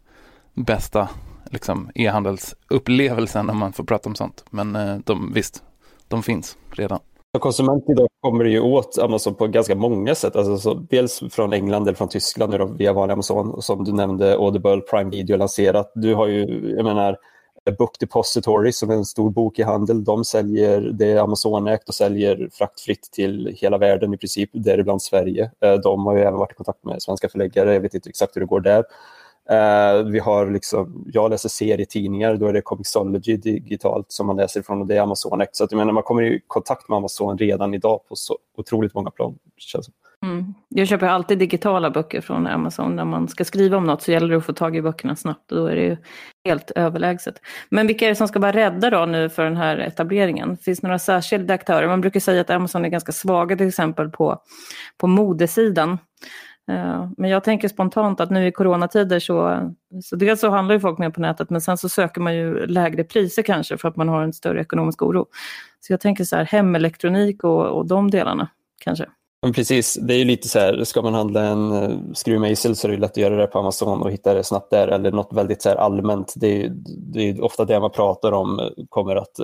bästa 0.54 1.08
liksom, 1.50 1.90
e-handelsupplevelsen 1.94 3.50
om 3.50 3.58
man 3.58 3.72
får 3.72 3.84
prata 3.84 4.08
om 4.08 4.14
sånt. 4.14 4.44
Men 4.50 4.76
eh, 4.76 4.96
de, 5.04 5.32
visst, 5.34 5.62
de 6.08 6.22
finns 6.22 6.56
redan. 6.70 7.00
Som 7.32 7.40
konsument 7.40 7.84
idag 7.88 8.08
kommer 8.20 8.44
du 8.44 8.50
ju 8.50 8.60
åt 8.60 8.98
Amazon 8.98 9.34
på 9.34 9.46
ganska 9.46 9.74
många 9.74 10.14
sätt. 10.14 10.36
Alltså, 10.36 10.58
så, 10.58 10.74
dels 10.74 11.22
från 11.30 11.52
England 11.52 11.82
eller 11.82 11.96
från 11.96 12.08
Tyskland 12.08 12.58
då, 12.58 12.66
via 12.66 12.92
vanlig 12.92 13.12
Amazon. 13.12 13.62
Som 13.62 13.84
du 13.84 13.92
nämnde, 13.92 14.34
Audible, 14.36 14.80
Prime 14.80 15.10
Video 15.10 15.36
lanserat. 15.36 15.92
Du 15.94 16.14
har 16.14 16.26
ju, 16.26 16.74
jag 16.76 16.84
menar, 16.84 17.16
eh, 17.66 17.74
Book 17.78 17.98
Depository 18.00 18.72
som 18.72 18.90
är 18.90 18.94
en 18.94 19.04
stor 19.04 19.30
bok 19.30 19.58
i 19.58 19.62
handel. 19.62 20.04
De 20.04 20.24
säljer, 20.24 20.80
det 20.80 21.12
är 21.12 21.20
Amazon-ägt 21.20 21.88
och 21.88 21.94
säljer 21.94 22.48
fraktfritt 22.52 23.08
till 23.12 23.56
hela 23.60 23.78
världen 23.78 24.14
i 24.14 24.16
princip, 24.16 24.50
däribland 24.52 25.02
Sverige. 25.02 25.50
Eh, 25.60 25.74
de 25.74 26.06
har 26.06 26.16
ju 26.16 26.20
även 26.20 26.38
varit 26.38 26.52
i 26.52 26.54
kontakt 26.54 26.84
med 26.84 27.02
svenska 27.02 27.28
förläggare. 27.28 27.74
Jag 27.74 27.80
vet 27.80 27.94
inte 27.94 28.08
exakt 28.08 28.36
hur 28.36 28.40
det 28.40 28.46
går 28.46 28.60
där. 28.60 28.84
Uh, 29.52 30.10
vi 30.10 30.18
har 30.18 30.50
liksom, 30.50 31.04
jag 31.12 31.30
läser 31.30 31.48
serietidningar, 31.48 32.36
då 32.36 32.46
är 32.46 32.52
det 32.52 32.60
Comixology 32.60 33.36
digitalt 33.36 34.12
som 34.12 34.26
man 34.26 34.36
läser 34.36 34.60
ifrån 34.60 34.80
och 34.80 34.86
det 34.86 34.96
är 34.96 35.00
Amazon. 35.00 35.42
Så 35.52 35.64
att, 35.64 35.72
jag 35.72 35.78
menar, 35.78 35.92
man 35.92 36.02
kommer 36.02 36.22
i 36.22 36.40
kontakt 36.46 36.88
med 36.88 36.96
Amazon 36.96 37.38
redan 37.38 37.74
idag 37.74 38.00
på 38.08 38.16
så 38.16 38.38
otroligt 38.56 38.94
många 38.94 39.10
plan. 39.10 39.38
Känns 39.56 39.90
mm. 40.24 40.54
Jag 40.68 40.88
köper 40.88 41.06
alltid 41.06 41.38
digitala 41.38 41.90
böcker 41.90 42.20
från 42.20 42.46
Amazon. 42.46 42.96
När 42.96 43.04
man 43.04 43.28
ska 43.28 43.44
skriva 43.44 43.76
om 43.76 43.86
något 43.86 44.02
så 44.02 44.12
gäller 44.12 44.28
det 44.28 44.36
att 44.36 44.46
få 44.46 44.52
tag 44.52 44.76
i 44.76 44.82
böckerna 44.82 45.16
snabbt 45.16 45.52
och 45.52 45.58
då 45.58 45.66
är 45.66 45.76
det 45.76 45.82
ju 45.82 45.96
helt 46.44 46.70
överlägset. 46.70 47.34
Men 47.70 47.86
vilka 47.86 48.04
är 48.04 48.08
det 48.08 48.16
som 48.16 48.28
ska 48.28 48.38
vara 48.38 48.52
rädda 48.52 48.90
då 48.90 49.06
nu 49.06 49.28
för 49.28 49.44
den 49.44 49.56
här 49.56 49.78
etableringen? 49.78 50.56
Finns 50.56 50.80
det 50.80 50.86
några 50.86 50.98
särskilda 50.98 51.54
aktörer? 51.54 51.88
Man 51.88 52.00
brukar 52.00 52.20
säga 52.20 52.40
att 52.40 52.50
Amazon 52.50 52.84
är 52.84 52.88
ganska 52.88 53.12
svaga 53.12 53.56
till 53.56 53.68
exempel 53.68 54.10
på, 54.10 54.42
på 54.98 55.06
modesidan. 55.06 55.98
Eh, 56.68 57.10
men 57.16 57.30
jag 57.30 57.44
tänker 57.44 57.68
spontant 57.68 58.20
att 58.20 58.30
nu 58.30 58.46
i 58.46 58.52
coronatider 58.52 59.18
så, 59.18 59.70
så 60.04 60.16
dels 60.16 60.40
så 60.40 60.50
handlar 60.50 60.74
ju 60.74 60.80
folk 60.80 60.98
mer 60.98 61.10
på 61.10 61.20
nätet 61.20 61.50
men 61.50 61.60
sen 61.60 61.78
så 61.78 61.88
söker 61.88 62.20
man 62.20 62.34
ju 62.36 62.66
lägre 62.66 63.04
priser 63.04 63.42
kanske 63.42 63.78
för 63.78 63.88
att 63.88 63.96
man 63.96 64.08
har 64.08 64.22
en 64.22 64.32
större 64.32 64.60
ekonomisk 64.60 65.02
oro. 65.02 65.26
Så 65.80 65.92
jag 65.92 66.00
tänker 66.00 66.24
så 66.24 66.36
här 66.36 66.44
hemelektronik 66.44 67.44
och, 67.44 67.66
och 67.66 67.86
de 67.86 68.10
delarna 68.10 68.48
kanske. 68.80 69.06
Men 69.42 69.52
precis, 69.52 69.94
det 69.94 70.14
är 70.14 70.18
ju 70.18 70.24
lite 70.24 70.48
så 70.48 70.58
här, 70.58 70.84
ska 70.84 71.02
man 71.02 71.14
handla 71.14 71.42
en 71.42 71.72
uh, 71.72 72.12
skruvmejsel 72.14 72.76
så 72.76 72.88
är 72.88 72.92
det 72.92 72.98
lätt 72.98 73.10
att 73.10 73.16
göra 73.16 73.36
det 73.36 73.46
på 73.46 73.58
Amazon 73.58 74.02
och 74.02 74.10
hitta 74.10 74.34
det 74.34 74.44
snabbt 74.44 74.70
där 74.70 74.88
eller 74.88 75.12
något 75.12 75.32
väldigt 75.32 75.62
så 75.62 75.70
allmänt. 75.70 76.34
Det 76.36 76.64
är, 76.64 76.72
det 76.86 77.28
är 77.28 77.44
ofta 77.44 77.64
det 77.64 77.80
man 77.80 77.90
pratar 77.90 78.32
om 78.32 78.60
eh, 78.60 78.66
kommer 78.88 79.16
att 79.16 79.40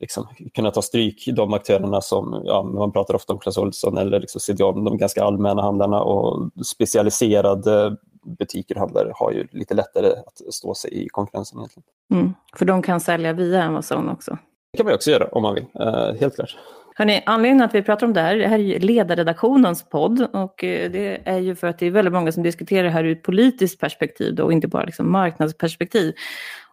liksom, 0.00 0.26
kunna 0.54 0.70
ta 0.70 0.82
stryk. 0.82 1.28
De 1.36 1.52
aktörerna 1.52 2.00
som, 2.00 2.42
ja, 2.44 2.62
man 2.62 2.92
pratar 2.92 3.14
ofta 3.14 3.32
om 3.32 3.38
Clas 3.38 3.58
Ohlson 3.58 3.98
eller 3.98 4.20
liksom 4.20 4.40
CDON, 4.40 4.84
de 4.84 4.96
ganska 4.96 5.24
allmänna 5.24 5.62
handlarna 5.62 6.02
och 6.02 6.50
specialiserade 6.66 7.96
butiker 8.38 8.74
och 8.74 8.80
handlare 8.80 9.12
har 9.14 9.32
ju 9.32 9.46
lite 9.50 9.74
lättare 9.74 10.08
att 10.08 10.54
stå 10.54 10.74
sig 10.74 11.04
i 11.04 11.08
konkurrensen 11.08 11.58
egentligen. 11.58 11.84
Mm, 12.12 12.34
för 12.56 12.64
de 12.64 12.82
kan 12.82 13.00
sälja 13.00 13.32
via 13.32 13.62
Amazon 13.62 14.08
också? 14.08 14.38
Det 14.72 14.76
kan 14.76 14.86
man 14.86 14.94
också 14.94 15.10
göra 15.10 15.28
om 15.32 15.42
man 15.42 15.54
vill, 15.54 15.66
uh, 15.80 16.20
helt 16.20 16.34
klart. 16.34 16.56
Hörrni, 16.98 17.22
anledningen 17.26 17.64
att 17.64 17.74
vi 17.74 17.82
pratar 17.82 18.06
om 18.06 18.12
det 18.12 18.20
här, 18.20 18.36
det 18.36 18.48
här 18.48 18.58
är 18.58 18.62
ju 18.62 18.78
ledarredaktionens 18.78 19.88
podd 19.88 20.28
och 20.32 20.64
eh, 20.64 20.90
det 20.90 21.20
är 21.24 21.38
ju 21.38 21.54
för 21.54 21.66
att 21.66 21.78
det 21.78 21.86
är 21.86 21.90
väldigt 21.90 22.14
många 22.14 22.32
som 22.32 22.42
diskuterar 22.42 22.84
det 22.84 22.90
här 22.90 23.04
ur 23.04 23.12
ett 23.12 23.22
politiskt 23.22 23.80
perspektiv 23.80 24.34
då, 24.34 24.44
och 24.44 24.52
inte 24.52 24.68
bara 24.68 24.84
liksom 24.84 25.12
marknadsperspektiv. 25.12 26.14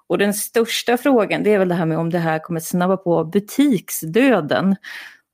Och 0.07 0.17
den 0.17 0.33
största 0.33 0.97
frågan 0.97 1.43
det 1.43 1.53
är 1.53 1.59
väl 1.59 1.67
det 1.67 1.75
här 1.75 1.85
med 1.85 1.97
om 1.97 2.09
det 2.09 2.19
här 2.19 2.39
kommer 2.39 2.59
snabba 2.59 2.97
på 2.97 3.25
butiksdöden. 3.25 4.75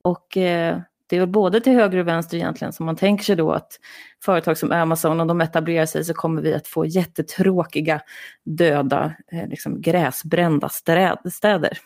Och 0.01 0.37
eh, 0.37 0.79
det 1.07 1.15
är 1.15 1.19
väl 1.19 1.29
både 1.29 1.61
till 1.61 1.73
höger 1.73 1.97
och 1.97 2.07
vänster 2.07 2.37
egentligen 2.37 2.73
som 2.73 2.85
man 2.85 2.95
tänker 2.95 3.23
sig 3.23 3.35
då 3.35 3.51
att 3.51 3.79
företag 4.23 4.57
som 4.57 4.71
Amazon, 4.71 5.19
om 5.19 5.27
de 5.27 5.41
etablerar 5.41 5.85
sig 5.85 6.03
så 6.03 6.13
kommer 6.13 6.41
vi 6.41 6.53
att 6.53 6.67
få 6.67 6.85
jättetråkiga, 6.85 8.01
döda, 8.43 9.13
eh, 9.31 9.47
liksom 9.47 9.81
gräsbrända 9.81 10.69
städer. 11.25 11.77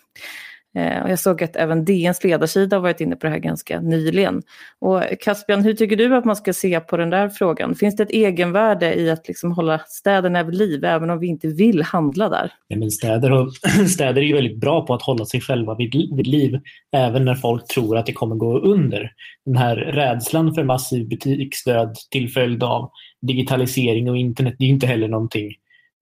Eh, 0.76 1.04
och 1.04 1.10
jag 1.10 1.20
såg 1.20 1.44
att 1.44 1.56
även 1.56 1.86
DNs 1.86 2.24
ledarsida 2.24 2.76
har 2.76 2.82
varit 2.82 3.02
inne 3.02 3.16
på 3.16 3.28
det 3.28 3.32
här 3.32 3.40
ganska 3.40 3.82
nyligen. 3.82 4.42
Och 4.80 5.02
Caspian, 5.20 5.64
hur 5.64 5.74
tycker 5.74 5.96
du 5.96 6.16
att 6.16 6.26
man 6.26 6.36
ska 6.36 6.54
se 6.54 6.80
på 6.80 6.98
den 6.98 7.10
där 7.10 7.30
frågan? 7.30 7.76
Finns 7.76 7.96
det 7.96 8.04
ett 8.04 8.12
egenvärde 8.12 8.94
i 8.94 9.10
att 9.10 9.28
liksom 9.28 9.52
hålla 9.52 9.80
städerna 9.88 10.44
vid 10.44 10.56
liv, 10.56 10.86
även 10.86 11.10
om 11.10 11.20
vi 11.20 11.28
inte 11.28 11.48
vill 11.48 11.82
handla 11.82 12.30
där? 12.30 12.52
Ja, 12.68 12.78
men 12.78 12.92
städer, 12.92 13.32
och, 13.32 13.54
städer 13.90 14.22
är 14.22 14.26
ju 14.26 14.34
väldigt 14.34 14.60
bra 14.60 14.86
på 14.86 14.94
att 14.94 15.02
hålla 15.02 15.26
sig 15.26 15.42
själva 15.42 15.76
vid, 15.76 16.16
vid 16.16 16.28
liv, 16.28 16.60
även 16.96 17.26
när 17.26 17.36
folk 17.36 17.68
tror 17.68 17.98
att 17.98 18.06
det 18.06 18.14
kommer 18.14 18.36
gå 18.36 18.60
under. 18.60 19.12
Den 19.46 19.56
här 19.56 19.76
rädslan 19.76 20.54
för 20.54 20.64
massiv 20.64 21.10
butiksdöd 21.10 21.96
till 22.12 22.30
följd 22.30 22.64
av 22.64 22.92
digitalisering 23.22 24.10
och 24.10 24.18
internet, 24.18 24.56
det 24.60 24.66
är 24.66 24.70
inte 24.70 24.88
heller 24.88 25.08
någonting 25.08 25.52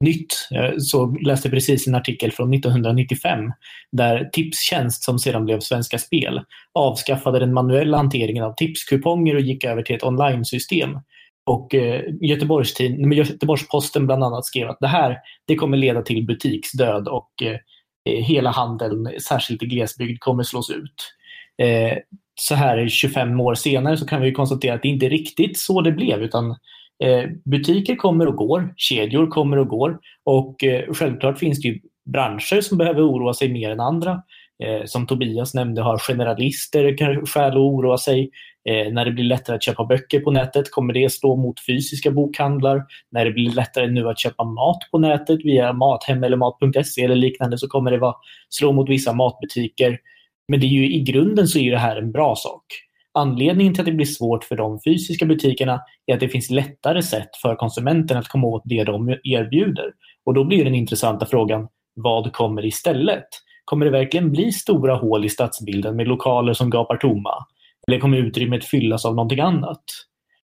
nytt. 0.01 0.47
Eh, 0.51 0.73
jag 0.93 1.21
läste 1.21 1.49
precis 1.49 1.87
en 1.87 1.95
artikel 1.95 2.31
från 2.31 2.53
1995 2.53 3.51
där 3.91 4.29
Tipstjänst, 4.33 5.03
som 5.03 5.19
sedan 5.19 5.45
blev 5.45 5.59
Svenska 5.59 5.97
Spel, 5.97 6.41
avskaffade 6.73 7.39
den 7.39 7.53
manuella 7.53 7.97
hanteringen 7.97 8.43
av 8.43 8.53
tipskuponger 8.53 9.35
och 9.35 9.41
gick 9.41 9.63
över 9.63 9.81
till 9.81 9.95
ett 9.95 10.03
online-system. 10.03 10.99
Och 11.45 11.75
eh, 11.75 12.01
Göteborgs 12.21 12.79
Göteborgs-Posten 12.79 14.05
bland 14.05 14.23
annat 14.23 14.45
skrev 14.45 14.69
att 14.69 14.79
det 14.79 14.87
här 14.87 15.17
det 15.47 15.55
kommer 15.55 15.77
leda 15.77 16.01
till 16.01 16.25
butiksdöd 16.25 17.07
och 17.07 17.31
eh, 17.43 17.57
hela 18.23 18.51
handeln, 18.51 19.09
särskilt 19.21 19.63
i 19.63 19.65
glesbygd, 19.65 20.19
kommer 20.19 20.43
slås 20.43 20.69
ut. 20.69 21.13
Så 22.39 22.55
här 22.55 22.87
25 22.87 23.39
år 23.39 23.55
senare 23.55 23.97
så 23.97 24.07
kan 24.07 24.21
vi 24.21 24.31
konstatera 24.31 24.73
att 24.73 24.81
det 24.81 24.87
inte 24.87 25.09
riktigt 25.09 25.57
så 25.57 25.81
det 25.81 25.91
blev 25.91 26.23
utan 26.23 26.55
Eh, 27.03 27.29
butiker 27.45 27.95
kommer 27.95 28.27
och 28.27 28.35
går, 28.35 28.73
kedjor 28.77 29.27
kommer 29.27 29.57
och 29.57 29.67
går 29.67 29.99
och 30.25 30.63
eh, 30.63 30.93
självklart 30.93 31.39
finns 31.39 31.61
det 31.61 31.67
ju 31.67 31.79
branscher 32.13 32.61
som 32.61 32.77
behöver 32.77 33.01
oroa 33.01 33.33
sig 33.33 33.53
mer 33.53 33.69
än 33.69 33.79
andra. 33.79 34.21
Eh, 34.63 34.85
som 34.85 35.07
Tobias 35.07 35.53
nämnde 35.53 35.81
har 35.81 35.97
generalister 35.97 36.95
skäl 37.25 37.51
att 37.51 37.57
oroa 37.57 37.97
sig. 37.97 38.29
När 38.91 39.05
det 39.05 39.11
blir 39.11 39.23
lättare 39.23 39.55
att 39.55 39.63
köpa 39.63 39.85
böcker 39.85 40.19
på 40.19 40.31
nätet 40.31 40.71
kommer 40.71 40.93
det 40.93 41.11
slå 41.11 41.35
mot 41.35 41.65
fysiska 41.65 42.11
bokhandlar. 42.11 42.83
När 43.11 43.25
det 43.25 43.31
blir 43.31 43.51
lättare 43.51 43.87
nu 43.87 44.09
att 44.09 44.19
köpa 44.19 44.43
mat 44.43 44.77
på 44.91 44.99
nätet 44.99 45.45
via 45.45 45.73
Mathem 45.73 46.23
eller 46.23 46.37
Mat.se 46.37 47.03
eller 47.03 47.15
liknande 47.15 47.57
så 47.57 47.67
kommer 47.67 47.91
det 47.91 48.13
slå 48.49 48.71
mot 48.71 48.89
vissa 48.89 49.13
matbutiker. 49.13 49.99
Men 50.47 50.59
det 50.59 50.65
är 50.65 50.69
ju, 50.69 50.93
i 50.93 50.99
grunden 50.99 51.47
så 51.47 51.59
är 51.59 51.71
det 51.71 51.77
här 51.77 51.95
en 51.95 52.11
bra 52.11 52.35
sak. 52.35 52.63
Anledningen 53.13 53.73
till 53.73 53.81
att 53.81 53.85
det 53.85 53.91
blir 53.91 54.05
svårt 54.05 54.43
för 54.43 54.55
de 54.55 54.79
fysiska 54.85 55.25
butikerna 55.25 55.81
är 56.05 56.13
att 56.13 56.19
det 56.19 56.29
finns 56.29 56.49
lättare 56.49 57.01
sätt 57.01 57.29
för 57.41 57.55
konsumenten 57.55 58.17
att 58.17 58.27
komma 58.27 58.47
åt 58.47 58.61
det 58.65 58.83
de 58.83 59.09
erbjuder. 59.23 59.91
Och 60.25 60.33
då 60.33 60.43
blir 60.43 60.63
den 60.63 60.75
intressanta 60.75 61.25
frågan, 61.25 61.67
vad 61.95 62.33
kommer 62.33 62.65
istället? 62.65 63.27
Kommer 63.65 63.85
det 63.85 63.91
verkligen 63.91 64.31
bli 64.31 64.51
stora 64.51 64.95
hål 64.95 65.25
i 65.25 65.29
stadsbilden 65.29 65.95
med 65.95 66.07
lokaler 66.07 66.53
som 66.53 66.69
gapar 66.69 66.97
tomma? 66.97 67.45
Eller 67.87 67.99
kommer 67.99 68.17
utrymmet 68.17 68.65
fyllas 68.65 69.05
av 69.05 69.15
någonting 69.15 69.39
annat? 69.39 69.83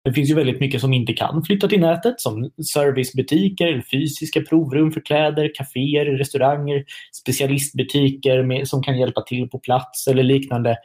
Det 0.04 0.12
finns 0.12 0.30
ju 0.30 0.34
väldigt 0.34 0.60
mycket 0.60 0.80
som 0.80 0.92
inte 0.92 1.12
kan 1.12 1.42
flytta 1.42 1.68
till 1.68 1.80
nätet 1.80 2.20
som 2.20 2.50
servicebutiker, 2.74 3.84
fysiska 3.90 4.40
provrum 4.40 4.92
för 4.92 5.00
kläder, 5.00 5.50
kaféer, 5.54 6.04
restauranger, 6.04 6.84
specialistbutiker 7.22 8.42
med, 8.42 8.68
som 8.68 8.82
kan 8.82 8.98
hjälpa 8.98 9.22
till 9.22 9.48
på 9.48 9.58
plats 9.58 10.06
eller 10.06 10.22
liknande. 10.22 10.76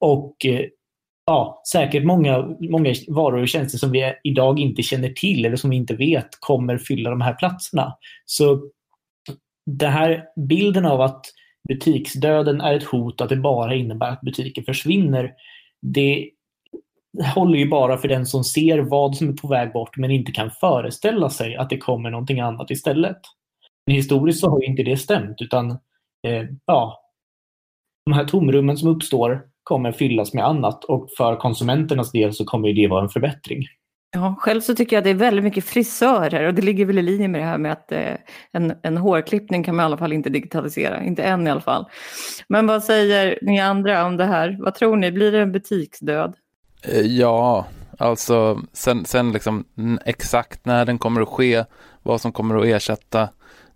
Och 0.00 0.46
eh, 0.46 0.60
ja, 1.26 1.62
säkert 1.72 2.04
många, 2.04 2.56
många 2.60 2.94
varor 3.08 3.42
och 3.42 3.48
tjänster 3.48 3.78
som 3.78 3.90
vi 3.90 4.14
idag 4.24 4.58
inte 4.58 4.82
känner 4.82 5.08
till 5.08 5.44
eller 5.44 5.56
som 5.56 5.70
vi 5.70 5.76
inte 5.76 5.94
vet 5.94 6.28
kommer 6.40 6.78
fylla 6.78 7.10
de 7.10 7.20
här 7.20 7.34
platserna. 7.34 7.96
Så 8.24 8.70
den 9.66 9.92
här 9.92 10.24
bilden 10.48 10.86
av 10.86 11.00
att 11.00 11.26
butiksdöden 11.68 12.60
är 12.60 12.74
ett 12.74 12.84
hot, 12.84 13.20
att 13.20 13.28
det 13.28 13.36
bara 13.36 13.74
innebär 13.74 14.10
att 14.10 14.20
butiker 14.20 14.62
försvinner, 14.62 15.32
det 15.82 16.30
håller 17.34 17.58
ju 17.58 17.68
bara 17.68 17.98
för 17.98 18.08
den 18.08 18.26
som 18.26 18.44
ser 18.44 18.78
vad 18.78 19.16
som 19.16 19.28
är 19.28 19.32
på 19.32 19.48
väg 19.48 19.72
bort 19.72 19.96
men 19.96 20.10
inte 20.10 20.32
kan 20.32 20.50
föreställa 20.50 21.30
sig 21.30 21.56
att 21.56 21.70
det 21.70 21.78
kommer 21.78 22.10
någonting 22.10 22.40
annat 22.40 22.70
istället. 22.70 23.18
Men 23.86 23.96
historiskt 23.96 24.40
så 24.40 24.50
har 24.50 24.60
ju 24.60 24.66
inte 24.66 24.82
det 24.82 24.96
stämt 24.96 25.36
utan 25.40 25.70
eh, 26.26 26.46
ja, 26.66 27.00
de 28.06 28.12
här 28.12 28.24
tomrummen 28.24 28.76
som 28.76 28.88
uppstår 28.88 29.51
kommer 29.72 29.92
fyllas 29.92 30.34
med 30.34 30.44
annat 30.44 30.84
och 30.84 31.08
för 31.16 31.36
konsumenternas 31.36 32.12
del 32.12 32.32
så 32.32 32.44
kommer 32.44 32.72
det 32.72 32.88
vara 32.88 33.02
en 33.02 33.08
förbättring. 33.08 33.62
Ja, 34.14 34.34
själv 34.38 34.60
så 34.60 34.74
tycker 34.74 34.96
jag 34.96 35.04
det 35.04 35.10
är 35.10 35.14
väldigt 35.14 35.44
mycket 35.44 35.64
frisörer 35.64 36.46
och 36.46 36.54
det 36.54 36.62
ligger 36.62 36.84
väl 36.84 36.98
i 36.98 37.02
linje 37.02 37.28
med 37.28 37.40
det 37.40 37.44
här 37.44 37.58
med 37.58 37.72
att 37.72 37.92
eh, 37.92 38.14
en, 38.52 38.72
en 38.82 38.96
hårklippning 38.96 39.64
kan 39.64 39.76
man 39.76 39.82
i 39.82 39.86
alla 39.86 39.96
fall 39.96 40.12
inte 40.12 40.30
digitalisera, 40.30 41.04
inte 41.04 41.22
än 41.22 41.46
i 41.46 41.50
alla 41.50 41.60
fall. 41.60 41.86
Men 42.48 42.66
vad 42.66 42.84
säger 42.84 43.38
ni 43.42 43.60
andra 43.60 44.06
om 44.06 44.16
det 44.16 44.24
här? 44.24 44.56
Vad 44.60 44.74
tror 44.74 44.96
ni, 44.96 45.12
blir 45.12 45.32
det 45.32 45.40
en 45.40 45.52
butiksdöd? 45.52 46.34
Eh, 46.82 47.00
ja, 47.00 47.66
alltså 47.98 48.60
sen, 48.72 49.04
sen 49.04 49.32
liksom 49.32 49.64
exakt 50.04 50.66
när 50.66 50.84
den 50.84 50.98
kommer 50.98 51.20
att 51.20 51.28
ske, 51.28 51.64
vad 52.02 52.20
som 52.20 52.32
kommer 52.32 52.56
att 52.56 52.66
ersätta, 52.66 53.28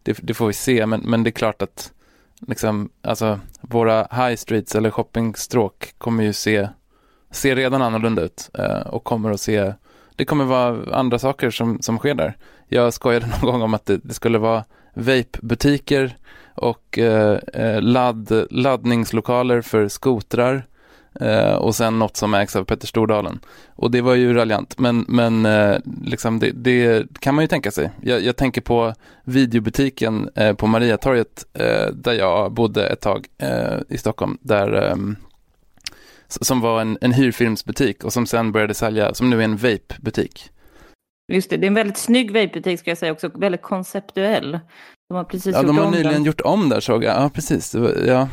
det, 0.02 0.18
det 0.22 0.34
får 0.34 0.46
vi 0.46 0.52
se, 0.52 0.86
men, 0.86 1.00
men 1.00 1.22
det 1.22 1.30
är 1.30 1.32
klart 1.32 1.62
att 1.62 1.92
liksom, 2.40 2.88
alltså, 3.02 3.40
våra 3.60 4.08
high 4.10 4.36
streets 4.36 4.74
eller 4.74 4.90
shoppingstråk 4.90 5.94
kommer 5.98 6.24
ju 6.24 6.32
se, 6.32 6.68
se 7.30 7.54
redan 7.54 7.82
annorlunda 7.82 8.22
ut 8.22 8.50
eh, 8.58 8.80
och 8.80 9.04
kommer 9.04 9.30
att 9.30 9.40
se, 9.40 9.72
det 10.16 10.24
kommer 10.24 10.44
vara 10.44 10.96
andra 10.96 11.18
saker 11.18 11.50
som, 11.50 11.82
som 11.82 11.98
sker 11.98 12.14
där. 12.14 12.36
Jag 12.68 12.94
skojade 12.94 13.26
någon 13.42 13.52
gång 13.52 13.62
om 13.62 13.74
att 13.74 13.86
det, 13.86 13.96
det 13.96 14.14
skulle 14.14 14.38
vara 14.38 14.64
vape-butiker 14.94 16.16
och 16.54 16.98
eh, 16.98 17.38
eh 17.52 17.82
ladd, 17.82 18.46
laddningslokaler 18.50 19.60
för 19.60 19.88
skotrar 19.88 20.66
Eh, 21.20 21.54
och 21.54 21.74
sen 21.74 21.98
något 21.98 22.16
som 22.16 22.34
ägs 22.34 22.56
av 22.56 22.64
Petter 22.64 22.86
Stordalen. 22.86 23.40
Och 23.68 23.90
det 23.90 24.00
var 24.00 24.14
ju 24.14 24.34
raljant, 24.34 24.78
men, 24.78 25.04
men 25.08 25.46
eh, 25.46 25.76
liksom 26.04 26.38
det, 26.38 26.50
det, 26.50 27.06
kan 27.20 27.34
man 27.34 27.44
ju 27.44 27.48
tänka 27.48 27.70
sig. 27.70 27.90
Jag, 28.00 28.22
jag 28.22 28.36
tänker 28.36 28.60
på 28.60 28.94
videobutiken 29.24 30.30
eh, 30.34 30.52
på 30.52 30.66
Mariatorget 30.66 31.44
där 31.92 32.12
jag 32.12 32.52
bodde 32.52 32.86
ett 32.86 33.00
tag 33.00 33.26
i 33.88 33.98
Stockholm, 33.98 34.38
där 34.40 34.72
ehm, 34.72 35.16
som 36.28 36.60
var 36.60 36.80
en, 36.80 36.98
en 37.00 37.12
hyrfilmsbutik 37.12 38.04
och 38.04 38.12
som 38.12 38.26
sen 38.26 38.52
började 38.52 38.74
sälja, 38.74 39.14
som 39.14 39.30
nu 39.30 39.40
är 39.40 39.44
en 39.44 39.56
vapebutik. 39.56 40.50
Just 41.28 41.50
det, 41.50 41.56
det 41.56 41.66
är 41.66 41.68
en 41.68 41.74
väldigt 41.74 41.96
snygg 41.96 42.30
vape-butik 42.30 42.80
ska 42.80 42.90
jag 42.90 42.98
säga 42.98 43.12
också, 43.12 43.30
väldigt 43.34 43.62
konceptuell. 43.62 44.60
De 45.08 45.16
har 45.16 45.24
precis 45.24 45.54
ja, 45.54 45.58
gjort 45.58 45.66
de 45.66 45.78
har 45.78 45.84
om 45.84 45.90
nyligen 45.90 46.12
den. 46.12 46.24
gjort 46.24 46.40
om 46.40 46.68
där 46.68 46.80
såg 46.80 47.04
jag. 47.04 47.22
Ja, 47.22 47.30
precis. 47.34 47.74
Ja. 48.06 48.28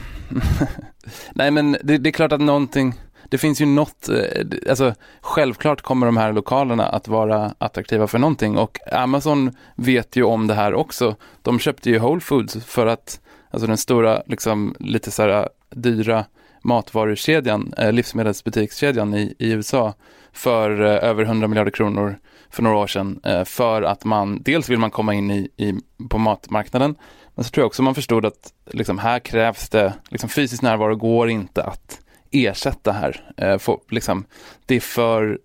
Nej, 1.36 1.52
men 1.52 1.78
det, 1.84 1.98
det, 1.98 2.10
är 2.10 2.12
klart 2.12 2.32
att 2.32 2.42
någonting, 2.42 2.94
det 3.30 3.38
finns 3.38 3.62
ju 3.62 3.66
något, 3.66 4.10
eh, 4.10 4.70
alltså 4.70 4.94
självklart 5.22 5.82
kommer 5.82 6.06
de 6.06 6.18
här 6.18 6.34
lokalerna 6.34 6.86
att 6.86 7.08
vara 7.08 7.56
attraktiva 7.58 8.08
för 8.08 8.20
någonting 8.20 8.58
och 8.58 8.80
Amazon 8.94 9.52
vet 9.76 10.16
ju 10.16 10.24
om 10.24 10.48
det 10.48 10.54
här 10.54 10.74
också. 10.74 11.16
De 11.42 11.60
köpte 11.60 11.90
ju 11.90 12.00
Whole 12.00 12.22
Foods 12.22 12.66
för 12.66 12.86
att, 12.86 13.22
alltså 13.52 13.68
den 13.68 13.78
stora, 13.78 14.24
liksom 14.26 14.76
lite 14.80 15.12
så 15.12 15.22
här 15.22 15.50
dyra 15.70 16.26
matvarukedjan, 16.64 17.74
eh, 17.78 17.92
livsmedelsbutikskedjan 17.92 19.14
i, 19.14 19.36
i 19.40 19.52
USA 19.52 19.94
för 20.32 20.82
eh, 20.82 21.10
över 21.10 21.24
100 21.24 21.48
miljarder 21.48 21.72
kronor 21.72 22.20
för 22.50 22.64
några 22.64 22.78
år 22.78 22.88
sedan 22.88 23.20
eh, 23.24 23.44
för 23.44 23.82
att 23.82 24.06
man, 24.06 24.42
dels 24.44 24.70
vill 24.70 24.80
man 24.80 24.92
komma 24.92 25.14
in 25.14 25.32
i, 25.32 25.50
i, 25.58 25.74
på 26.10 26.18
matmarknaden, 26.18 26.96
men 27.36 27.46
så 27.46 27.52
tror 27.52 27.62
jag 27.62 27.68
också 27.68 27.84
man 27.84 27.96
förstod 27.96 28.26
att 28.26 28.54
liksom, 28.72 28.98
här 28.98 29.20
krävs 29.20 29.70
det, 29.70 29.94
liksom, 30.10 30.30
fysisk 30.30 30.62
närvaro 30.62 30.96
går 30.96 31.30
inte 31.30 31.64
att 31.64 32.00
ersätta 32.32 32.92
här. 32.92 33.34
Eh, 33.38 33.58
för, 33.58 33.78
liksom, 33.90 34.26
det 34.66 34.76
är 34.76 34.80
för, 34.80 35.40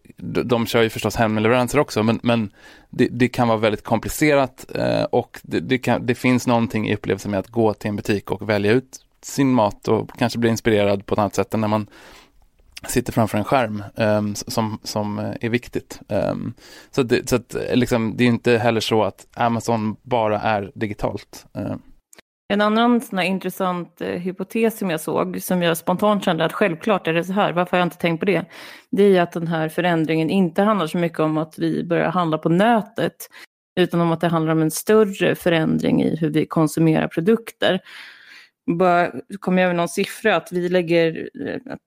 de 0.44 0.66
kör 0.66 0.82
ju 0.82 0.90
förstås 0.90 1.16
hemleveranser 1.16 1.78
också, 1.78 2.02
men, 2.02 2.20
men 2.22 2.50
det, 2.90 3.08
det, 3.10 3.28
kan 3.28 3.48
vara 3.48 3.58
väldigt 3.58 3.84
komplicerat 3.84 4.66
eh, 4.74 5.02
och 5.02 5.40
det, 5.42 5.60
det, 5.60 5.78
kan, 5.78 6.06
det 6.06 6.14
finns 6.14 6.46
någonting 6.46 6.88
i 6.88 6.94
upplevelsen 6.94 7.30
med 7.30 7.40
att 7.40 7.48
gå 7.48 7.74
till 7.74 7.88
en 7.88 7.96
butik 7.96 8.30
och 8.30 8.48
välja 8.48 8.72
ut 8.72 9.00
sin 9.22 9.52
mat 9.54 9.88
och 9.88 10.10
kanske 10.18 10.38
blir 10.38 10.50
inspirerad 10.50 11.06
på 11.06 11.14
ett 11.14 11.18
annat 11.18 11.34
sätt 11.34 11.54
än 11.54 11.60
när 11.60 11.68
man 11.68 11.86
sitter 12.86 13.12
framför 13.12 13.38
en 13.38 13.44
skärm 13.44 13.84
um, 13.94 14.34
som, 14.34 14.78
som 14.82 15.18
eh, 15.18 15.34
är 15.40 15.48
viktigt. 15.48 16.00
Um, 16.08 16.54
så 16.90 17.02
det, 17.02 17.28
så 17.28 17.36
att, 17.36 17.54
eh, 17.54 17.76
liksom, 17.76 18.16
det 18.16 18.24
är 18.24 18.28
inte 18.28 18.58
heller 18.58 18.80
så 18.80 19.04
att 19.04 19.26
Amazon 19.34 19.96
bara 20.02 20.40
är 20.40 20.72
digitalt. 20.74 21.46
Um. 21.52 21.82
En 22.52 22.60
annan 22.60 23.00
sån 23.00 23.18
intressant 23.18 24.00
eh, 24.00 24.08
hypotes 24.08 24.78
som 24.78 24.90
jag 24.90 25.00
såg, 25.00 25.42
som 25.42 25.62
jag 25.62 25.76
spontant 25.76 26.24
kände 26.24 26.44
att 26.44 26.52
självklart 26.52 27.06
är 27.06 27.12
det 27.12 27.24
så 27.24 27.32
här, 27.32 27.52
varför 27.52 27.70
har 27.70 27.78
jag 27.78 27.86
inte 27.86 27.96
tänkt 27.96 28.20
på 28.20 28.26
det? 28.26 28.44
Det 28.90 29.16
är 29.16 29.22
att 29.22 29.32
den 29.32 29.46
här 29.46 29.68
förändringen 29.68 30.30
inte 30.30 30.62
handlar 30.62 30.86
så 30.86 30.98
mycket 30.98 31.20
om 31.20 31.38
att 31.38 31.58
vi 31.58 31.84
börjar 31.84 32.10
handla 32.10 32.38
på 32.38 32.48
nätet, 32.48 33.28
utan 33.80 34.00
om 34.00 34.12
att 34.12 34.20
det 34.20 34.28
handlar 34.28 34.52
om 34.52 34.62
en 34.62 34.70
större 34.70 35.34
förändring 35.34 36.02
i 36.02 36.16
hur 36.16 36.30
vi 36.30 36.46
konsumerar 36.46 37.08
produkter. 37.08 37.80
Bara 38.68 39.12
kom 39.40 39.58
jag 39.58 39.64
över 39.64 39.74
någon 39.74 39.88
siffra 39.88 40.36
att 40.36 40.52
vi 40.52 40.68
lägger 40.68 41.30
eh, 41.46 41.72
att 41.72 41.80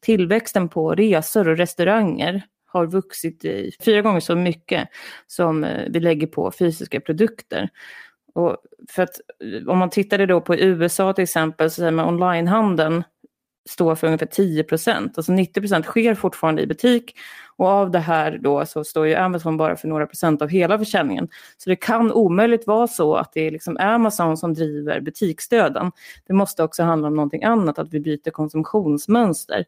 tillväxten 0.00 0.68
på 0.68 0.94
resor 0.94 1.48
och 1.48 1.56
restauranger 1.56 2.42
har 2.66 2.86
vuxit 2.86 3.44
fyra 3.84 4.02
gånger 4.02 4.20
så 4.20 4.36
mycket 4.36 4.88
som 5.26 5.64
eh, 5.64 5.88
vi 5.88 6.00
lägger 6.00 6.26
på 6.26 6.52
fysiska 6.52 7.00
produkter. 7.00 7.68
Och 8.34 8.56
för 8.90 9.02
att 9.02 9.20
eh, 9.44 9.68
om 9.68 9.78
man 9.78 9.90
tittade 9.90 10.26
då 10.26 10.40
på 10.40 10.56
USA 10.56 11.12
till 11.12 11.24
exempel, 11.24 11.70
så 11.70 11.74
säger 11.74 11.90
man 11.90 12.08
onlinehandeln 12.08 13.04
står 13.68 13.94
för 13.94 14.06
ungefär 14.06 14.26
10 14.26 14.64
procent. 14.64 15.18
Alltså 15.18 15.32
90 15.32 15.60
procent 15.60 15.86
sker 15.86 16.14
fortfarande 16.14 16.62
i 16.62 16.66
butik 16.66 17.14
och 17.58 17.68
av 17.68 17.90
det 17.90 17.98
här 17.98 18.38
då 18.42 18.66
så 18.66 18.84
står 18.84 19.06
ju 19.06 19.14
Amazon 19.14 19.56
bara 19.56 19.76
för 19.76 19.88
några 19.88 20.06
procent 20.06 20.42
av 20.42 20.48
hela 20.48 20.78
försäljningen. 20.78 21.28
Så 21.56 21.70
det 21.70 21.76
kan 21.76 22.12
omöjligt 22.12 22.66
vara 22.66 22.86
så 22.86 23.14
att 23.14 23.32
det 23.32 23.40
är 23.40 23.50
liksom 23.50 23.76
Amazon 23.76 24.36
som 24.36 24.54
driver 24.54 25.00
butiksdöden. 25.00 25.92
Det 26.26 26.32
måste 26.32 26.62
också 26.62 26.82
handla 26.82 27.08
om 27.08 27.16
någonting 27.16 27.44
annat, 27.44 27.78
att 27.78 27.94
vi 27.94 28.00
byter 28.00 28.30
konsumtionsmönster. 28.30 29.64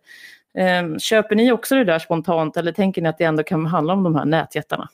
Ehm, 0.54 0.98
köper 0.98 1.36
ni 1.36 1.52
också 1.52 1.74
det 1.74 1.84
där 1.84 1.98
spontant 1.98 2.56
eller 2.56 2.72
tänker 2.72 3.02
ni 3.02 3.08
att 3.08 3.18
det 3.18 3.24
ändå 3.24 3.42
kan 3.42 3.66
handla 3.66 3.92
om 3.92 4.02
de 4.02 4.14
här 4.14 4.24
nätjättarna? 4.24 4.88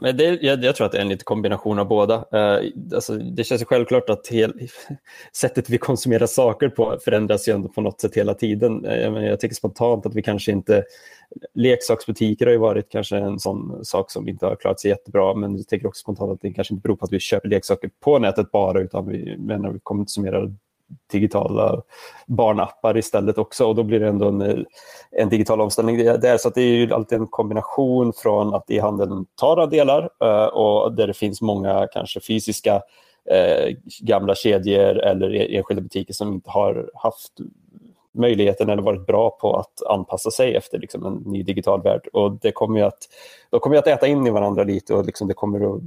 Men 0.00 0.16
det, 0.16 0.42
jag, 0.42 0.64
jag, 0.64 0.76
tror 0.76 0.86
att 0.86 0.92
det 0.92 0.98
är 0.98 1.02
en 1.02 1.08
liten 1.08 1.24
kombination 1.24 1.78
av 1.78 1.88
båda. 1.88 2.14
Uh, 2.16 2.70
alltså, 2.94 3.14
det 3.14 3.44
känns 3.44 3.64
självklart 3.64 4.10
att 4.10 4.26
hel, 4.28 4.52
sättet 5.32 5.70
vi 5.70 5.78
konsumerar 5.78 6.26
saker 6.26 6.68
på 6.68 6.98
förändras 7.04 7.48
ju 7.48 7.52
ändå 7.52 7.68
på 7.68 7.80
något 7.80 8.00
sätt 8.00 8.14
hela 8.14 8.34
tiden. 8.34 8.86
Uh, 8.86 8.96
jag, 8.96 9.24
jag 9.24 9.40
tycker 9.40 9.54
spontant 9.54 10.06
att 10.06 10.14
vi 10.14 10.22
kanske 10.22 10.52
inte... 10.52 10.84
Leksaksbutiker 11.54 12.46
har 12.46 12.52
ju 12.52 12.58
varit 12.58 12.88
kanske 12.88 13.16
en 13.16 13.38
sån 13.38 13.84
sak 13.84 14.10
som 14.10 14.28
inte 14.28 14.46
har 14.46 14.56
klarat 14.56 14.80
sig 14.80 14.90
jättebra, 14.90 15.34
men 15.34 15.56
jag 15.56 15.68
tänker 15.68 15.86
också 15.86 16.00
spontant 16.00 16.32
att 16.32 16.40
det 16.40 16.52
kanske 16.52 16.74
inte 16.74 16.82
beror 16.82 16.96
på 16.96 17.04
att 17.04 17.12
vi 17.12 17.20
köper 17.20 17.48
leksaker 17.48 17.90
på 18.00 18.18
nätet 18.18 18.50
bara, 18.50 18.80
utan 18.80 19.08
vi, 19.08 19.36
menar, 19.38 19.70
vi 19.70 19.78
konsumerar 19.82 20.52
digitala 21.12 21.82
barnappar 22.26 22.96
istället 22.96 23.38
också 23.38 23.66
och 23.66 23.74
då 23.74 23.82
blir 23.82 24.00
det 24.00 24.08
ändå 24.08 24.28
en, 24.28 24.66
en 25.10 25.28
digital 25.28 25.60
omställning 25.60 25.96
där. 25.96 26.38
Så 26.38 26.50
det 26.50 26.60
är 26.60 26.74
ju 26.74 26.92
alltid 26.92 27.18
en 27.18 27.26
kombination 27.26 28.12
från 28.12 28.54
att 28.54 28.70
e-handeln 28.70 29.26
tar 29.34 29.66
delar 29.66 30.10
eh, 30.22 30.46
och 30.46 30.92
där 30.92 31.06
det 31.06 31.14
finns 31.14 31.40
många 31.40 31.86
kanske 31.92 32.20
fysiska 32.20 32.82
eh, 33.30 33.76
gamla 34.00 34.34
kedjor 34.34 34.98
eller 34.98 35.34
e-, 35.34 35.56
enskilda 35.56 35.82
butiker 35.82 36.14
som 36.14 36.32
inte 36.32 36.50
har 36.50 36.90
haft 36.94 37.32
möjligheten 38.14 38.70
eller 38.70 38.82
varit 38.82 39.06
bra 39.06 39.30
på 39.30 39.56
att 39.56 39.82
anpassa 39.86 40.30
sig 40.30 40.56
efter 40.56 40.78
liksom, 40.78 41.06
en 41.06 41.14
ny 41.14 41.42
digital 41.42 41.82
värld. 41.82 42.08
Och 42.12 42.32
det 42.32 42.52
kommer 42.52 42.82
att, 42.82 42.98
de 43.50 43.60
kommer 43.60 43.76
att 43.76 43.86
äta 43.86 44.06
in 44.06 44.26
i 44.26 44.30
varandra 44.30 44.64
lite 44.64 44.94
och 44.94 45.06
liksom, 45.06 45.28
det 45.28 45.34
kommer 45.34 45.76
att 45.76 45.82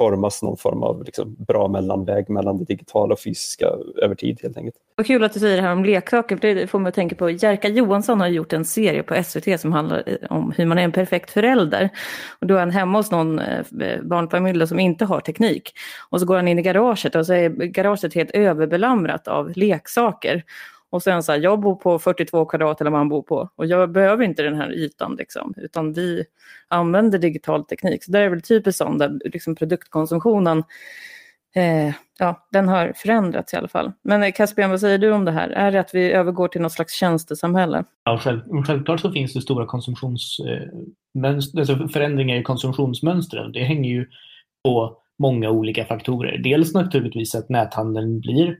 formas 0.00 0.42
någon 0.42 0.56
form 0.56 0.82
av 0.82 1.04
liksom 1.04 1.36
bra 1.38 1.68
mellanväg 1.68 2.30
mellan 2.30 2.58
det 2.58 2.64
digitala 2.64 3.12
och 3.12 3.20
fysiska 3.20 3.66
över 4.02 4.14
tid 4.14 4.38
helt 4.42 4.56
enkelt. 4.56 4.76
Vad 4.96 5.06
kul 5.06 5.24
att 5.24 5.32
du 5.32 5.40
säger 5.40 5.56
det 5.56 5.62
här 5.62 5.72
om 5.72 5.84
leksaker, 5.84 6.36
för 6.36 6.54
det 6.54 6.66
får 6.66 6.78
mig 6.78 6.88
att 6.88 6.94
tänka 6.94 7.16
på 7.16 7.30
Jerka 7.30 7.68
Johansson 7.68 8.20
har 8.20 8.28
gjort 8.28 8.52
en 8.52 8.64
serie 8.64 9.02
på 9.02 9.22
SVT 9.24 9.60
som 9.60 9.72
handlar 9.72 10.18
om 10.30 10.52
hur 10.56 10.66
man 10.66 10.78
är 10.78 10.82
en 10.82 10.92
perfekt 10.92 11.30
förälder. 11.30 11.88
Och 12.40 12.46
då 12.46 12.54
är 12.54 12.58
han 12.58 12.70
hemma 12.70 12.98
hos 12.98 13.10
någon 13.10 13.38
eh, 13.38 13.64
barnfamilj 14.02 14.66
som 14.66 14.80
inte 14.80 15.04
har 15.04 15.20
teknik. 15.20 15.72
Och 16.10 16.20
så 16.20 16.26
går 16.26 16.36
han 16.36 16.48
in 16.48 16.58
i 16.58 16.62
garaget 16.62 17.14
och 17.14 17.26
så 17.26 17.32
är 17.32 17.48
garaget 17.48 18.14
helt 18.14 18.30
överbelamrat 18.30 19.28
av 19.28 19.52
leksaker. 19.56 20.44
Och 20.90 21.02
sen 21.02 21.22
så 21.22 21.32
här, 21.32 21.38
jag 21.38 21.60
bor 21.60 21.76
på 21.76 21.98
42 21.98 22.44
kvadrat 22.44 22.80
eller 22.80 22.90
vad 22.90 23.00
man 23.00 23.08
bor 23.08 23.22
på 23.22 23.50
och 23.56 23.66
jag 23.66 23.92
behöver 23.92 24.24
inte 24.24 24.42
den 24.42 24.54
här 24.54 24.72
ytan 24.72 25.16
liksom, 25.18 25.54
utan 25.56 25.92
vi 25.92 26.24
använder 26.68 27.18
digital 27.18 27.64
teknik. 27.64 28.04
Så 28.04 28.12
det 28.12 28.18
är 28.18 28.28
väl 28.28 28.42
typiskt 28.42 28.78
sånt 28.78 28.98
där 28.98 29.20
liksom 29.24 29.54
produktkonsumtionen 29.54 30.64
eh, 31.54 31.94
ja, 32.18 32.46
den 32.52 32.68
har 32.68 32.92
förändrats 32.96 33.54
i 33.54 33.56
alla 33.56 33.68
fall. 33.68 33.92
Men 34.02 34.22
eh, 34.22 34.32
Caspian, 34.32 34.70
vad 34.70 34.80
säger 34.80 34.98
du 34.98 35.12
om 35.12 35.24
det 35.24 35.32
här? 35.32 35.48
Är 35.48 35.72
det 35.72 35.80
att 35.80 35.94
vi 35.94 36.12
övergår 36.12 36.48
till 36.48 36.60
något 36.60 36.72
slags 36.72 36.94
tjänstesamhälle? 36.94 37.84
Ja, 38.04 38.18
själv, 38.18 38.40
självklart 38.66 39.00
så 39.00 39.12
finns 39.12 39.32
det 39.32 39.40
stora 39.40 39.66
konsumtionsmönster, 39.66 41.58
eh, 41.58 41.60
alltså 41.60 41.88
förändringar 41.88 42.36
i 42.36 42.42
konsumtionsmönstren. 42.42 43.52
Det 43.52 43.64
hänger 43.64 43.90
ju 43.90 44.06
på 44.64 44.96
många 45.18 45.50
olika 45.50 45.84
faktorer. 45.84 46.38
Dels 46.38 46.74
naturligtvis 46.74 47.34
att 47.34 47.48
näthandeln 47.48 48.20
blir 48.20 48.48
eh, 48.48 48.54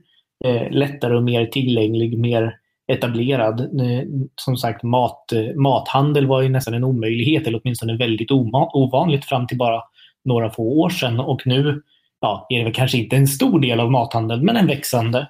Eh, 0.45 0.71
lättare 0.71 1.15
och 1.15 1.23
mer 1.23 1.45
tillgänglig, 1.45 2.19
mer 2.19 2.55
etablerad. 2.91 3.59
Eh, 3.59 4.03
som 4.35 4.57
sagt, 4.57 4.83
mat, 4.83 5.31
eh, 5.31 5.55
mathandel 5.55 6.27
var 6.27 6.41
ju 6.41 6.49
nästan 6.49 6.73
en 6.73 6.83
omöjlighet, 6.83 7.47
eller 7.47 7.61
åtminstone 7.63 7.97
väldigt 7.97 8.31
ovanligt 8.31 9.25
fram 9.25 9.47
till 9.47 9.57
bara 9.57 9.81
några 10.25 10.49
få 10.49 10.63
år 10.63 10.89
sedan. 10.89 11.19
Och 11.19 11.41
nu 11.45 11.81
ja, 12.21 12.47
är 12.49 12.57
det 12.57 12.63
väl 12.63 12.73
kanske 12.73 12.97
inte 12.97 13.15
en 13.15 13.27
stor 13.27 13.59
del 13.59 13.79
av 13.79 13.91
mathandeln, 13.91 14.45
men 14.45 14.57
en 14.57 14.67
växande. 14.67 15.27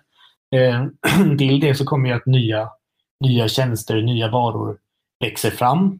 Eh, 0.56 0.86
till 1.38 1.60
det 1.60 1.76
så 1.76 1.86
kommer 1.86 2.10
ju 2.10 2.16
att 2.16 2.26
nya, 2.26 2.70
nya 3.20 3.48
tjänster, 3.48 4.02
nya 4.02 4.28
varor 4.28 4.78
växer 5.20 5.50
fram. 5.50 6.00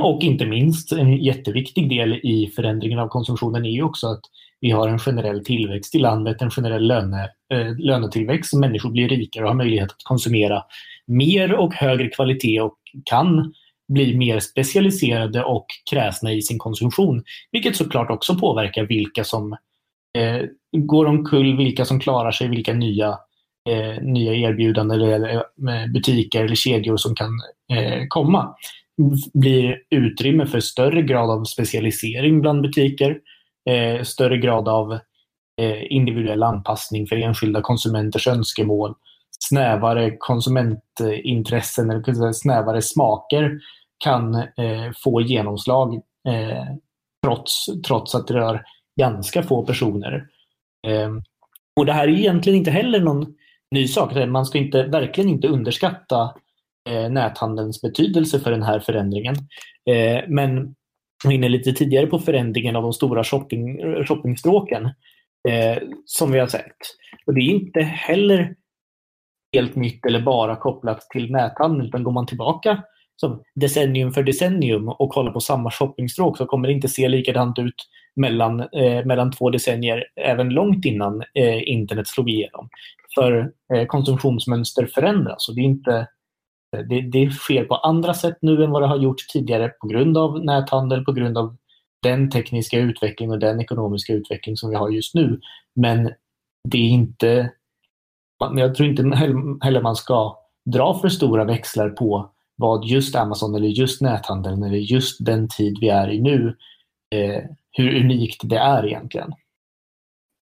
Och 0.00 0.22
inte 0.22 0.46
minst 0.46 0.92
en 0.92 1.16
jätteviktig 1.16 1.88
del 1.88 2.14
i 2.14 2.52
förändringen 2.56 2.98
av 2.98 3.08
konsumtionen 3.08 3.64
är 3.64 3.70
ju 3.70 3.82
också 3.82 4.06
att 4.06 4.20
vi 4.60 4.70
har 4.70 4.88
en 4.88 4.98
generell 4.98 5.44
tillväxt 5.44 5.94
i 5.94 5.98
landet, 5.98 6.42
en 6.42 6.50
generell 6.50 6.86
löne, 6.86 7.30
eh, 7.52 7.78
lönetillväxt. 7.78 8.54
Människor 8.54 8.90
blir 8.90 9.08
rikare 9.08 9.44
och 9.44 9.50
har 9.50 9.56
möjlighet 9.56 9.90
att 9.90 10.04
konsumera 10.04 10.62
mer 11.06 11.52
och 11.52 11.74
högre 11.74 12.08
kvalitet 12.08 12.60
och 12.60 12.76
kan 13.04 13.52
bli 13.88 14.16
mer 14.16 14.40
specialiserade 14.40 15.44
och 15.44 15.66
kräsna 15.90 16.32
i 16.32 16.42
sin 16.42 16.58
konsumtion. 16.58 17.22
Vilket 17.52 17.76
såklart 17.76 18.10
också 18.10 18.34
påverkar 18.34 18.86
vilka 18.86 19.24
som 19.24 19.52
eh, 20.18 20.42
går 20.76 21.06
omkull, 21.06 21.56
vilka 21.56 21.84
som 21.84 22.00
klarar 22.00 22.30
sig, 22.30 22.48
vilka 22.48 22.72
nya, 22.72 23.08
eh, 23.68 24.02
nya 24.02 24.34
erbjudanden 24.34 25.00
eller 25.00 25.34
eh, 25.34 25.92
butiker 25.94 26.44
eller 26.44 26.54
kedjor 26.54 26.96
som 26.96 27.14
kan 27.14 27.30
eh, 27.72 28.06
komma. 28.08 28.54
blir 29.34 29.78
utrymme 29.90 30.46
för 30.46 30.60
större 30.60 31.02
grad 31.02 31.30
av 31.30 31.44
specialisering 31.44 32.40
bland 32.40 32.62
butiker 32.62 33.18
eh, 33.70 34.02
större 34.02 34.38
grad 34.38 34.68
av 34.68 34.92
eh, 35.60 35.92
individuell 35.92 36.42
anpassning 36.42 37.06
för 37.06 37.16
enskilda 37.16 37.60
konsumenters 37.60 38.28
önskemål, 38.28 38.94
snävare 39.48 40.16
konsumentintressen 40.18 41.90
eller 41.90 42.32
snävare 42.32 42.82
smaker 42.82 43.58
kan 44.04 44.34
eh, 44.34 44.92
få 45.04 45.20
genomslag 45.20 45.94
eh, 46.28 46.64
trots, 47.26 47.66
trots 47.86 48.14
att 48.14 48.26
det 48.26 48.34
rör 48.34 48.64
ganska 49.00 49.42
få 49.42 49.66
personer. 49.66 50.26
Eh, 50.86 51.10
och 51.80 51.86
Det 51.86 51.92
här 51.92 52.08
är 52.08 52.12
egentligen 52.12 52.58
inte 52.58 52.70
heller 52.70 53.00
någon 53.00 53.34
ny 53.70 53.88
sak. 53.88 54.26
Man 54.26 54.46
ska 54.46 54.58
inte, 54.58 54.82
verkligen 54.82 55.30
inte 55.30 55.48
underskatta 55.48 56.34
eh, 56.88 57.10
näthandelns 57.10 57.82
betydelse 57.82 58.40
för 58.40 58.50
den 58.50 58.62
här 58.62 58.80
förändringen. 58.80 59.34
Eh, 59.90 60.24
men 60.28 60.74
var 61.24 61.32
inne 61.32 61.48
lite 61.48 61.72
tidigare 61.72 62.06
på 62.06 62.18
förändringen 62.18 62.76
av 62.76 62.82
de 62.82 62.92
stora 62.92 63.24
shopping, 63.24 63.78
shoppingstråken 64.04 64.84
eh, 65.48 65.78
som 66.04 66.32
vi 66.32 66.38
har 66.38 66.46
sett. 66.46 66.76
Och 67.26 67.34
Det 67.34 67.40
är 67.40 67.50
inte 67.50 67.80
heller 67.80 68.54
helt 69.52 69.76
nytt 69.76 70.06
eller 70.06 70.20
bara 70.20 70.56
kopplat 70.56 71.00
till 71.00 71.32
näthandeln, 71.32 71.88
utan 71.88 72.04
går 72.04 72.12
man 72.12 72.26
tillbaka 72.26 72.82
som 73.16 73.42
decennium 73.54 74.12
för 74.12 74.22
decennium 74.22 74.88
och 74.88 75.10
kollar 75.10 75.32
på 75.32 75.40
samma 75.40 75.70
shoppingstråk 75.70 76.36
så 76.38 76.46
kommer 76.46 76.68
det 76.68 76.74
inte 76.74 76.88
se 76.88 77.08
likadant 77.08 77.58
ut 77.58 77.88
mellan, 78.16 78.60
eh, 78.60 79.04
mellan 79.04 79.32
två 79.32 79.50
decennier, 79.50 80.04
även 80.20 80.48
långt 80.48 80.84
innan 80.84 81.22
eh, 81.34 81.68
internet 81.68 82.06
slog 82.06 82.30
igenom. 82.30 82.68
För 83.14 83.52
eh, 83.74 83.86
konsumtionsmönster 83.86 84.86
förändras 84.94 85.48
och 85.48 85.54
det 85.54 85.60
är 85.60 85.64
inte 85.64 86.08
Eh, 86.72 86.80
det, 86.80 87.00
det 87.00 87.30
sker 87.30 87.64
på 87.64 87.74
andra 87.74 88.14
sätt 88.14 88.38
nu 88.40 88.64
än 88.64 88.70
vad 88.70 88.82
det 88.82 88.86
har 88.86 88.96
gjort 88.96 89.28
tidigare 89.32 89.68
på 89.68 89.86
grund 89.86 90.18
av 90.18 90.44
näthandel, 90.44 91.04
på 91.04 91.12
grund 91.12 91.38
av 91.38 91.56
den 92.02 92.30
tekniska 92.30 92.78
utveckling 92.78 93.30
och 93.30 93.38
den 93.38 93.60
ekonomiska 93.60 94.12
utveckling 94.12 94.56
som 94.56 94.70
vi 94.70 94.76
har 94.76 94.90
just 94.90 95.14
nu. 95.14 95.40
Men 95.74 96.12
det 96.68 96.78
är 96.78 96.88
inte... 96.88 97.52
Jag 98.56 98.74
tror 98.74 98.88
inte 98.88 99.02
heller 99.62 99.82
man 99.82 99.96
ska 99.96 100.38
dra 100.64 100.98
för 100.98 101.08
stora 101.08 101.44
växlar 101.44 101.90
på 101.90 102.30
vad 102.56 102.84
just 102.84 103.16
Amazon 103.16 103.54
eller 103.54 103.68
just 103.68 104.00
näthandeln 104.00 104.62
eller 104.62 104.78
just 104.78 105.24
den 105.24 105.48
tid 105.48 105.76
vi 105.80 105.88
är 105.88 106.10
i 106.10 106.20
nu, 106.20 106.56
eh, 107.14 107.42
hur 107.72 108.00
unikt 108.00 108.40
det 108.44 108.56
är 108.56 108.86
egentligen. 108.86 109.32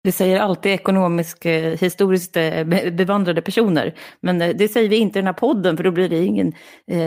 Det 0.04 0.12
säger 0.12 0.40
alltid 0.40 0.72
ekonomiskt, 0.72 1.46
eh, 1.46 1.54
historiskt 1.54 2.38
eh, 2.38 2.64
bevandrade 2.92 3.42
personer. 3.42 3.94
Men 4.20 4.42
eh, 4.42 4.56
det 4.56 4.68
säger 4.68 4.90
vi 4.90 4.96
inte 4.96 5.20
i 5.20 5.22
den 5.22 5.28
här 5.28 5.34
podden 5.34 5.78
för 5.78 5.84
då 5.84 5.92
blir 5.92 6.10
det 6.10 6.26
ingen 6.26 6.54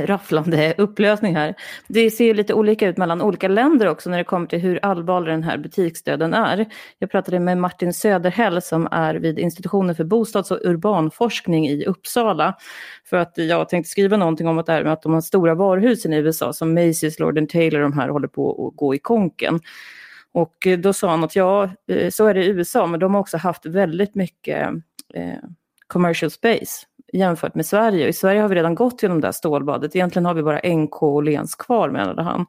rafflande 0.05 0.75
upplösning 0.79 1.37
här. 1.37 1.55
Det 1.89 2.11
ser 2.11 2.35
lite 2.35 2.55
olika 2.55 2.89
ut 2.89 2.97
mellan 2.97 3.23
olika 3.23 3.49
länder 3.49 3.87
också 3.89 4.11
när 4.11 4.19
det 4.19 4.25
kommer 4.25 4.47
till 4.47 4.59
hur 4.59 4.85
allvarlig 4.85 5.33
den 5.33 5.43
här 5.43 5.59
butiksdöden 5.59 6.35
är. 6.35 6.67
Jag 6.99 7.11
pratade 7.11 7.41
med 7.41 7.59
Martin 7.59 7.93
Söderhäll 7.93 8.63
som 8.63 8.89
är 8.91 9.15
vid 9.15 9.39
institutionen 9.39 9.95
för 9.95 10.05
bostads 10.05 10.51
och 10.51 10.59
urbanforskning 10.65 11.69
i 11.69 11.85
Uppsala. 11.85 12.55
För 13.05 13.17
att 13.17 13.33
jag 13.37 13.69
tänkte 13.69 13.91
skriva 13.91 14.17
någonting 14.17 14.49
om 14.49 14.59
att, 14.59 14.67
det 14.67 14.73
här 14.73 14.85
med 14.85 14.93
att 14.93 15.03
de 15.03 15.15
här 15.15 15.21
stora 15.21 15.55
varuhusen 15.55 16.13
i 16.13 16.17
USA 16.17 16.53
som 16.53 16.79
Macy's, 16.79 17.21
Lord 17.21 17.49
Taylor, 17.49 17.81
de 17.81 17.93
här 17.93 18.09
håller 18.09 18.29
på 18.29 18.69
att 18.69 18.77
gå 18.77 18.95
i 18.95 18.99
konken. 18.99 19.61
Och 20.35 20.67
eh, 20.67 20.79
då 20.79 20.93
sa 20.93 21.11
han 21.11 21.25
att 21.25 21.37
ja, 21.37 21.71
eh, 21.89 22.11
så 22.11 22.27
är 22.27 22.35
det 22.35 22.45
i 22.45 22.49
USA, 22.49 22.87
men 22.87 23.01
de 23.01 23.15
har 23.15 23.21
också 23.21 23.37
haft 23.37 23.67
väldigt 23.67 24.15
mycket 24.15 24.69
eh, 25.15 25.39
commercial 25.87 26.31
space 26.31 26.87
jämfört 27.19 27.55
med 27.55 27.67
Sverige. 27.67 28.09
I 28.09 28.13
Sverige 28.13 28.41
har 28.41 28.49
vi 28.49 28.55
redan 28.55 28.75
gått 28.75 29.03
genom 29.03 29.21
det 29.21 29.27
här 29.27 29.33
stålbadet. 29.33 29.97
Egentligen 29.97 30.27
har 30.27 30.35
vi 30.35 30.43
bara 30.43 30.61
NK 30.75 31.03
och 31.03 31.23
Lens 31.23 31.55
kvar 31.55 31.91
menade 31.91 32.23
han. 32.23 32.47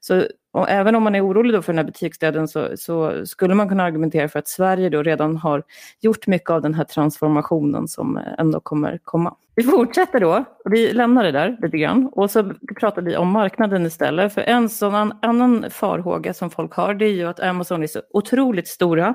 Så 0.00 0.22
och 0.56 0.70
även 0.70 0.94
om 0.94 1.02
man 1.02 1.14
är 1.14 1.26
orolig 1.26 1.54
då 1.54 1.62
för 1.62 1.72
den 1.72 1.78
här 1.78 1.84
butiksdöden 1.84 2.48
så, 2.48 2.68
så, 2.76 3.26
skulle 3.26 3.54
man 3.54 3.68
kunna 3.68 3.82
argumentera 3.82 4.28
för 4.28 4.38
att 4.38 4.48
Sverige 4.48 4.88
då 4.88 5.02
redan 5.02 5.36
har 5.36 5.62
gjort 6.00 6.26
mycket 6.26 6.50
av 6.50 6.62
den 6.62 6.74
här 6.74 6.84
transformationen 6.84 7.88
som 7.88 8.20
ändå 8.38 8.60
kommer 8.60 8.98
komma. 9.04 9.34
Vi 9.54 9.62
fortsätter 9.62 10.20
då, 10.20 10.44
vi 10.64 10.92
lämnar 10.92 11.24
det 11.24 11.32
där 11.32 11.56
lite 11.62 11.78
grann 11.78 12.10
och 12.12 12.30
så 12.30 12.52
pratar 12.80 13.02
vi 13.02 13.16
om 13.16 13.28
marknaden 13.28 13.86
istället. 13.86 14.34
För 14.34 14.40
en 14.40 14.68
sån 14.68 15.12
annan 15.22 15.66
farhåga 15.70 16.34
som 16.34 16.50
folk 16.50 16.72
har 16.72 16.94
det 16.94 17.04
är 17.04 17.12
ju 17.12 17.26
att 17.28 17.40
Amazon 17.40 17.82
är 17.82 17.86
så 17.86 18.00
otroligt 18.10 18.68
stora. 18.68 19.14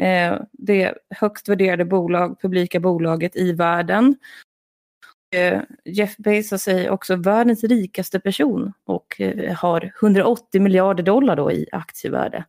Eh, 0.00 0.38
det 0.52 0.94
högst 1.10 1.48
värderade 1.48 1.84
bolag, 1.84 2.40
publika 2.40 2.80
bolaget 2.80 3.36
i 3.36 3.52
världen. 3.52 4.16
Eh, 5.36 5.60
Jeff 5.84 6.16
Bezos 6.16 6.68
är 6.68 6.90
också 6.90 7.16
världens 7.16 7.64
rikaste 7.64 8.20
person 8.20 8.72
och 8.84 9.20
eh, 9.20 9.54
har 9.54 9.92
180 10.02 10.60
miljarder 10.60 11.02
dollar 11.02 11.36
då 11.36 11.52
i 11.52 11.66
aktievärde. 11.72 12.44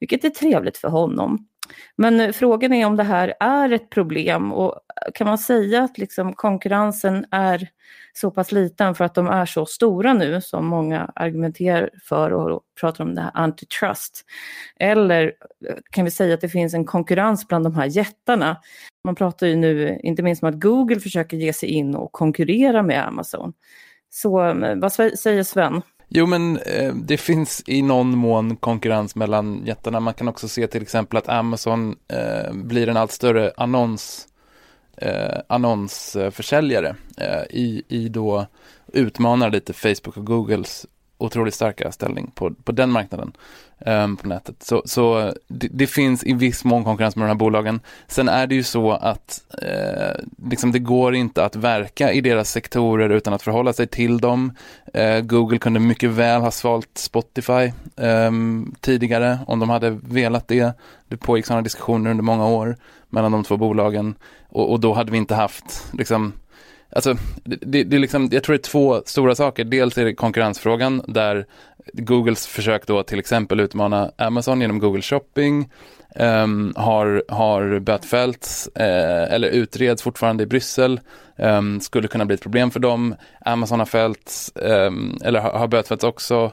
Vilket 0.00 0.24
är 0.24 0.30
trevligt 0.30 0.76
för 0.76 0.88
honom. 0.88 1.48
Men 1.96 2.20
eh, 2.20 2.32
frågan 2.32 2.72
är 2.72 2.86
om 2.86 2.96
det 2.96 3.02
här 3.02 3.34
är 3.40 3.72
ett 3.72 3.90
problem 3.90 4.52
och 4.52 4.74
eh, 4.74 5.12
kan 5.14 5.26
man 5.26 5.38
säga 5.38 5.82
att 5.82 5.98
liksom 5.98 6.32
konkurrensen 6.32 7.26
är 7.30 7.68
så 8.12 8.30
pass 8.30 8.52
liten 8.52 8.94
för 8.94 9.04
att 9.04 9.14
de 9.14 9.26
är 9.26 9.46
så 9.46 9.66
stora 9.66 10.12
nu 10.12 10.40
som 10.40 10.66
många 10.66 11.12
argumenterar 11.14 11.90
för 12.04 12.30
och 12.30 12.62
pratar 12.80 13.04
om 13.04 13.14
det 13.14 13.20
här 13.20 13.30
antitrust. 13.34 14.24
Eller 14.80 15.24
eh, 15.68 15.76
kan 15.90 16.04
vi 16.04 16.10
säga 16.10 16.34
att 16.34 16.40
det 16.40 16.48
finns 16.48 16.74
en 16.74 16.84
konkurrens 16.84 17.48
bland 17.48 17.64
de 17.64 17.74
här 17.74 17.86
jättarna. 17.86 18.56
Man 19.04 19.14
pratar 19.14 19.46
ju 19.46 19.56
nu 19.56 20.00
inte 20.02 20.22
minst 20.22 20.42
om 20.42 20.48
att 20.48 20.60
Google 20.60 21.00
försöker 21.00 21.36
ge 21.36 21.52
sig 21.52 21.68
in 21.68 21.94
och 21.94 22.12
konkurrera 22.12 22.82
med 22.82 23.06
Amazon. 23.06 23.52
Så 24.10 24.30
vad 24.76 24.92
säger 24.92 25.42
Sven? 25.42 25.82
Jo, 26.08 26.26
men 26.26 26.56
eh, 26.56 26.94
det 26.94 27.16
finns 27.16 27.62
i 27.66 27.82
någon 27.82 28.18
mån 28.18 28.56
konkurrens 28.56 29.14
mellan 29.14 29.62
jättarna. 29.66 30.00
Man 30.00 30.14
kan 30.14 30.28
också 30.28 30.48
se 30.48 30.66
till 30.66 30.82
exempel 30.82 31.16
att 31.16 31.28
Amazon 31.28 31.96
eh, 32.08 32.52
blir 32.52 32.88
en 32.88 32.96
allt 32.96 33.12
större 33.12 33.52
annons, 33.56 34.28
eh, 34.96 35.38
annonsförsäljare 35.46 36.96
eh, 37.16 37.42
i, 37.50 37.82
i 37.88 38.08
då 38.08 38.46
utmanar 38.92 39.50
lite 39.50 39.72
Facebook 39.72 40.16
och 40.16 40.26
Googles 40.26 40.86
otroligt 41.18 41.54
starka 41.54 41.92
ställning 41.92 42.30
på, 42.34 42.54
på 42.64 42.72
den 42.72 42.90
marknaden 42.90 43.32
um, 43.86 44.16
på 44.16 44.28
nätet. 44.28 44.62
Så, 44.62 44.82
så 44.84 45.32
det, 45.48 45.68
det, 45.70 45.86
finns 45.86 46.24
i 46.24 46.32
viss 46.32 46.64
mån 46.64 46.84
konkurrens 46.84 47.16
med 47.16 47.24
de 47.24 47.28
här 47.28 47.34
bolagen. 47.34 47.80
Sen 48.06 48.28
är 48.28 48.46
det 48.46 48.54
ju 48.54 48.62
så 48.62 48.92
att 48.92 49.42
eh, 49.62 50.24
liksom 50.50 50.72
det 50.72 50.78
går 50.78 51.14
inte 51.14 51.44
att 51.44 51.56
verka 51.56 52.12
i 52.12 52.20
deras 52.20 52.50
sektorer 52.50 53.10
utan 53.10 53.34
att 53.34 53.42
förhålla 53.42 53.72
sig 53.72 53.86
till 53.86 54.18
dem. 54.18 54.52
Eh, 54.94 55.20
Google 55.20 55.58
kunde 55.58 55.80
mycket 55.80 56.10
väl 56.10 56.40
ha 56.40 56.50
svalt 56.50 56.98
Spotify 56.98 57.72
eh, 57.96 58.30
tidigare 58.80 59.38
om 59.46 59.58
de 59.58 59.70
hade 59.70 59.90
velat 59.90 60.48
det. 60.48 60.72
Det 61.08 61.16
pågick 61.16 61.46
sådana 61.46 61.62
diskussioner 61.62 62.10
under 62.10 62.24
många 62.24 62.46
år 62.46 62.76
mellan 63.08 63.32
de 63.32 63.44
två 63.44 63.56
bolagen 63.56 64.14
och, 64.48 64.72
och 64.72 64.80
då 64.80 64.92
hade 64.92 65.12
vi 65.12 65.18
inte 65.18 65.34
haft 65.34 65.86
liksom 65.92 66.32
Alltså, 66.90 67.16
det, 67.44 67.84
det, 67.84 67.96
är 67.96 68.00
liksom, 68.00 68.28
jag 68.32 68.42
tror 68.42 68.54
det 68.54 68.60
är 68.60 68.70
två 68.70 69.02
stora 69.06 69.34
saker. 69.34 69.64
Dels 69.64 69.98
är 69.98 70.04
det 70.04 70.14
konkurrensfrågan 70.14 71.02
där 71.08 71.46
Googles 71.92 72.46
försök 72.46 72.86
då 72.86 73.02
till 73.02 73.18
exempel 73.18 73.60
utmana 73.60 74.10
Amazon 74.18 74.60
genom 74.60 74.78
Google 74.78 75.02
Shopping 75.02 75.70
um, 76.14 76.72
har, 76.76 77.24
har 77.28 77.78
bötfällts 77.78 78.68
uh, 78.80 78.86
eh, 78.86 79.32
eller 79.32 79.48
utreds 79.48 80.02
fortfarande 80.02 80.42
i 80.42 80.46
Bryssel. 80.46 81.00
Um, 81.36 81.80
skulle 81.80 82.08
kunna 82.08 82.24
bli 82.24 82.34
ett 82.34 82.42
problem 82.42 82.70
för 82.70 82.80
dem. 82.80 83.14
Amazon 83.40 83.78
har 83.78 83.86
fällts, 83.86 84.52
um, 84.54 85.18
eller 85.24 85.40
har, 85.40 85.50
har 85.50 85.68
bötfällts 85.68 86.04
också. 86.04 86.52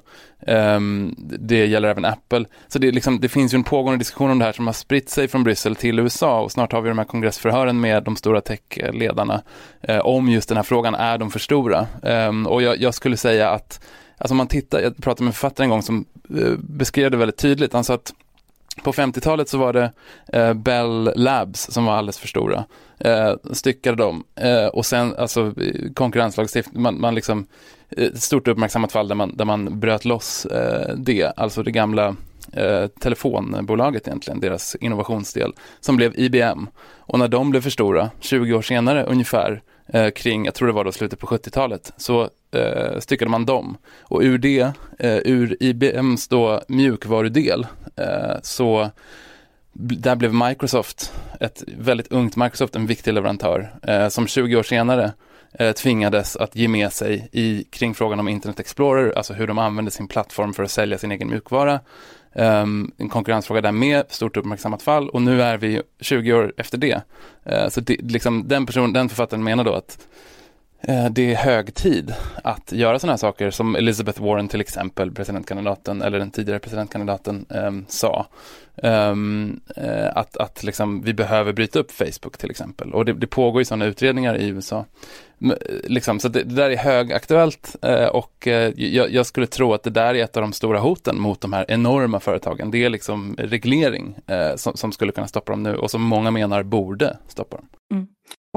det 1.40 1.66
gäller 1.66 1.90
även 1.90 2.06
Apple. 2.06 2.46
Så 2.68 2.80
det, 2.80 2.92
liksom, 2.92 3.20
det 3.20 3.30
finns 3.30 3.54
ju 3.54 3.56
en 3.56 3.64
pågående 3.64 3.98
diskussion 3.98 4.32
om 4.32 4.40
det 4.40 4.46
här 4.46 4.52
som 4.52 4.66
har 4.66 4.74
spritt 4.74 5.10
sig 5.10 5.28
från 5.28 5.44
Bryssel 5.44 5.76
till 5.76 6.00
USA 6.00 6.42
och 6.42 6.52
snart 6.52 6.72
har 6.72 6.82
vi 6.82 6.90
de 6.90 6.98
här 6.98 7.06
kongressförhören 7.06 7.80
med 7.80 8.04
de 8.04 8.16
stora 8.16 8.42
techledarna 8.42 9.42
uh, 9.90 10.00
om 10.00 10.30
just 10.30 10.50
den 10.50 10.56
här 10.56 10.64
frågan, 10.64 10.96
är 10.96 11.18
de 11.18 11.32
för 11.32 11.40
stora? 11.40 11.88
och 12.48 12.62
jag, 12.62 12.82
jag 12.82 12.94
skulle 12.94 13.18
säga 13.18 13.50
att 13.50 13.80
Alltså 14.18 14.34
om 14.34 14.38
man 14.38 14.48
tittar, 14.48 14.80
jag 14.80 14.98
pratade 14.98 15.24
med 15.24 15.30
en 15.30 15.34
författare 15.34 15.66
en 15.66 15.70
gång 15.70 15.82
som 15.82 16.06
eh, 16.38 16.54
beskrev 16.58 17.12
det 17.12 17.18
väldigt 17.18 17.38
tydligt. 17.38 17.74
Han 17.74 17.84
sa 17.84 17.94
att 17.94 18.14
på 18.84 18.94
50-talet 18.94 19.50
så 19.50 19.58
var 19.58 19.74
det 19.74 19.92
eh, 20.34 20.54
Bell 20.54 21.12
Labs 21.16 21.72
som 21.72 21.86
var 21.86 21.94
alldeles 21.94 22.18
för 22.18 22.28
stora. 22.28 22.66
Eh, 23.00 23.34
styckade 23.52 23.98
dem 23.98 24.24
eh, 24.36 24.66
och 24.66 24.86
sen 24.86 25.16
alltså 25.18 25.54
konkurrenslagstiftning, 25.94 26.82
man, 26.82 27.02
man 27.02 27.16
liksom, 27.16 27.48
eh, 27.90 28.04
ett 28.04 28.22
stort 28.22 28.48
uppmärksammat 28.48 28.92
fall 28.92 29.08
där 29.08 29.16
man, 29.16 29.38
där 29.38 29.46
man 29.46 29.80
bröt 29.80 30.06
loss 30.06 30.46
eh, 30.46 30.96
det, 30.96 31.34
alltså 31.38 31.64
det 31.64 31.72
gamla 31.72 32.16
telefonbolaget 33.00 34.08
egentligen, 34.08 34.40
deras 34.40 34.76
innovationsdel, 34.76 35.54
som 35.80 35.96
blev 35.96 36.20
IBM. 36.20 36.68
Och 36.98 37.20
när 37.20 37.28
de 37.28 37.50
blev 37.50 37.62
för 37.62 37.70
stora, 37.70 38.10
20 38.20 38.54
år 38.54 38.62
senare 38.62 39.04
ungefär, 39.04 39.62
eh, 39.88 40.10
kring, 40.10 40.46
jag 40.46 40.54
tror 40.54 40.68
det 40.68 40.74
var 40.74 40.84
då 40.84 40.92
slutet 40.92 41.20
på 41.20 41.28
70-talet, 41.28 41.94
så 41.98 42.30
eh, 42.52 43.00
styckade 43.00 43.32
man 43.32 43.46
dem. 43.46 43.78
Och 44.02 44.22
ur 44.22 44.38
det, 44.38 44.72
eh, 45.00 45.18
ur 45.18 45.58
IBMs 45.60 46.28
då 46.28 46.62
mjukvarudel, 46.68 47.68
eh, 47.96 48.36
så 48.42 48.90
där 49.78 50.16
blev 50.16 50.34
Microsoft, 50.34 51.14
ett 51.40 51.64
väldigt 51.78 52.08
ungt 52.08 52.36
Microsoft, 52.36 52.76
en 52.76 52.86
viktig 52.86 53.14
leverantör 53.14 53.74
eh, 53.82 54.08
som 54.08 54.28
20 54.28 54.56
år 54.56 54.64
senare 54.64 55.14
eh, 55.54 55.72
tvingades 55.72 56.36
att 56.36 56.56
ge 56.56 56.68
med 56.68 56.94
sig 56.94 57.30
i, 57.32 57.64
kring 57.64 57.94
frågan 57.94 58.20
om 58.20 58.28
Internet 58.28 58.60
Explorer, 58.60 59.14
alltså 59.18 59.34
hur 59.34 59.48
de 59.48 59.58
använde 59.58 59.92
sin 59.92 60.08
plattform 60.08 60.54
för 60.54 60.64
att 60.64 60.72
sälja 60.72 60.98
sin 60.98 61.12
egen 61.12 61.30
mjukvara. 61.30 61.80
Um, 62.38 62.92
en 62.98 63.10
konkurrensfråga 63.10 63.62
där 63.62 63.72
med, 63.72 64.06
stort 64.10 64.38
uppmärksammat 64.38 64.82
fall 64.82 65.10
och 65.10 65.22
nu 65.22 65.42
är 65.42 65.58
vi 65.58 65.82
20 66.00 66.34
år 66.34 66.54
efter 66.58 66.78
det. 66.78 67.02
Uh, 67.52 67.70
så 67.70 67.82
det, 67.82 67.98
liksom, 68.02 68.48
den, 68.48 68.66
person, 68.66 68.94
den 68.94 69.10
författaren 69.10 69.44
menar 69.44 69.64
då 69.64 69.74
att 69.74 70.08
uh, 70.90 71.10
det 71.10 71.32
är 71.32 71.36
hög 71.36 71.74
tid 71.74 72.14
att 72.44 72.72
göra 72.72 73.00
sådana 73.00 73.14
här 73.14 73.18
saker 73.18 73.52
som 73.52 73.76
Elizabeth 73.76 74.24
Warren 74.24 74.48
till 74.48 74.62
exempel, 74.62 75.12
presidentkandidaten, 75.12 76.02
eller 76.02 76.20
den 76.20 76.32
tidigare 76.32 76.60
presidentkandidaten, 76.60 77.46
um, 77.50 77.86
sa. 77.88 78.26
Um, 78.76 79.62
uh, 79.78 80.18
att 80.18 80.38
att 80.38 80.64
liksom, 80.64 81.02
vi 81.02 81.14
behöver 81.14 81.54
bryta 81.54 81.80
upp 81.80 81.92
Facebook 81.92 82.38
till 82.38 82.52
exempel. 82.52 82.94
Och 82.94 83.06
det, 83.06 83.14
det 83.14 83.28
pågår 83.28 83.62
ju 83.62 83.66
sådana 83.66 83.86
utredningar 83.86 84.38
i 84.38 84.48
USA. 84.48 84.86
Eh, 85.42 85.54
liksom, 85.84 86.20
så 86.20 86.28
det, 86.28 86.44
det, 86.44 86.56
där 86.56 86.70
är 86.70 86.78
högaktuellt 86.78 87.76
eh, 87.82 88.06
och 88.06 88.48
eh, 88.48 88.74
jag, 88.76 89.12
jag, 89.12 89.26
skulle 89.26 89.48
tro 89.48 89.74
att 89.74 89.84
det 89.84 89.90
där 89.90 90.16
är 90.16 90.24
ett 90.24 90.38
av 90.38 90.42
de 90.42 90.54
stora 90.54 90.80
hoten 90.80 91.20
mot 91.20 91.42
de 91.42 91.54
här 91.54 91.66
enorma 91.68 92.20
företagen. 92.20 92.72
Det 92.72 92.86
är 92.86 92.90
liksom 92.90 93.36
reglering 93.38 94.16
eh, 94.28 94.56
som, 94.56 94.78
som, 94.78 94.92
skulle 94.92 95.12
kunna 95.12 95.28
stoppa 95.28 95.52
dem 95.52 95.64
nu 95.64 95.76
och 95.76 95.92
som 95.92 96.02
många 96.02 96.32
menar 96.32 96.64
borde 96.64 97.18
stoppa 97.28 97.58
dem. 97.58 97.66
Mm. 97.94 98.08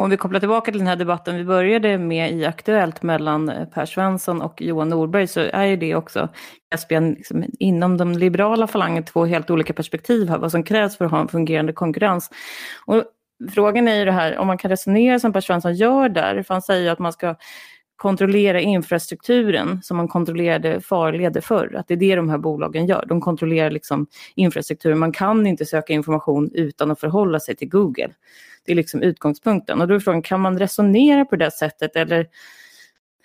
Om 0.01 0.11
vi 0.11 0.17
kopplar 0.17 0.41
tillbaka 0.41 0.71
till 0.71 0.79
den 0.79 0.87
här 0.87 0.97
debatten 0.97 1.37
vi 1.37 1.45
började 1.45 1.99
med 1.99 2.33
i 2.33 2.45
Aktuellt 2.45 3.03
mellan 3.03 3.49
eh, 3.49 3.65
Per 3.65 3.87
Svensson 3.87 4.43
och 4.43 4.63
Johan 4.63 4.89
Norberg 4.89 5.27
så 5.27 5.41
är 5.41 5.65
ju 5.65 5.77
det 5.77 5.95
också 5.95 6.29
Caspian, 6.71 7.13
liksom, 7.13 7.45
inom 7.59 7.97
de 7.97 8.13
liberala 8.13 8.67
falangen 8.67 9.05
två 9.05 9.25
helt 9.25 9.51
olika 9.51 9.73
perspektiv 9.73 10.29
här, 10.29 10.39
vad 10.39 10.51
som 10.51 10.63
krävs 10.63 10.97
för 10.97 11.05
att 11.05 11.11
ha 11.11 11.21
en 11.21 11.29
fungerande 11.29 11.73
konkurrens. 11.73 12.31
Och 12.87 13.05
frågan 13.55 13.89
är 13.89 13.95
ju 13.95 14.05
det 14.05 14.13
här 14.13 14.39
om 14.39 14.47
man 14.47 14.59
kan 14.59 14.71
resonera 14.71 15.19
som 15.19 15.33
Per 15.33 15.41
Svensson 15.41 15.75
gör 15.75 16.09
där, 16.09 16.43
för 16.43 16.55
han 16.55 16.63
säger 16.63 16.91
att 16.91 16.99
man 16.99 17.13
ska 17.13 17.37
kontrollera 17.99 18.61
infrastrukturen 18.61 19.83
som 19.83 19.97
man 19.97 20.09
kontrollerade 20.09 20.81
farleder 20.81 21.41
förr. 21.41 21.75
Att 21.77 21.89
det 21.89 21.95
är 21.95 21.99
det 21.99 22.17
de 22.17 22.29
här 22.29 22.39
bolagen 22.39 22.87
gör. 22.87 23.05
De 23.09 23.21
kontrollerar 23.21 23.71
liksom 23.71 24.07
infrastrukturen. 24.35 24.99
Man 24.99 25.13
kan 25.13 25.47
inte 25.47 25.67
söka 25.67 25.93
information 25.93 26.51
utan 26.55 26.91
att 26.91 27.01
förhålla 27.01 27.41
sig 27.41 27.57
till 27.57 27.69
Google. 27.69 28.11
Det 28.65 28.73
är 28.73 28.77
liksom 28.77 29.03
utgångspunkten. 29.03 29.81
Och 29.81 29.89
då 29.89 29.95
är 29.95 30.01
frågan, 30.01 30.23
kan 30.23 30.41
man 30.41 30.59
resonera 30.59 31.25
på 31.25 31.37
det 31.37 31.51
sättet 31.51 31.97
eller 31.97 32.27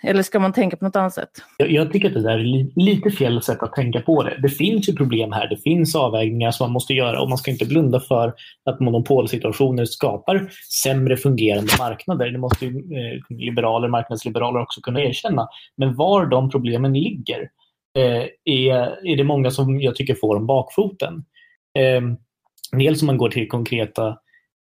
eller 0.04 0.24
ska 0.24 0.40
man 0.40 0.54
tänka 0.54 0.78
på 0.78 0.86
något 0.86 0.96
annat 0.96 1.14
sätt? 1.14 1.30
Jag, 1.58 1.72
jag 1.72 1.92
tycker 1.92 2.08
att 2.08 2.14
det 2.14 2.22
där 2.22 2.38
är 2.40 2.80
lite 2.80 3.12
fel 3.12 3.42
sätt 3.42 3.64
att 3.64 3.74
tänka 3.74 4.00
på 4.00 4.24
det. 4.24 4.40
Det 4.42 4.50
finns 4.50 4.90
ju 4.90 4.94
problem 4.94 5.32
här. 5.32 5.48
Det 5.48 5.58
finns 5.58 5.96
avvägningar 5.96 6.52
som 6.52 6.64
man 6.64 6.74
måste 6.74 6.94
göra 6.94 7.22
och 7.22 7.30
man 7.30 7.38
ska 7.38 7.52
inte 7.52 7.66
blunda 7.66 8.00
för 8.00 8.34
att 8.66 8.80
monopolsituationer 8.80 9.86
skapar 9.86 10.50
sämre 10.84 11.18
fungerande 11.18 11.72
marknader. 11.80 12.30
Det 12.32 12.38
måste 12.38 12.66
ju 12.66 12.78
eh, 12.78 13.38
liberaler, 13.38 13.88
marknadsliberaler 13.88 14.62
också 14.62 14.82
kunna 14.82 15.02
erkänna. 15.02 15.48
Men 15.78 15.96
var 15.96 16.26
de 16.26 16.50
problemen 16.50 16.94
ligger 16.94 17.50
eh, 17.98 18.24
är, 18.46 19.08
är 19.08 19.18
det 19.18 19.24
många 19.24 19.52
som 19.52 19.82
jag 19.82 19.96
tycker 19.96 20.16
får 20.16 20.36
om 20.36 20.48
bakfoten. 20.48 21.26
Eh, 21.80 22.02
dels 22.78 23.02
om 23.02 23.06
man 23.06 23.18
går 23.18 23.30
till 23.30 23.48
konkreta 23.48 24.18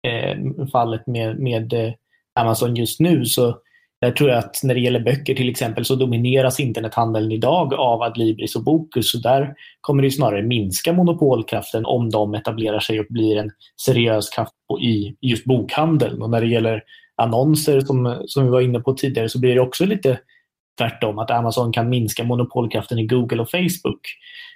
eh, 0.08 0.68
fallet 0.72 1.08
med, 1.08 1.40
med 1.40 1.74
eh, 1.74 1.94
Amazon 2.40 2.76
just 2.76 3.00
nu 3.00 3.26
så 3.26 3.58
där 4.02 4.12
tror 4.12 4.30
jag 4.30 4.40
att 4.40 4.60
när 4.64 4.74
det 4.74 4.80
gäller 4.80 5.00
böcker 5.00 5.36
till 5.36 5.50
exempel 5.50 5.86
så 5.86 5.96
domineras 5.96 6.60
internethandeln 6.60 7.32
idag 7.32 7.74
av 7.74 8.02
Adlibris 8.02 8.56
och 8.56 8.64
Bokus. 8.64 9.12
Så 9.12 9.18
där 9.18 9.54
kommer 9.82 10.04
det 10.04 10.12
snarare 10.12 10.44
minska 10.44 10.94
monopolkraften 10.94 11.86
om 11.86 12.10
de 12.10 12.34
etablerar 12.34 12.80
sig 12.80 13.00
och 13.00 13.06
blir 13.10 13.38
en 13.38 13.52
seriös 13.86 14.30
kraft 14.30 14.54
i 14.82 15.16
just 15.22 15.46
bokhandeln. 15.46 16.22
Och 16.22 16.30
när 16.30 16.42
det 16.42 16.48
gäller 16.48 16.84
annonser 17.16 17.82
som, 17.82 18.24
som 18.26 18.44
vi 18.44 18.50
var 18.50 18.62
inne 18.62 18.80
på 18.80 18.94
tidigare 18.94 19.30
så 19.30 19.40
blir 19.40 19.56
det 19.56 19.62
också 19.62 19.86
lite 19.86 20.20
tvärtom, 20.78 21.20
att 21.20 21.32
Amazon 21.32 21.74
kan 21.74 21.90
minska 21.90 22.24
monopolkraften 22.24 23.00
i 23.00 23.06
Google 23.06 23.42
och 23.42 23.50
Facebook. 23.50 24.02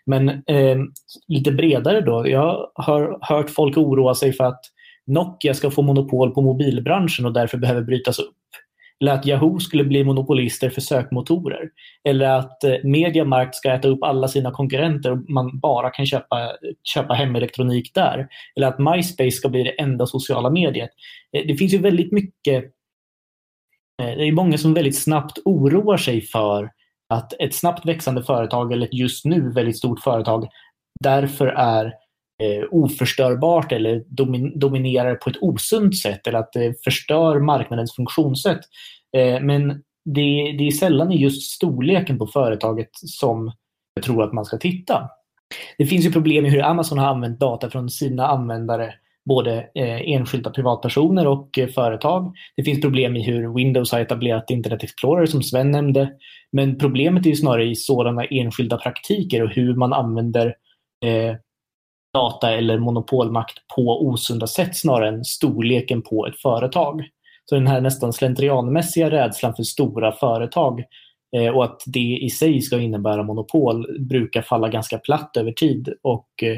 Men 0.06 0.30
eh, 0.30 0.78
lite 1.28 1.52
bredare 1.52 2.02
då, 2.02 2.30
jag 2.30 2.70
har 2.76 3.18
hört 3.22 3.50
folk 3.50 3.78
oroa 3.78 4.16
sig 4.16 4.34
för 4.34 4.44
att 4.44 4.62
Nokia 5.08 5.54
ska 5.54 5.72
få 5.72 5.82
monopol 5.82 6.32
på 6.32 6.42
mobilbranschen 6.42 7.26
och 7.26 7.34
därför 7.34 7.58
behöver 7.58 7.82
brytas 7.82 8.20
upp. 8.20 8.36
Eller 9.02 9.14
att 9.14 9.26
Yahoo 9.26 9.60
skulle 9.60 9.84
bli 9.84 10.04
monopolister 10.04 10.70
för 10.70 10.82
sökmotorer. 10.82 11.70
Eller 12.10 12.30
att 12.30 12.64
eh, 12.64 12.76
Mediamarkt 12.84 13.56
ska 13.56 13.72
äta 13.72 13.88
upp 13.88 14.04
alla 14.04 14.28
sina 14.28 14.52
konkurrenter 14.52 15.12
och 15.12 15.30
man 15.30 15.60
bara 15.60 15.90
kan 15.90 16.06
köpa, 16.06 16.52
köpa 16.84 17.14
hemelektronik 17.14 17.92
där. 17.94 18.28
Eller 18.56 18.68
att 18.68 18.80
MySpace 18.80 19.32
ska 19.32 19.50
bli 19.50 19.64
det 19.64 19.82
enda 19.82 20.06
sociala 20.06 20.50
mediet. 20.50 20.90
Eh, 21.38 21.48
det 21.48 21.56
finns 21.56 21.74
ju 21.74 21.78
väldigt 21.78 22.12
mycket 22.12 22.64
eh, 24.02 24.18
det 24.18 24.28
är 24.28 24.32
många 24.32 24.58
som 24.58 24.74
väldigt 24.74 25.04
snabbt 25.04 25.38
oroar 25.46 25.98
sig 25.98 26.22
för 26.22 26.72
att 27.10 27.34
ett 27.40 27.56
snabbt 27.56 27.86
växande 27.86 28.24
företag 28.24 28.74
eller 28.74 28.86
ett 28.86 28.94
just 28.94 29.26
nu 29.26 29.52
väldigt 29.52 29.78
stort 29.78 30.00
företag 30.00 30.48
därför 31.00 31.48
är 31.48 31.86
eh, 31.86 31.92
Eh, 32.44 32.64
oförstörbart 32.72 33.72
eller 33.72 34.04
domin 34.08 34.60
dominerar 34.60 35.16
på 35.16 35.30
ett 35.30 35.42
osunt 35.42 35.98
sätt 35.98 36.28
eller 36.28 36.40
att 36.40 36.54
det 36.54 36.84
förstör 36.84 37.40
marknadens 37.40 37.96
funktionssätt. 37.96 38.60
Eh, 39.18 39.42
men 39.42 39.68
det, 40.06 40.56
det 40.58 40.68
är 40.68 40.72
sällan 40.72 41.12
i 41.12 41.18
just 41.18 41.52
storleken 41.52 42.18
på 42.18 42.28
företaget 42.28 42.90
som 42.94 43.52
jag 43.94 44.04
tror 44.04 44.24
att 44.24 44.34
man 44.34 44.46
ska 44.46 44.58
titta. 44.58 45.10
Det 45.78 45.86
finns 45.86 46.06
ju 46.06 46.12
problem 46.12 46.46
i 46.46 46.50
hur 46.50 46.64
Amazon 46.64 46.98
har 46.98 47.08
använt 47.08 47.40
data 47.40 47.70
från 47.70 47.90
sina 47.90 48.28
användare 48.28 48.94
både 49.26 49.70
eh, 49.76 50.02
enskilda 50.02 50.50
privatpersoner 50.50 51.28
och 51.28 51.60
eh, 51.60 51.68
företag. 51.68 52.34
Det 52.56 52.64
finns 52.64 52.82
problem 52.82 53.16
i 53.16 53.24
hur 53.24 53.56
Windows 53.56 53.92
har 53.92 54.00
etablerat 54.00 54.50
Internet 54.50 54.84
Explorer 54.84 55.26
som 55.26 55.44
Sven 55.44 55.72
nämnde. 55.72 56.12
Men 56.52 56.78
problemet 56.78 57.26
är 57.26 57.30
ju 57.30 57.36
snarare 57.36 57.66
i 57.66 57.76
sådana 57.76 58.26
enskilda 58.26 58.78
praktiker 58.78 59.44
och 59.44 59.50
hur 59.50 59.76
man 59.76 59.94
använder 59.94 60.56
eh, 61.06 61.36
data 62.16 62.52
eller 62.52 62.80
monopolmakt 62.80 63.68
på 63.76 64.08
osunda 64.08 64.48
sätt 64.48 64.78
snarare 64.78 65.10
än 65.10 65.26
storleken 65.26 66.02
på 66.02 66.28
ett 66.28 66.42
företag. 66.42 67.04
Så 67.50 67.56
den 67.56 67.68
här 67.68 67.82
nästan 67.82 68.14
slentrianmässiga 68.14 69.12
rädslan 69.12 69.56
för 69.56 69.64
stora 69.64 70.12
företag 70.12 70.84
eh, 71.38 71.56
och 71.56 71.64
att 71.64 71.82
det 71.86 72.20
i 72.22 72.30
sig 72.30 72.62
ska 72.62 72.80
innebära 72.80 73.24
monopol 73.24 74.00
brukar 74.00 74.42
falla 74.42 74.70
ganska 74.70 74.98
platt 74.98 75.38
över 75.38 75.52
tid 75.52 75.94
och 76.02 76.30
eh, 76.44 76.58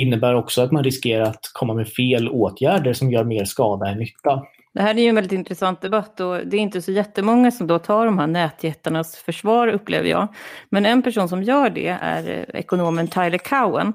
innebär 0.00 0.34
också 0.34 0.62
att 0.62 0.72
man 0.72 0.84
riskerar 0.84 1.22
att 1.22 1.50
komma 1.52 1.74
med 1.74 1.88
fel 1.88 2.28
åtgärder 2.28 2.92
som 2.92 3.10
gör 3.10 3.24
mer 3.24 3.44
skada 3.44 3.88
än 3.88 3.98
nytta. 3.98 4.42
Det 4.74 4.82
här 4.82 4.94
är 4.94 5.02
ju 5.02 5.08
en 5.08 5.14
väldigt 5.14 5.32
intressant 5.32 5.80
debatt 5.80 6.20
och 6.20 6.46
det 6.46 6.56
är 6.56 6.60
inte 6.60 6.82
så 6.82 6.92
jättemånga 6.92 7.50
som 7.50 7.66
då 7.66 7.78
tar 7.78 8.06
de 8.06 8.18
här 8.18 8.26
nätjättarnas 8.26 9.16
försvar 9.16 9.68
upplever 9.68 10.08
jag. 10.08 10.28
Men 10.68 10.86
en 10.86 11.02
person 11.02 11.28
som 11.28 11.42
gör 11.42 11.70
det 11.70 11.98
är 12.00 12.30
eh, 12.30 12.60
ekonomen 12.60 13.08
Tyler 13.08 13.38
Cowen 13.38 13.92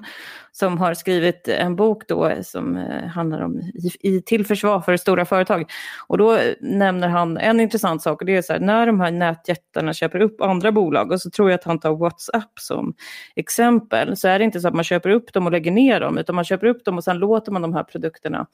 som 0.52 0.78
har 0.78 0.94
skrivit 0.94 1.48
en 1.48 1.76
bok 1.76 2.08
då 2.08 2.32
som 2.42 2.76
eh, 2.76 3.06
handlar 3.06 3.40
om 3.40 3.60
i, 4.00 4.22
till 4.22 4.46
försvar 4.46 4.80
för 4.80 4.96
stora 4.96 5.24
företag. 5.24 5.70
Och 6.06 6.18
då 6.18 6.36
eh, 6.36 6.54
nämner 6.60 7.08
han 7.08 7.36
en 7.36 7.60
intressant 7.60 8.02
sak 8.02 8.20
och 8.20 8.26
det 8.26 8.36
är 8.36 8.42
så 8.42 8.52
här, 8.52 8.60
när 8.60 8.86
de 8.86 9.00
här 9.00 9.10
nätjättarna 9.10 9.92
köper 9.92 10.20
upp 10.20 10.40
andra 10.40 10.72
bolag 10.72 11.12
och 11.12 11.20
så 11.20 11.30
tror 11.30 11.50
jag 11.50 11.58
att 11.58 11.64
han 11.64 11.80
tar 11.80 11.96
WhatsApp 11.96 12.58
som 12.60 12.94
exempel 13.36 14.16
så 14.16 14.28
är 14.28 14.38
det 14.38 14.44
inte 14.44 14.60
så 14.60 14.68
att 14.68 14.74
man 14.74 14.84
köper 14.84 15.10
upp 15.10 15.32
dem 15.32 15.46
och 15.46 15.52
lägger 15.52 15.70
ner 15.70 16.00
dem 16.00 16.18
utan 16.18 16.34
man 16.34 16.44
köper 16.44 16.66
upp 16.66 16.84
dem 16.84 16.96
och 16.96 17.04
sen 17.04 17.18
låter 17.18 17.52
man 17.52 17.62
de 17.62 17.74
här 17.74 17.84
produkterna 17.84 18.46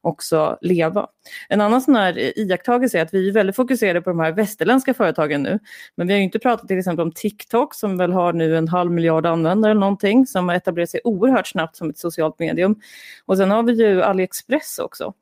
också 0.00 0.58
leva. 0.60 1.06
En 1.48 1.60
annan 1.60 1.80
sån 1.80 1.96
här 1.96 2.18
eh, 2.18 2.30
iakttagelse 2.36 2.98
är 2.98 3.02
att 3.02 3.14
vi 3.14 3.28
är 3.28 3.32
väldigt 3.32 3.56
fokuserade 3.56 4.00
på 4.02 4.10
de 4.10 4.20
här 4.20 4.32
västerländska 4.32 4.94
företagen 4.94 5.42
nu 5.42 5.58
men 5.96 6.06
vi 6.06 6.12
har 6.12 6.18
ju 6.18 6.24
inte 6.24 6.38
pratat 6.38 6.68
till 6.68 6.78
exempel 6.78 7.02
om 7.02 7.12
TikTok 7.12 7.74
som 7.74 7.96
väl 7.96 8.12
har 8.12 8.32
nu 8.32 8.56
en 8.56 8.68
halv 8.68 8.90
miljard 8.90 9.26
användare 9.26 9.70
eller 9.70 9.80
någonting 9.80 10.26
som 10.26 10.48
har 10.48 10.56
etablerat 10.56 10.90
sig 10.90 11.00
oerhört 11.04 11.43
snabbt 11.46 11.76
som 11.76 11.90
ett 11.90 11.98
socialt 11.98 12.38
medium. 12.38 12.80
Och 13.26 13.36
sen 13.36 13.50
har 13.50 13.62
vi 13.62 13.72
ju 13.72 14.02
AliExpress 14.02 14.78
också. 14.78 15.14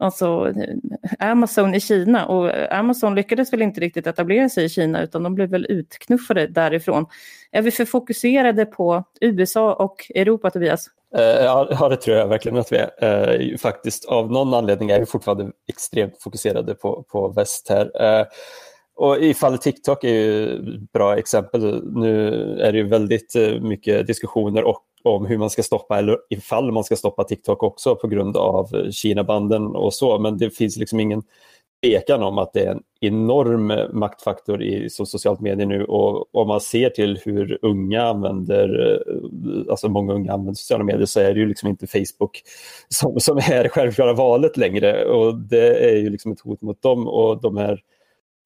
Alltså 0.00 0.54
Amazon 1.18 1.74
i 1.74 1.80
Kina 1.80 2.26
och 2.26 2.72
Amazon 2.72 3.14
lyckades 3.14 3.52
väl 3.52 3.62
inte 3.62 3.80
riktigt 3.80 4.06
etablera 4.06 4.48
sig 4.48 4.64
i 4.64 4.68
Kina 4.68 5.02
utan 5.02 5.22
de 5.22 5.34
blev 5.34 5.50
väl 5.50 5.66
utknuffade 5.68 6.46
därifrån. 6.46 7.06
Är 7.50 7.62
vi 7.62 7.70
för 7.70 7.84
fokuserade 7.84 8.66
på 8.66 9.04
USA 9.20 9.74
och 9.74 10.10
Europa 10.14 10.50
Tobias? 10.50 10.86
Eh, 11.16 11.22
ja, 11.22 11.88
det 11.88 11.96
tror 11.96 12.16
jag 12.16 12.28
verkligen 12.28 12.58
att 12.58 12.72
vi 12.72 12.76
är. 12.76 13.40
Eh, 13.40 13.56
faktiskt 13.56 14.04
av 14.04 14.32
någon 14.32 14.54
anledning 14.54 14.90
är 14.90 15.00
vi 15.00 15.06
fortfarande 15.06 15.50
extremt 15.68 16.22
fokuserade 16.22 16.74
på, 16.74 17.02
på 17.02 17.28
väst 17.28 17.68
här. 17.68 18.02
Eh, 18.02 18.26
och 18.96 19.18
i 19.18 19.34
fallet 19.34 19.62
TikTok 19.62 20.04
är 20.04 20.08
ju 20.08 20.54
ett 20.54 20.92
bra 20.92 21.16
exempel. 21.16 21.82
Nu 21.94 22.28
är 22.60 22.72
det 22.72 22.78
ju 22.78 22.88
väldigt 22.88 23.34
mycket 23.60 24.06
diskussioner 24.06 24.64
och 24.64 24.84
om 25.04 25.26
hur 25.26 25.38
man 25.38 25.50
ska 25.50 25.62
stoppa 25.62 25.98
eller 25.98 26.18
ifall 26.30 26.72
man 26.72 26.84
ska 26.84 26.96
stoppa 26.96 27.24
TikTok 27.24 27.62
också 27.62 27.96
på 27.96 28.08
grund 28.08 28.36
av 28.36 28.90
Kina-banden 28.90 29.66
och 29.66 29.94
så. 29.94 30.18
Men 30.18 30.38
det 30.38 30.50
finns 30.50 30.76
liksom 30.76 31.00
ingen 31.00 31.22
tvekan 31.82 32.22
om 32.22 32.38
att 32.38 32.52
det 32.52 32.60
är 32.60 32.70
en 32.70 32.82
enorm 33.00 33.98
maktfaktor 33.98 34.62
i 34.62 34.90
socialt 34.90 35.40
medier 35.40 35.66
nu 35.66 35.84
och 35.84 36.34
om 36.34 36.48
man 36.48 36.60
ser 36.60 36.90
till 36.90 37.20
hur 37.24 37.58
unga 37.62 38.02
använder, 38.02 38.92
eh, 38.92 39.70
alltså 39.70 39.88
många 39.88 40.12
unga 40.12 40.32
använder 40.32 40.54
sociala 40.54 40.84
medier 40.84 41.06
så 41.06 41.20
är 41.20 41.34
det 41.34 41.40
ju 41.40 41.46
liksom 41.46 41.68
inte 41.68 41.86
Facebook 41.86 42.42
som, 42.88 43.20
som 43.20 43.38
är 43.38 43.62
det 43.62 43.68
självklara 43.68 44.12
valet 44.12 44.56
längre 44.56 45.04
och 45.04 45.38
det 45.38 45.90
är 45.90 45.96
ju 45.96 46.10
liksom 46.10 46.32
ett 46.32 46.40
hot 46.40 46.62
mot 46.62 46.82
dem 46.82 47.08
och 47.08 47.40
de 47.40 47.56
här 47.56 47.80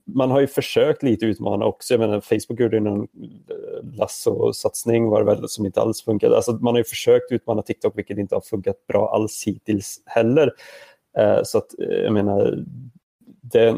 man 0.06 0.30
har 0.30 0.40
ju 0.40 0.46
försökt 0.46 1.02
lite 1.02 1.26
utmana 1.26 1.64
också. 1.64 1.94
Jag 1.94 2.00
menar, 2.00 2.20
Facebook 2.20 2.60
gjorde 2.60 2.80
någon 2.80 3.00
eh, 3.00 3.98
lasso-satsning 3.98 5.08
var 5.08 5.24
det 5.24 5.34
väl, 5.34 5.48
som 5.48 5.66
inte 5.66 5.80
alls 5.80 6.02
funkade. 6.02 6.36
Alltså, 6.36 6.52
man 6.52 6.74
har 6.74 6.78
ju 6.78 6.84
försökt 6.84 7.32
utmana 7.32 7.62
TikTok 7.62 7.98
vilket 7.98 8.18
inte 8.18 8.34
har 8.34 8.40
funkat 8.40 8.86
bra 8.86 9.14
alls 9.14 9.44
hittills 9.46 10.02
heller. 10.06 10.52
Eh, 11.18 11.40
så 11.44 11.58
att, 11.58 11.78
eh, 11.78 11.96
jag 11.96 12.12
menar, 12.12 12.64
det, 13.42 13.76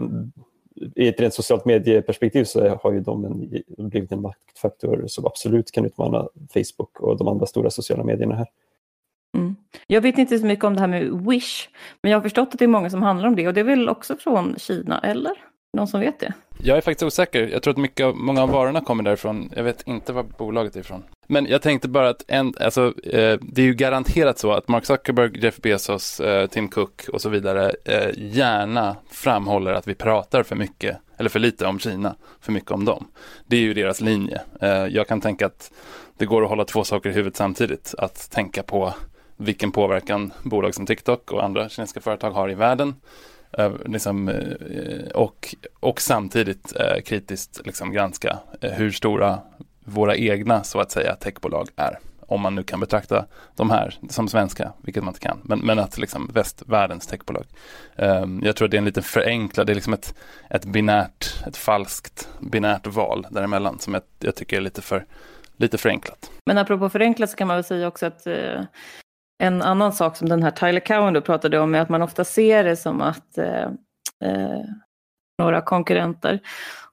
i 0.97 1.09
ett 1.09 1.21
rent 1.21 1.35
socialt 1.35 1.65
medieperspektiv 1.65 2.45
så 2.45 2.69
har 2.83 2.93
ju 2.93 3.01
de 3.01 3.25
en, 3.25 3.63
blivit 3.89 4.13
en 4.13 4.23
maktfaktor 4.23 5.05
som 5.07 5.27
absolut 5.27 5.71
kan 5.71 5.85
utmana 5.85 6.29
Facebook 6.55 7.01
och 7.01 7.19
de 7.19 7.29
andra 7.29 7.47
stora 7.47 7.71
sociala 7.71 8.05
medierna 8.05 8.35
här. 8.35 8.47
Mm. 9.37 9.57
Jag 9.87 10.01
vet 10.01 10.19
inte 10.19 10.39
så 10.39 10.47
mycket 10.47 10.65
om 10.65 10.75
det 10.75 10.81
här 10.81 10.89
med 10.89 11.27
Wish, 11.27 11.69
men 12.03 12.13
jag 12.13 12.19
har 12.19 12.23
förstått 12.23 12.49
att 12.53 12.59
det 12.59 12.65
är 12.65 12.69
många 12.69 12.91
som 12.91 13.03
handlar 13.03 13.29
om 13.29 13.37
det 13.37 13.49
och 13.49 13.55
det 13.55 13.61
är 13.61 13.65
väl 13.65 13.89
också 13.89 14.17
från 14.17 14.55
Kina, 14.59 15.01
eller? 15.01 15.33
Någon 15.77 15.89
som 15.89 16.01
vet 16.01 16.21
det? 16.21 16.33
Jag 16.59 16.77
är 16.77 16.81
faktiskt 16.81 17.03
osäker. 17.03 17.49
Jag 17.49 17.63
tror 17.63 17.73
att 17.73 17.79
mycket 17.79 18.07
av, 18.07 18.17
många 18.17 18.43
av 18.43 18.51
varorna 18.51 18.81
kommer 18.81 19.03
därifrån. 19.03 19.53
Jag 19.57 19.65
vet 19.65 19.83
inte 19.87 20.13
var 20.13 20.23
bolaget 20.23 20.77
är 20.77 20.81
ifrån. 20.81 21.03
Men 21.27 21.47
jag 21.47 21.63
tänkte 21.63 21.89
bara 21.89 22.09
att 22.09 22.25
en, 22.29 22.55
alltså, 22.61 22.87
eh, 23.05 23.39
det 23.43 23.63
är 23.63 23.67
ju 23.67 23.75
garanterat 23.75 24.39
så 24.39 24.53
att 24.53 24.69
Mark 24.69 24.85
Zuckerberg, 24.85 25.45
Jeff 25.45 25.57
Bezos, 25.57 26.21
eh, 26.21 26.47
Tim 26.47 26.69
Cook 26.69 27.09
och 27.13 27.21
så 27.21 27.29
vidare 27.29 27.73
eh, 27.85 28.11
gärna 28.17 28.97
framhåller 29.11 29.73
att 29.73 29.89
vi 29.89 29.95
pratar 29.95 30.43
för 30.43 30.57
mycket, 30.57 30.97
eller 31.17 31.31
för 31.31 31.39
lite 31.39 31.67
om 31.67 31.79
Kina, 31.79 32.17
för 32.41 32.53
mycket 32.53 32.71
om 32.71 32.85
dem. 32.85 33.09
Det 33.47 33.57
är 33.57 33.61
ju 33.61 33.75
deras 33.75 34.01
linje. 34.01 34.41
Eh, 34.61 34.69
jag 34.71 35.09
kan 35.09 35.21
tänka 35.21 35.47
att 35.47 35.71
det 36.19 36.27
går 36.27 36.43
att 36.43 36.49
hålla 36.49 36.65
två 36.65 36.85
saker 36.85 37.11
i 37.11 37.13
huvudet 37.13 37.37
samtidigt. 37.37 37.95
Att 37.99 38.31
tänka 38.31 38.63
på 38.63 38.95
vilken 39.37 39.73
påverkan 39.73 40.33
bolag 40.43 40.75
som 40.75 40.87
TikTok 40.87 41.33
och 41.33 41.45
andra 41.45 41.69
kinesiska 41.69 42.01
företag 42.01 42.31
har 42.31 42.51
i 42.51 42.55
världen 42.55 42.95
liksom, 43.85 44.29
eh, 44.29 45.11
och, 45.15 45.55
och 45.81 46.01
samtidigt 46.01 46.77
eh, 46.77 47.01
kritiskt 47.03 47.61
liksom 47.65 47.93
granska 47.93 48.39
eh, 48.61 48.73
hur 48.73 48.91
stora 48.91 49.39
våra 49.85 50.17
egna 50.17 50.65
så 50.65 50.81
att 50.81 50.91
säga 50.91 51.15
techbolag 51.15 51.69
är. 51.77 51.99
Om 52.29 52.41
man 52.41 52.55
nu 52.55 52.63
kan 52.63 52.81
betrakta 52.81 53.27
de 53.57 53.71
här 53.71 53.99
som 54.09 54.29
svenska, 54.29 54.73
vilket 54.83 55.05
man 55.05 55.15
inte 55.15 55.21
kan. 55.21 55.41
Men, 55.43 55.59
men 55.59 55.79
att 55.79 55.99
liksom 55.99 56.31
västvärldens 56.35 57.07
techbolag. 57.07 57.45
Um, 57.97 58.43
jag 58.45 58.57
tror 58.57 58.67
att 58.67 58.71
det 58.71 58.77
är 58.77 58.79
en 58.79 58.85
lite 58.85 59.03
förenklad, 59.03 59.67
det 59.67 59.73
är 59.73 59.75
liksom 59.75 59.93
ett, 59.93 60.15
ett 60.51 60.65
binärt, 60.65 61.45
ett 61.47 61.57
falskt 61.57 62.29
binärt 62.41 62.87
val 62.87 63.27
däremellan 63.31 63.79
som 63.79 63.95
jag, 63.95 64.03
jag 64.19 64.37
tycker 64.37 64.57
är 64.57 64.61
lite 64.61 64.83
för, 64.83 65.07
lite 65.57 65.79
förenklat. 65.79 66.31
Men 66.47 66.59
apropå 66.59 66.89
förenklat 66.89 67.31
så 67.31 67.37
kan 67.37 67.49
man 67.49 67.57
väl 67.57 67.65
säga 67.65 67.89
också 67.89 68.07
att 68.07 68.27
eh, 68.27 68.63
en 69.39 69.63
annan 69.63 69.93
sak 69.93 70.17
som 70.17 70.29
den 70.29 70.43
här 70.43 70.51
Tyler 70.51 70.81
Cowen 70.81 71.15
då 71.15 71.21
pratade 71.21 71.59
om 71.59 71.75
är 71.75 71.81
att 71.81 71.89
man 71.89 72.03
ofta 72.03 72.25
ser 72.25 72.65
det 72.65 72.77
som 72.77 73.01
att 73.01 73.39
eh, 73.39 73.65
eh, 74.25 74.65
några 75.39 75.61
konkurrenter. 75.61 76.41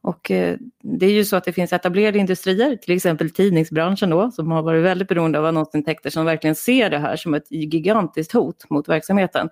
Och 0.02 0.32
eh, 0.32 0.58
det 0.84 1.06
är 1.06 1.12
ju 1.12 1.26
så 1.26 1.36
att 1.36 1.44
det 1.44 1.54
finns 1.54 1.74
etablerade 1.74 2.18
industrier, 2.18 2.76
till 2.76 2.96
exempel 2.96 3.30
tidningsbranschen 3.30 4.10
då, 4.10 4.32
som 4.32 4.52
har 4.52 4.62
varit 4.62 4.84
väldigt 4.84 5.08
beroende 5.08 5.40
av 5.40 5.46
annonsintäkter, 5.46 6.10
som 6.10 6.26
verkligen 6.26 6.56
ser 6.56 6.90
det 6.90 6.98
här 6.98 7.16
som 7.16 7.34
ett 7.34 7.52
gigantiskt 7.52 8.32
hot 8.32 8.70
mot 8.70 8.90
verksamheten. 8.90 9.50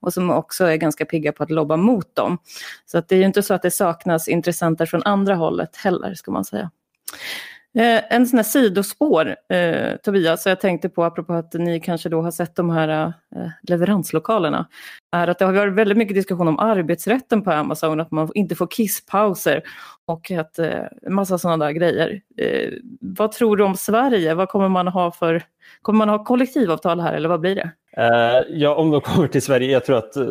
Och 0.00 0.12
som 0.12 0.30
också 0.30 0.64
är 0.64 0.76
ganska 0.76 1.04
pigga 1.04 1.32
på 1.32 1.42
att 1.42 1.50
lobba 1.50 1.76
mot 1.76 2.14
dem. 2.16 2.38
Så 2.86 2.98
att 2.98 3.08
det 3.08 3.14
är 3.14 3.18
ju 3.18 3.24
inte 3.24 3.42
så 3.42 3.54
att 3.54 3.62
det 3.62 3.70
saknas 3.70 4.28
intressenter 4.28 4.86
från 4.86 5.02
andra 5.02 5.34
hållet 5.34 5.76
heller, 5.76 6.14
ska 6.14 6.30
man 6.30 6.44
säga. 6.44 6.70
Eh, 7.74 8.14
en 8.14 8.26
sån 8.26 8.38
här 8.38 8.44
sidospår, 8.44 9.36
eh, 9.48 9.96
Tobias, 9.96 10.42
så 10.42 10.48
jag 10.48 10.60
tänkte 10.60 10.88
på 10.88 11.04
apropå 11.04 11.32
att 11.32 11.54
ni 11.54 11.80
kanske 11.80 12.08
då 12.08 12.22
har 12.22 12.30
sett 12.30 12.56
de 12.56 12.70
här 12.70 13.12
eh, 13.36 13.48
leveranslokalerna, 13.62 14.68
är 15.12 15.28
att 15.28 15.38
det 15.38 15.44
har 15.44 15.52
varit 15.52 15.74
väldigt 15.74 15.98
mycket 15.98 16.14
diskussion 16.14 16.48
om 16.48 16.58
arbetsrätten 16.58 17.42
på 17.42 17.50
Amazon, 17.50 18.00
att 18.00 18.10
man 18.10 18.30
inte 18.34 18.54
får 18.54 18.66
kisspauser 18.66 19.62
och 20.06 20.30
att 20.30 20.58
eh, 20.58 20.84
massa 21.10 21.38
sådana 21.38 21.64
där 21.64 21.72
grejer. 21.72 22.20
Eh, 22.36 22.72
vad 23.00 23.32
tror 23.32 23.56
du 23.56 23.64
om 23.64 23.76
Sverige? 23.76 24.34
Vad 24.34 24.48
kommer 24.48 24.68
man 24.68 24.88
ha 24.88 25.12
för, 25.12 25.42
kommer 25.82 25.98
man 25.98 26.08
ha 26.08 26.24
kollektivavtal 26.24 27.00
här 27.00 27.12
eller 27.12 27.28
vad 27.28 27.40
blir 27.40 27.54
det? 27.54 27.70
Uh, 27.98 28.44
ja, 28.48 28.74
om 28.74 28.90
de 28.90 29.00
kommer 29.00 29.28
till 29.28 29.42
Sverige, 29.42 29.70
jag 29.70 29.84
tror 29.84 29.96
att 29.96 30.16
uh, 30.16 30.24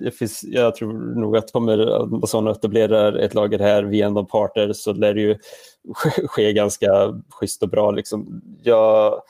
det 0.00 0.10
finns, 0.10 0.44
jag 0.44 0.74
tror 0.74 0.92
nog 1.20 1.36
att 1.36 1.52
kommer 1.52 2.02
Amazon 2.02 2.46
etablera 2.46 3.20
ett 3.20 3.34
lager 3.34 3.58
här 3.58 3.82
via 3.82 4.08
någon 4.08 4.26
parter 4.26 4.72
så 4.72 4.92
lär 4.92 5.14
det 5.14 5.20
ju 5.20 5.38
ske, 5.94 6.26
ske 6.26 6.52
ganska 6.52 6.88
schysst 7.30 7.62
och 7.62 7.68
bra. 7.68 7.90
Liksom. 7.90 8.42
Jag, 8.62 9.22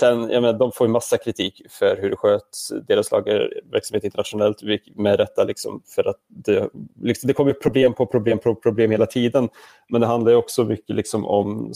Sen, 0.00 0.30
jag 0.30 0.42
menar, 0.42 0.58
de 0.58 0.72
får 0.72 0.86
ju 0.86 0.92
massa 0.92 1.18
kritik 1.18 1.62
för 1.68 1.96
hur 1.96 2.10
det 2.10 2.16
sköts, 2.16 2.72
deras 2.88 3.10
lagerverksamhet 3.10 4.04
internationellt, 4.04 4.62
med 4.94 5.16
rätta, 5.16 5.44
liksom, 5.44 5.82
för 5.86 6.08
att 6.08 6.16
det, 6.28 6.68
liksom, 7.02 7.28
det 7.28 7.34
kommer 7.34 7.52
problem 7.52 7.92
på 7.92 8.06
problem 8.06 8.38
på 8.38 8.54
problem 8.54 8.90
hela 8.90 9.06
tiden. 9.06 9.48
Men 9.88 10.00
det 10.00 10.06
handlar 10.06 10.34
också 10.34 10.64
mycket 10.64 10.96
liksom, 10.96 11.26
om 11.26 11.72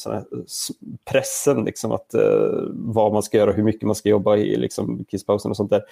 pressen, 1.05 1.64
liksom, 1.64 1.93
att, 1.93 2.14
eh, 2.14 2.62
vad 2.70 3.12
man 3.12 3.22
ska 3.22 3.39
göra, 3.39 3.53
hur 3.53 3.62
mycket 3.62 3.83
man 3.83 3.95
ska 3.95 4.09
jobba 4.09 4.37
i 4.37 4.57
liksom, 4.57 5.05
kisspausen 5.05 5.51
och 5.51 5.57
sånt 5.57 5.70
där. 5.70 5.83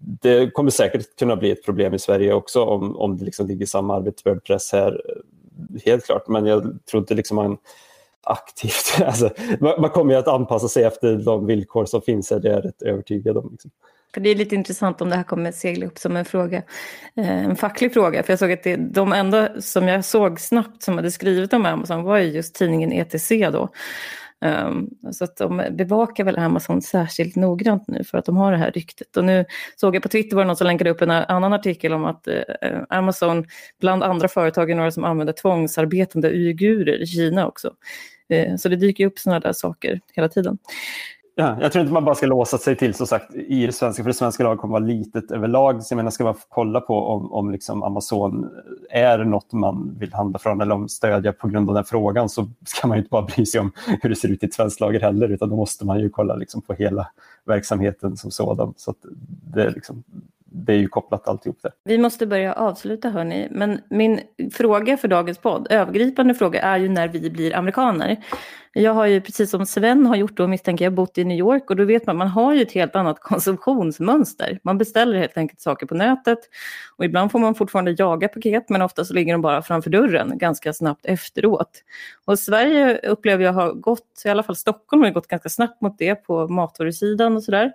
Det 0.00 0.50
kommer 0.50 0.70
säkert 0.70 1.16
kunna 1.18 1.36
bli 1.36 1.50
ett 1.50 1.64
problem 1.64 1.94
i 1.94 1.98
Sverige 1.98 2.32
också 2.32 2.64
om, 2.64 2.96
om 2.96 3.18
det 3.18 3.24
liksom 3.24 3.46
ligger 3.46 3.66
samma 3.66 3.96
arbetspress 3.96 4.72
här, 4.72 5.02
eh, 5.08 5.82
helt 5.84 6.04
klart. 6.04 6.28
Men 6.28 6.46
jag 6.46 6.78
tror 6.90 7.00
inte 7.00 7.14
liksom 7.14 7.36
man 7.36 7.58
aktivt. 8.22 9.00
Alltså, 9.06 9.30
man, 9.60 9.90
kommer 9.90 10.12
ju 10.12 10.18
att 10.18 10.28
anpassa 10.28 10.68
sig 10.68 10.84
efter 10.84 11.16
de 11.16 11.46
villkor 11.46 11.84
som 11.84 12.02
finns 12.02 12.30
här, 12.30 12.40
det 12.40 12.48
är 12.48 12.52
jag 12.52 12.64
rätt 12.64 12.82
övertygad 12.82 13.36
om. 13.36 13.48
Liksom. 13.52 13.70
För 14.14 14.20
det 14.20 14.30
är 14.30 14.34
lite 14.34 14.54
intressant 14.54 15.00
om 15.00 15.10
det 15.10 15.16
här 15.16 15.22
kommer 15.22 15.52
segla 15.52 15.86
upp 15.86 15.98
som 15.98 16.16
en 16.16 16.24
fråga, 16.24 16.62
eh, 17.16 17.44
en 17.44 17.56
facklig 17.56 17.92
fråga. 17.92 18.22
För 18.22 18.32
jag 18.32 18.38
såg 18.38 18.52
att 18.52 18.62
det, 18.62 18.76
de 18.76 19.12
enda 19.12 19.60
som 19.60 19.88
jag 19.88 20.04
såg 20.04 20.40
snabbt 20.40 20.82
som 20.82 20.96
hade 20.96 21.10
skrivit 21.10 21.52
om 21.52 21.66
Amazon 21.66 22.02
var 22.02 22.18
ju 22.18 22.30
just 22.30 22.54
tidningen 22.54 22.92
ETC 22.92 23.30
då. 23.52 23.68
Um, 24.42 24.90
så 25.12 25.24
att 25.24 25.36
de 25.36 25.62
bevakar 25.70 26.24
väl 26.24 26.38
Amazon 26.38 26.82
särskilt 26.82 27.36
noggrant 27.36 27.88
nu 27.88 28.04
för 28.04 28.18
att 28.18 28.24
de 28.24 28.36
har 28.36 28.52
det 28.52 28.58
här 28.58 28.70
ryktet. 28.70 29.16
Och 29.16 29.24
nu 29.24 29.44
såg 29.76 29.96
jag 29.96 30.02
på 30.02 30.08
Twitter 30.08 30.36
var 30.36 30.42
det 30.42 30.46
någon 30.46 30.56
som 30.56 30.66
länkade 30.66 30.90
upp 30.90 31.02
en 31.02 31.10
annan 31.10 31.52
artikel 31.52 31.92
om 31.92 32.04
att 32.04 32.28
uh, 32.28 32.82
Amazon 32.88 33.46
bland 33.80 34.02
andra 34.02 34.28
företag 34.28 34.70
är 34.70 34.74
några 34.74 34.90
som 34.90 35.04
använder 35.04 35.32
tvångsarbetande 35.32 36.28
uigurer 36.28 37.02
i 37.02 37.06
Kina 37.06 37.46
också. 37.46 37.72
Uh, 38.34 38.56
så 38.56 38.68
det 38.68 38.76
dyker 38.76 39.06
upp 39.06 39.18
sådana 39.18 39.40
där 39.40 39.52
saker 39.52 40.00
hela 40.12 40.28
tiden. 40.28 40.58
Ja, 41.34 41.56
jag 41.60 41.72
tror 41.72 41.80
inte 41.80 41.92
man 41.92 42.04
bara 42.04 42.14
ska 42.14 42.26
låsa 42.26 42.58
sig 42.58 42.76
till 42.76 42.94
så 42.94 43.06
sagt 43.06 43.34
i 43.34 43.66
det 43.66 43.72
svenska, 43.72 44.02
för 44.02 44.10
det 44.10 44.14
svenska 44.14 44.42
laget 44.44 44.60
kommer 44.60 44.72
vara 44.72 44.84
litet 44.84 45.30
överlag. 45.30 45.82
Så 45.82 45.92
jag 45.92 45.96
menar, 45.96 46.10
ska 46.10 46.24
man 46.24 46.34
kolla 46.48 46.80
på 46.80 47.06
om, 47.06 47.32
om 47.32 47.50
liksom 47.50 47.82
Amazon 47.82 48.50
är 48.90 49.18
något 49.18 49.52
man 49.52 49.96
vill 49.98 50.12
handla 50.12 50.38
från 50.38 50.60
eller 50.60 50.74
om 50.74 50.88
stödja 50.88 51.32
på 51.32 51.48
grund 51.48 51.68
av 51.68 51.74
den 51.74 51.84
frågan 51.84 52.28
så 52.28 52.48
ska 52.66 52.88
man 52.88 52.98
inte 52.98 53.10
bara 53.10 53.22
bry 53.22 53.46
sig 53.46 53.60
om 53.60 53.72
hur 54.02 54.08
det 54.08 54.16
ser 54.16 54.28
ut 54.28 54.42
i 54.42 54.46
ett 54.46 54.54
svenskt 54.54 54.80
lager 54.80 55.00
heller, 55.00 55.28
utan 55.28 55.48
då 55.48 55.56
måste 55.56 55.86
man 55.86 56.00
ju 56.00 56.10
kolla 56.10 56.34
liksom 56.34 56.62
på 56.62 56.74
hela 56.74 57.08
verksamheten 57.44 58.16
som 58.16 58.30
sådan. 58.30 58.74
Så 58.76 58.94
det, 59.54 59.70
liksom, 59.70 60.02
det 60.54 60.72
är 60.72 60.76
ju 60.76 60.88
kopplat 60.88 61.28
alltihop 61.28 61.58
det. 61.62 61.72
Vi 61.84 61.98
måste 61.98 62.26
börja 62.26 62.52
avsluta 62.52 63.10
hörni, 63.10 63.48
men 63.50 63.80
min 63.90 64.20
fråga 64.52 64.96
för 64.96 65.08
dagens 65.08 65.38
podd, 65.38 65.66
övergripande 65.70 66.34
fråga, 66.34 66.62
är 66.62 66.78
ju 66.78 66.88
när 66.88 67.08
vi 67.08 67.30
blir 67.30 67.56
amerikaner. 67.56 68.24
Jag 68.74 68.94
har 68.94 69.06
ju 69.06 69.20
precis 69.20 69.50
som 69.50 69.66
Sven 69.66 70.06
har 70.06 70.16
gjort 70.16 70.36
då 70.36 70.46
misstänker 70.46 70.84
jag 70.84 70.94
bott 70.94 71.18
i 71.18 71.24
New 71.24 71.38
York 71.38 71.70
och 71.70 71.76
då 71.76 71.84
vet 71.84 72.06
man 72.06 72.16
man 72.16 72.28
har 72.28 72.54
ju 72.54 72.62
ett 72.62 72.72
helt 72.72 72.96
annat 72.96 73.18
konsumtionsmönster. 73.20 74.58
Man 74.62 74.78
beställer 74.78 75.18
helt 75.18 75.36
enkelt 75.36 75.60
saker 75.60 75.86
på 75.86 75.94
nätet 75.94 76.38
och 76.96 77.04
ibland 77.04 77.32
får 77.32 77.38
man 77.38 77.54
fortfarande 77.54 77.94
jaga 77.98 78.28
paket 78.28 78.68
men 78.68 78.82
ofta 78.82 79.04
så 79.04 79.14
ligger 79.14 79.34
de 79.34 79.42
bara 79.42 79.62
framför 79.62 79.90
dörren 79.90 80.38
ganska 80.38 80.72
snabbt 80.72 81.06
efteråt. 81.06 81.70
Och 82.24 82.38
Sverige 82.38 82.98
upplever 82.98 83.44
jag 83.44 83.52
har 83.52 83.72
gått, 83.72 84.22
i 84.24 84.28
alla 84.28 84.42
fall 84.42 84.56
Stockholm 84.56 85.02
har 85.02 85.10
gått 85.10 85.28
ganska 85.28 85.48
snabbt 85.48 85.80
mot 85.80 85.98
det 85.98 86.14
på 86.14 86.48
matvarusidan 86.48 87.36
och 87.36 87.44
sådär. 87.44 87.72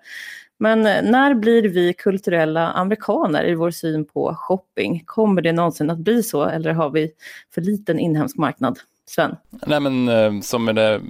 Men 0.58 0.86
eh, 0.86 1.12
när 1.12 1.34
blir 1.34 1.64
vi 1.64 1.93
kulturella 1.93 2.72
amerikaner 2.72 3.45
i 3.47 3.55
vår 3.55 3.72
syn 3.72 4.05
på 4.05 4.36
shopping? 4.36 5.03
Kommer 5.05 5.41
det 5.41 5.51
någonsin 5.51 5.89
att 5.89 5.97
bli 5.97 6.24
så 6.24 6.43
eller 6.43 6.72
har 6.72 6.89
vi 6.89 7.12
för 7.53 7.62
liten 7.62 7.99
inhemsk 7.99 8.38
marknad? 8.38 8.80
Sven? 9.05 9.36
Nej 9.49 9.80
men 9.80 10.10
eh, 10.10 10.41
som 10.41 10.66
med 10.66 10.76
det, 10.76 11.01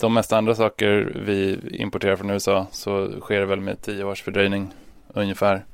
de 0.00 0.14
mesta 0.14 0.38
andra 0.38 0.54
saker 0.54 1.22
vi 1.26 1.58
importerar 1.72 2.16
från 2.16 2.30
USA 2.30 2.66
så 2.70 3.20
sker 3.20 3.40
det 3.40 3.46
väl 3.46 3.60
med 3.60 3.82
tio 3.82 4.04
års 4.04 4.22
fördröjning 4.22 4.74
ungefär. 5.08 5.64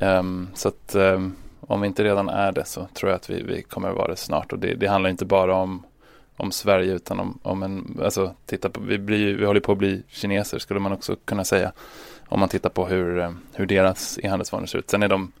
Um, 0.00 0.48
så 0.54 0.68
att 0.68 0.94
um, 0.94 1.36
om 1.60 1.80
vi 1.80 1.86
inte 1.86 2.04
redan 2.04 2.28
är 2.28 2.52
det 2.52 2.64
så 2.64 2.86
tror 2.94 3.10
jag 3.10 3.16
att 3.16 3.30
vi, 3.30 3.42
vi 3.42 3.62
kommer 3.62 3.90
vara 3.90 4.08
det 4.08 4.16
snart. 4.16 4.52
Och 4.52 4.58
det, 4.58 4.74
det 4.74 4.86
handlar 4.86 5.10
inte 5.10 5.24
bara 5.24 5.54
om, 5.54 5.82
om 6.36 6.50
Sverige 6.50 6.92
utan 6.92 7.20
om, 7.20 7.38
om 7.42 7.62
en, 7.62 8.00
alltså 8.04 8.34
titta 8.46 8.70
på, 8.70 8.80
vi, 8.80 8.98
blir, 8.98 9.34
vi 9.34 9.44
håller 9.44 9.60
på 9.60 9.72
att 9.72 9.78
bli 9.78 10.02
kineser 10.08 10.58
skulle 10.58 10.80
man 10.80 10.92
också 10.92 11.16
kunna 11.24 11.44
säga. 11.44 11.72
Om 12.28 12.40
man 12.40 12.48
tittar 12.48 12.70
på 12.70 12.86
hur, 12.86 13.18
eh, 13.18 13.30
hur 13.54 13.66
deras 13.66 14.18
e-handelsvanor 14.22 14.66
ser 14.66 14.78
ut. 14.78 14.90
Sen 14.90 15.02
är 15.02 15.08
de 15.08 15.32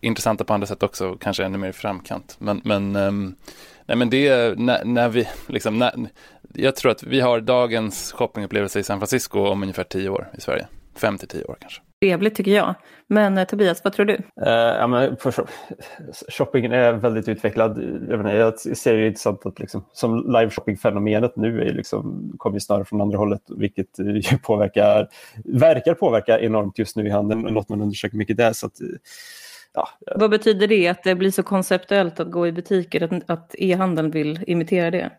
intressanta 0.00 0.44
på 0.44 0.54
andra 0.54 0.66
sätt 0.66 0.82
också, 0.82 1.16
kanske 1.20 1.44
ännu 1.44 1.58
mer 1.58 1.68
i 1.68 1.72
framkant. 1.72 2.36
Men, 2.38 2.60
men 2.64 2.96
ehm, 2.96 3.34
Nej 3.86 3.96
men 3.96 4.10
det 4.10 4.58
när, 4.58 4.84
när 4.84 5.08
vi, 5.08 5.28
liksom, 5.46 5.78
när, 5.78 6.08
jag 6.54 6.76
tror 6.76 6.92
att 6.92 7.02
vi 7.02 7.20
har 7.20 7.40
dagens 7.40 8.12
shoppingupplevelse 8.12 8.80
i 8.80 8.82
San 8.82 8.98
Francisco 8.98 9.46
om 9.46 9.62
ungefär 9.62 9.84
tio 9.84 10.08
år 10.08 10.28
i 10.38 10.40
Sverige. 10.40 10.66
Fem 10.94 11.18
till 11.18 11.28
tio 11.28 11.44
år 11.44 11.56
kanske. 11.60 11.80
Trevligt 12.04 12.34
tycker 12.34 12.50
jag. 12.50 12.74
Men 13.06 13.38
eh, 13.38 13.44
Tobias, 13.44 13.84
vad 13.84 13.92
tror 13.92 14.06
du? 14.06 14.14
Uh, 14.14 14.48
ja, 14.48 14.86
men 14.86 15.16
shoppingen 16.28 16.72
är 16.72 16.92
väldigt 16.92 17.28
utvecklad. 17.28 17.78
Jag, 18.08 18.18
menar, 18.18 18.34
jag 18.34 18.58
ser 18.58 18.96
det 18.96 19.06
intressant 19.06 19.46
att 19.46 19.58
liksom, 19.58 19.84
som 19.92 20.16
live 20.26 20.50
shopping-fenomenet 20.50 21.36
nu 21.36 21.62
är 21.62 21.72
liksom, 21.72 22.32
kommer 22.38 22.58
snarare 22.58 22.84
från 22.84 23.00
andra 23.00 23.18
hållet, 23.18 23.42
vilket 23.48 23.98
ju 23.98 24.38
påverkar, 24.38 25.08
verkar 25.44 25.94
påverka 25.94 26.40
enormt 26.40 26.78
just 26.78 26.96
nu 26.96 27.06
i 27.06 27.10
handeln. 27.10 27.40
Något 27.40 27.68
man 27.68 27.80
undersöker 27.80 28.16
mycket 28.16 28.36
där. 28.36 28.52
Så 28.52 28.66
att, 28.66 28.74
ja. 29.74 29.88
Vad 30.16 30.30
betyder 30.30 30.66
det 30.66 30.88
att 30.88 31.02
det 31.02 31.14
blir 31.14 31.30
så 31.30 31.42
konceptuellt 31.42 32.20
att 32.20 32.30
gå 32.30 32.46
i 32.46 32.52
butiker, 32.52 33.02
att, 33.02 33.30
att 33.30 33.54
e-handeln 33.58 34.10
vill 34.10 34.44
imitera 34.46 34.90
det? 34.90 35.10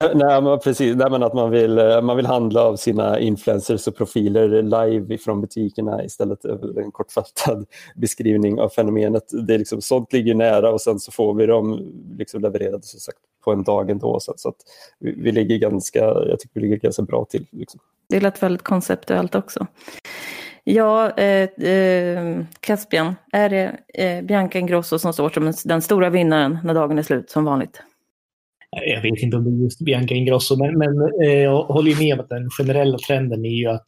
Nej, 0.00 0.42
men 0.42 0.58
precis. 0.58 0.96
Nej, 0.96 1.10
men 1.10 1.22
att 1.22 1.34
man 1.34 1.50
vill, 1.50 1.78
eh, 1.78 2.02
man 2.02 2.16
vill 2.16 2.26
handla 2.26 2.62
av 2.62 2.76
sina 2.76 3.20
influencers 3.20 3.86
och 3.86 3.96
profiler 3.96 4.62
live 4.62 5.18
från 5.18 5.40
butikerna 5.40 6.04
istället 6.04 6.42
för 6.42 6.80
en 6.80 6.92
kortfattad 6.92 7.66
beskrivning 7.96 8.60
av 8.60 8.68
fenomenet. 8.68 9.24
Det 9.46 9.54
är 9.54 9.58
liksom, 9.58 9.80
sånt 9.80 10.12
ligger 10.12 10.34
nära 10.34 10.72
och 10.72 10.80
sen 10.80 10.98
så 10.98 11.12
får 11.12 11.34
vi 11.34 11.46
dem 11.46 11.92
liksom 12.18 12.40
levererade 12.40 12.82
som 12.82 13.00
sagt, 13.00 13.18
på 13.44 13.52
en 13.52 13.62
dag 13.62 13.90
ändå. 13.90 14.20
Så, 14.20 14.34
så 14.36 14.48
att 14.48 14.56
vi, 14.98 15.14
vi, 15.18 15.32
ligger 15.32 15.58
ganska, 15.58 15.98
jag 16.04 16.40
tycker 16.40 16.54
vi 16.54 16.60
ligger 16.60 16.76
ganska 16.76 17.02
bra 17.02 17.24
till. 17.24 17.46
Liksom. 17.50 17.80
Det 18.08 18.20
lät 18.20 18.42
väldigt 18.42 18.62
konceptuellt 18.62 19.34
också. 19.34 19.66
Ja, 20.64 21.10
eh, 21.10 21.68
eh, 21.68 22.44
Caspian, 22.60 23.14
är 23.32 23.48
det 23.48 23.78
eh, 23.94 24.24
Bianca 24.24 24.58
Ingrosso 24.58 24.98
som 24.98 25.12
står 25.12 25.30
som 25.30 25.52
den 25.64 25.82
stora 25.82 26.10
vinnaren 26.10 26.58
när 26.64 26.74
dagen 26.74 26.98
är 26.98 27.02
slut 27.02 27.30
som 27.30 27.44
vanligt? 27.44 27.82
Jag 28.70 29.02
vet 29.02 29.22
inte 29.22 29.36
om 29.36 29.44
det 29.44 29.50
är 29.50 29.64
just 29.64 29.80
Bianca 29.80 30.14
Ingrosso, 30.14 30.56
men, 30.56 30.78
men 30.78 31.22
eh, 31.22 31.38
jag 31.38 31.62
håller 31.62 31.98
med 31.98 32.14
om 32.14 32.20
att 32.20 32.28
den 32.28 32.50
generella 32.50 32.98
trenden 32.98 33.44
är 33.44 33.58
ju 33.58 33.66
att 33.66 33.86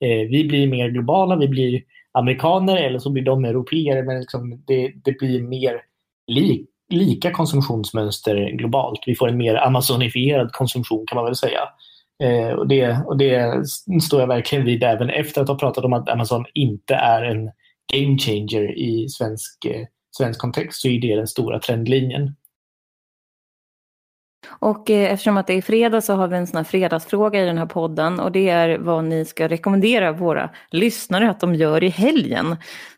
eh, 0.00 0.28
vi 0.30 0.44
blir 0.48 0.66
mer 0.66 0.88
globala, 0.88 1.36
vi 1.36 1.48
blir 1.48 1.82
amerikaner 2.12 2.76
eller 2.76 2.98
så 2.98 3.10
blir 3.10 3.22
de 3.22 3.44
europeer, 3.44 4.02
men 4.02 4.20
liksom 4.20 4.64
det, 4.66 4.92
det 5.04 5.18
blir 5.18 5.42
mer 5.42 5.80
li, 6.26 6.66
lika 6.88 7.30
konsumtionsmönster 7.30 8.50
globalt. 8.50 9.00
Vi 9.06 9.14
får 9.14 9.28
en 9.28 9.36
mer 9.36 9.54
amazonifierad 9.54 10.52
konsumtion 10.52 11.06
kan 11.06 11.16
man 11.16 11.24
väl 11.24 11.36
säga. 11.36 11.60
Eh, 12.22 12.52
och, 12.52 12.68
det, 12.68 12.96
och 13.06 13.16
det 13.16 13.64
står 14.02 14.20
jag 14.20 14.26
verkligen 14.26 14.64
vid 14.64 14.84
även 14.84 15.10
efter 15.10 15.42
att 15.42 15.48
ha 15.48 15.58
pratat 15.58 15.84
om 15.84 15.92
att 15.92 16.08
Amazon 16.08 16.44
inte 16.54 16.94
är 16.94 17.22
en 17.22 17.50
game 17.92 18.18
changer 18.18 18.78
i 18.78 19.08
svensk, 19.08 19.64
eh, 19.64 19.86
svensk 20.16 20.40
kontext 20.40 20.80
så 20.80 20.88
är 20.88 21.00
det 21.00 21.16
den 21.16 21.26
stora 21.26 21.58
trendlinjen. 21.58 22.36
Och 24.48 24.90
eh, 24.90 25.12
eftersom 25.12 25.36
att 25.36 25.46
det 25.46 25.52
är 25.52 25.62
fredag 25.62 26.00
så 26.00 26.14
har 26.14 26.28
vi 26.28 26.36
en 26.36 26.46
sån 26.46 26.56
här 26.56 26.64
fredagsfråga 26.64 27.42
i 27.42 27.46
den 27.46 27.58
här 27.58 27.66
podden 27.66 28.20
och 28.20 28.32
det 28.32 28.48
är 28.48 28.78
vad 28.78 29.04
ni 29.04 29.24
ska 29.24 29.48
rekommendera 29.48 30.12
våra 30.12 30.50
lyssnare 30.70 31.30
att 31.30 31.40
de 31.40 31.54
gör 31.54 31.84
i 31.84 31.88
helgen. 31.88 32.56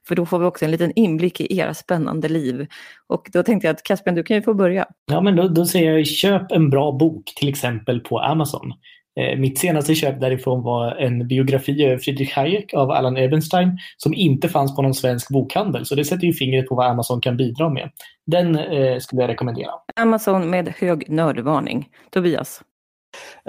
För 0.09 0.15
då 0.15 0.27
får 0.27 0.39
vi 0.39 0.45
också 0.45 0.65
en 0.65 0.71
liten 0.71 0.93
inblick 0.97 1.41
i 1.41 1.59
era 1.59 1.75
spännande 1.75 2.29
liv. 2.29 2.67
Och 3.07 3.31
då 3.33 3.43
tänkte 3.43 3.67
jag 3.67 3.75
att 3.75 3.83
Caspian, 3.83 4.15
du 4.15 4.23
kan 4.23 4.37
ju 4.37 4.43
få 4.43 4.55
börja. 4.55 4.87
Ja, 5.07 5.21
men 5.21 5.37
då, 5.37 5.49
då 5.49 5.67
säger 5.67 5.93
jag 5.93 6.07
köp 6.07 6.53
en 6.53 6.71
bra 6.71 6.93
bok, 6.93 7.33
till 7.37 7.49
exempel 7.49 8.01
på 8.01 8.19
Amazon. 8.19 8.73
Eh, 9.21 9.39
mitt 9.39 9.59
senaste 9.59 9.95
köp 9.95 10.21
därifrån 10.21 10.63
var 10.63 10.97
en 10.97 11.29
biografi 11.29 11.85
över 11.85 11.99
Friedrich 11.99 12.35
Hayek 12.35 12.75
av 12.75 12.91
Allan 12.91 13.17
Ebenstein 13.17 13.79
som 13.97 14.15
inte 14.15 14.49
fanns 14.49 14.77
på 14.77 14.83
någon 14.83 14.95
svensk 14.95 15.31
bokhandel. 15.31 15.87
Så 15.87 15.95
det 15.95 16.05
sätter 16.05 16.27
ju 16.27 16.33
fingret 16.33 16.69
på 16.69 16.75
vad 16.75 16.87
Amazon 16.87 17.21
kan 17.21 17.37
bidra 17.37 17.69
med. 17.69 17.91
Den 18.27 18.59
eh, 18.59 18.99
skulle 18.99 19.23
jag 19.23 19.29
rekommendera. 19.29 19.71
Amazon 19.97 20.51
med 20.51 20.75
hög 20.79 21.11
nördvarning. 21.11 21.89
Tobias? 22.11 22.63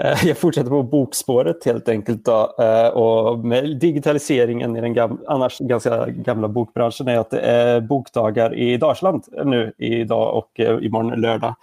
Eh, 0.02 0.26
jag 0.26 0.38
fortsätter 0.38 0.70
på 0.70 0.82
bokspåret 0.82 1.64
helt 1.64 1.88
enkelt. 1.88 2.24
Då. 2.24 2.54
Eh, 2.58 2.88
och 2.88 3.38
med 3.38 3.78
digitaliseringen 3.78 4.76
i 4.76 4.80
den 4.80 4.94
gam 4.94 5.20
annars 5.26 5.58
ganska 5.58 6.06
gamla 6.06 6.48
bokbranschen 6.48 7.08
är 7.08 7.18
att 7.18 7.30
det 7.30 7.40
är 7.40 7.80
bokdagar 7.80 8.54
i 8.54 8.76
Dalsland 8.76 9.24
nu 9.44 9.72
idag 9.78 10.34
och 10.36 10.60
imorgon 10.82 11.20
lördag. 11.20 11.54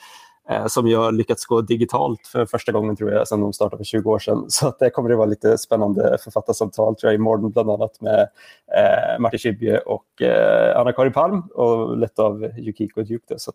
Eh, 0.50 0.66
som 0.68 0.88
ju 0.88 0.98
har 0.98 1.12
lyckats 1.12 1.46
gå 1.46 1.62
digitalt 1.62 2.28
för 2.28 2.46
första 2.46 2.72
gången 2.72 2.96
tror 2.96 3.12
jag 3.12 3.28
sedan 3.28 3.42
de 3.42 3.54
startade 3.54 3.78
för 3.78 3.84
20 3.84 4.12
år 4.12 4.20
sedan. 4.20 4.46
Så 4.48 4.68
att 4.68 4.80
det 4.80 4.90
kommer 4.90 5.10
det 5.10 5.16
vara 5.16 5.26
lite 5.26 5.58
spännande 5.58 6.18
författarsamtal 6.24 6.96
tror 6.96 7.12
jag 7.12 7.20
imorgon 7.20 7.52
bland 7.52 7.70
annat 7.70 8.02
med 8.02 8.20
eh, 8.78 9.20
Martin 9.20 9.40
Schibbye 9.40 9.78
och 9.78 10.22
eh, 10.22 10.80
Anna-Karin 10.80 11.14
Palm 11.14 11.42
och 11.42 11.98
lett 11.98 12.20
av 12.20 12.44
Yukiko 12.58 13.04
Duke. 13.04 13.36
Så 13.38 13.52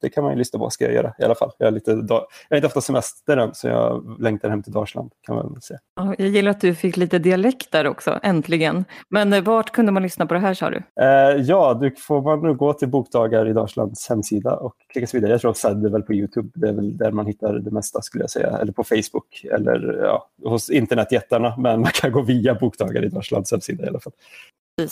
det 0.00 0.08
kan 0.08 0.24
man 0.24 0.32
ju 0.32 0.38
lyssna 0.38 0.58
på, 0.58 0.70
ska 0.70 0.84
jag 0.84 0.94
göra 0.94 1.14
i 1.18 1.24
alla 1.24 1.34
fall. 1.34 1.50
Jag, 1.58 1.66
är 1.66 1.70
lite, 1.70 1.90
jag 1.90 2.26
har 2.50 2.56
inte 2.56 2.66
haft 2.66 2.76
någon 2.76 2.82
semester 2.82 3.36
än 3.36 3.54
så 3.54 3.68
jag 3.68 4.16
längtar 4.20 4.50
hem 4.50 4.62
till 4.62 4.72
Dalsland 4.72 5.10
kan 5.26 5.36
man 5.36 5.60
säga. 5.60 5.80
Jag 6.18 6.28
gillar 6.28 6.50
att 6.50 6.60
du 6.60 6.74
fick 6.74 6.96
lite 6.96 7.18
dialekt 7.18 7.72
där 7.72 7.86
också, 7.86 8.18
äntligen. 8.22 8.84
Men 9.08 9.32
eh, 9.32 9.42
vart 9.42 9.70
kunde 9.70 9.92
man 9.92 10.02
lyssna 10.02 10.26
på 10.26 10.34
det 10.34 10.40
här 10.40 10.54
sa 10.54 10.70
du? 10.70 10.82
Eh, 11.00 11.42
ja, 11.42 11.74
du 11.74 11.90
får 11.90 12.22
man 12.22 12.40
nog 12.40 12.56
gå 12.56 12.72
till 12.72 12.88
Bokdagar 12.88 13.48
i 13.48 13.52
Dalslands 13.52 14.08
hemsida 14.08 14.56
och 14.56 14.74
klicka 14.92 15.06
vidare. 15.12 15.30
Jag 15.30 15.40
tror 15.40 15.50
att 15.50 15.82
det 15.82 15.88
är 15.88 15.92
väl 15.92 16.02
på 16.02 16.14
Youtube 16.14 16.27
Youtube. 16.28 16.50
Det 16.54 16.68
är 16.68 16.72
väl 16.72 16.96
där 16.96 17.12
man 17.12 17.26
hittar 17.26 17.54
det 17.54 17.70
mesta 17.70 18.02
skulle 18.02 18.22
jag 18.22 18.30
säga. 18.30 18.58
Eller 18.58 18.72
på 18.72 18.84
Facebook 18.84 19.44
eller 19.52 20.00
ja, 20.02 20.28
hos 20.44 20.70
internetjättarna. 20.70 21.54
Men 21.58 21.80
man 21.80 21.90
kan 21.94 22.12
gå 22.12 22.22
via 22.22 22.54
Boktagare 22.54 23.06
i 23.06 23.08
Dalslands 23.08 23.50
hemsida 23.50 23.84
i 23.84 23.88
alla 23.88 24.00
fall. 24.00 24.12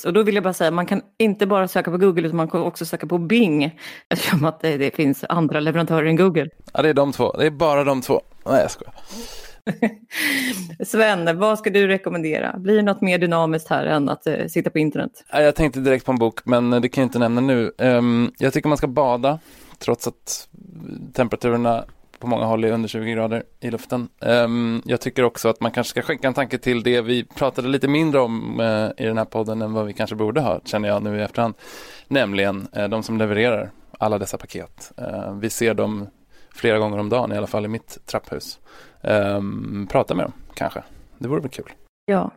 Och 0.06 0.12
då 0.12 0.22
vill 0.22 0.34
jag 0.34 0.44
bara 0.44 0.52
säga, 0.52 0.70
man 0.70 0.86
kan 0.86 1.02
inte 1.18 1.46
bara 1.46 1.68
söka 1.68 1.90
på 1.90 1.98
Google 1.98 2.26
utan 2.26 2.36
man 2.36 2.48
kan 2.48 2.60
också 2.60 2.84
söka 2.84 3.06
på 3.06 3.18
Bing. 3.18 3.78
Eftersom 4.08 4.44
att 4.44 4.60
det, 4.60 4.76
det 4.76 4.96
finns 4.96 5.24
andra 5.28 5.60
leverantörer 5.60 6.06
än 6.06 6.16
Google. 6.16 6.48
Ja, 6.72 6.82
det 6.82 6.88
är 6.88 6.94
de 6.94 7.12
två. 7.12 7.32
Det 7.32 7.46
är 7.46 7.50
bara 7.50 7.84
de 7.84 8.02
två. 8.02 8.20
Nej, 8.46 8.60
jag 8.60 8.70
skojar. 8.70 8.94
Sven, 10.84 11.38
vad 11.38 11.58
ska 11.58 11.70
du 11.70 11.86
rekommendera? 11.86 12.58
Blir 12.58 12.76
det 12.76 12.82
något 12.82 13.00
mer 13.00 13.18
dynamiskt 13.18 13.68
här 13.68 13.86
än 13.86 14.08
att 14.08 14.26
uh, 14.26 14.46
sitta 14.46 14.70
på 14.70 14.78
internet? 14.78 15.24
Jag 15.32 15.54
tänkte 15.54 15.80
direkt 15.80 16.06
på 16.06 16.12
en 16.12 16.18
bok, 16.18 16.40
men 16.44 16.70
det 16.70 16.88
kan 16.88 17.02
jag 17.02 17.06
inte 17.06 17.18
nämna 17.18 17.40
nu. 17.40 17.72
Um, 17.78 18.32
jag 18.38 18.52
tycker 18.52 18.68
man 18.68 18.78
ska 18.78 18.86
bada 18.86 19.38
trots 19.78 20.06
att 20.06 20.48
temperaturerna 21.12 21.84
på 22.18 22.26
många 22.26 22.44
håll 22.44 22.64
är 22.64 22.72
under 22.72 22.88
20 22.88 23.12
grader 23.12 23.44
i 23.60 23.70
luften. 23.70 24.08
Um, 24.20 24.82
jag 24.84 25.00
tycker 25.00 25.22
också 25.22 25.48
att 25.48 25.60
man 25.60 25.70
kanske 25.70 25.90
ska 25.90 26.02
skänka 26.02 26.28
en 26.28 26.34
tanke 26.34 26.58
till 26.58 26.82
det 26.82 27.00
vi 27.00 27.24
pratade 27.24 27.68
lite 27.68 27.88
mindre 27.88 28.20
om 28.20 28.60
uh, 28.60 28.90
i 28.96 29.04
den 29.06 29.18
här 29.18 29.24
podden 29.24 29.62
än 29.62 29.72
vad 29.72 29.86
vi 29.86 29.92
kanske 29.92 30.16
borde 30.16 30.40
ha, 30.40 30.60
känner 30.64 30.88
jag 30.88 31.02
nu 31.02 31.18
i 31.18 31.22
efterhand. 31.22 31.54
Nämligen 32.08 32.68
uh, 32.76 32.88
de 32.88 33.02
som 33.02 33.18
levererar 33.18 33.70
alla 33.98 34.18
dessa 34.18 34.38
paket. 34.38 34.92
Uh, 35.00 35.38
vi 35.38 35.50
ser 35.50 35.74
dem 35.74 36.06
flera 36.50 36.78
gånger 36.78 36.98
om 36.98 37.08
dagen, 37.08 37.32
i 37.32 37.36
alla 37.36 37.46
fall 37.46 37.64
i 37.64 37.68
mitt 37.68 38.06
trapphus. 38.06 38.58
Um, 39.00 39.88
prata 39.90 40.14
med 40.14 40.24
dem, 40.24 40.32
kanske. 40.54 40.82
Det 41.18 41.28
vore 41.28 41.40
väl 41.40 41.50
kul. 41.50 41.72
Ja, 42.06 42.30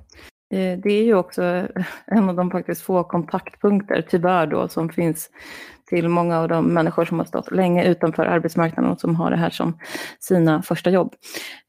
det 0.50 0.90
är 0.90 1.04
ju 1.04 1.16
också 1.16 1.44
en 2.06 2.30
av 2.30 2.36
de 2.36 2.52
faktiskt 2.52 2.82
få 2.82 3.04
kontaktpunkter, 3.04 4.06
tyvärr 4.10 4.48
då, 4.48 4.68
som 4.68 4.90
finns 4.90 5.30
till 5.90 6.08
många 6.08 6.40
av 6.40 6.48
de 6.48 6.74
människor 6.74 7.06
som 7.06 7.20
har 7.20 7.26
stått 7.26 7.52
länge 7.52 7.86
utanför 7.86 8.26
arbetsmarknaden 8.26 8.92
och 8.92 9.00
som 9.00 9.16
har 9.16 9.32
det 9.32 9.38
här 9.38 9.50
som 9.50 9.80
sina 10.20 10.62
första 10.62 10.90
jobb. 10.90 11.16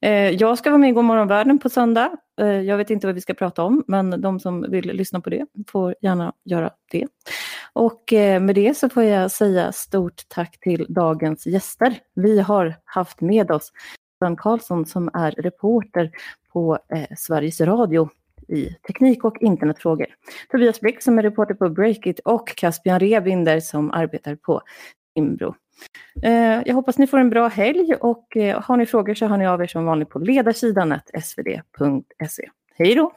Eh, 0.01 0.29
jag 0.29 0.57
ska 0.57 0.69
vara 0.69 0.77
med 0.77 0.89
i 0.89 0.93
Godmorgonvärlden 0.93 1.59
på 1.59 1.69
söndag. 1.69 2.11
Eh, 2.41 2.47
jag 2.47 2.77
vet 2.77 2.89
inte 2.89 3.07
vad 3.07 3.15
vi 3.15 3.21
ska 3.21 3.33
prata 3.33 3.63
om, 3.63 3.83
men 3.87 4.21
de 4.21 4.39
som 4.39 4.65
vill 4.69 4.85
lyssna 4.85 5.21
på 5.21 5.29
det 5.29 5.45
får 5.67 5.95
gärna 6.01 6.33
göra 6.45 6.71
det. 6.91 7.07
Och 7.73 8.13
eh, 8.13 8.41
med 8.41 8.55
det 8.55 8.77
så 8.77 8.89
får 8.89 9.03
jag 9.03 9.31
säga 9.31 9.71
stort 9.71 10.21
tack 10.27 10.59
till 10.59 10.85
dagens 10.89 11.47
gäster. 11.47 11.97
Vi 12.15 12.39
har 12.39 12.75
haft 12.85 13.21
med 13.21 13.51
oss 13.51 13.71
Sven 14.19 14.35
Karlsson 14.35 14.85
som 14.85 15.09
är 15.13 15.31
reporter 15.31 16.11
på 16.53 16.77
Sveriges 17.17 17.61
Radio 17.61 18.09
i 18.51 18.75
teknik 18.87 19.23
och 19.23 19.37
internetfrågor. 19.41 20.07
Tobias 20.51 20.81
Blick 20.81 21.03
som 21.03 21.19
är 21.19 21.23
reporter 21.23 21.53
på 21.53 21.69
Breakit 21.69 22.19
och 22.19 22.55
Caspian 22.55 22.99
Rebinder 22.99 23.59
som 23.59 23.91
arbetar 23.91 24.35
på 24.35 24.61
Timbro. 25.15 25.55
Eh, 26.23 26.61
jag 26.65 26.73
hoppas 26.73 26.97
ni 26.97 27.07
får 27.07 27.17
en 27.17 27.29
bra 27.29 27.47
helg 27.47 27.93
och 27.99 28.37
eh, 28.37 28.61
har 28.61 28.77
ni 28.77 28.85
frågor 28.85 29.13
så 29.13 29.25
hör 29.25 29.37
ni 29.37 29.47
av 29.47 29.63
er 29.63 29.67
som 29.67 29.85
vanligt 29.85 30.09
på 30.09 30.19
ledarsidan 30.19 30.99
svd.se. 31.21 32.49
Hej 32.77 32.95
då! 32.95 33.11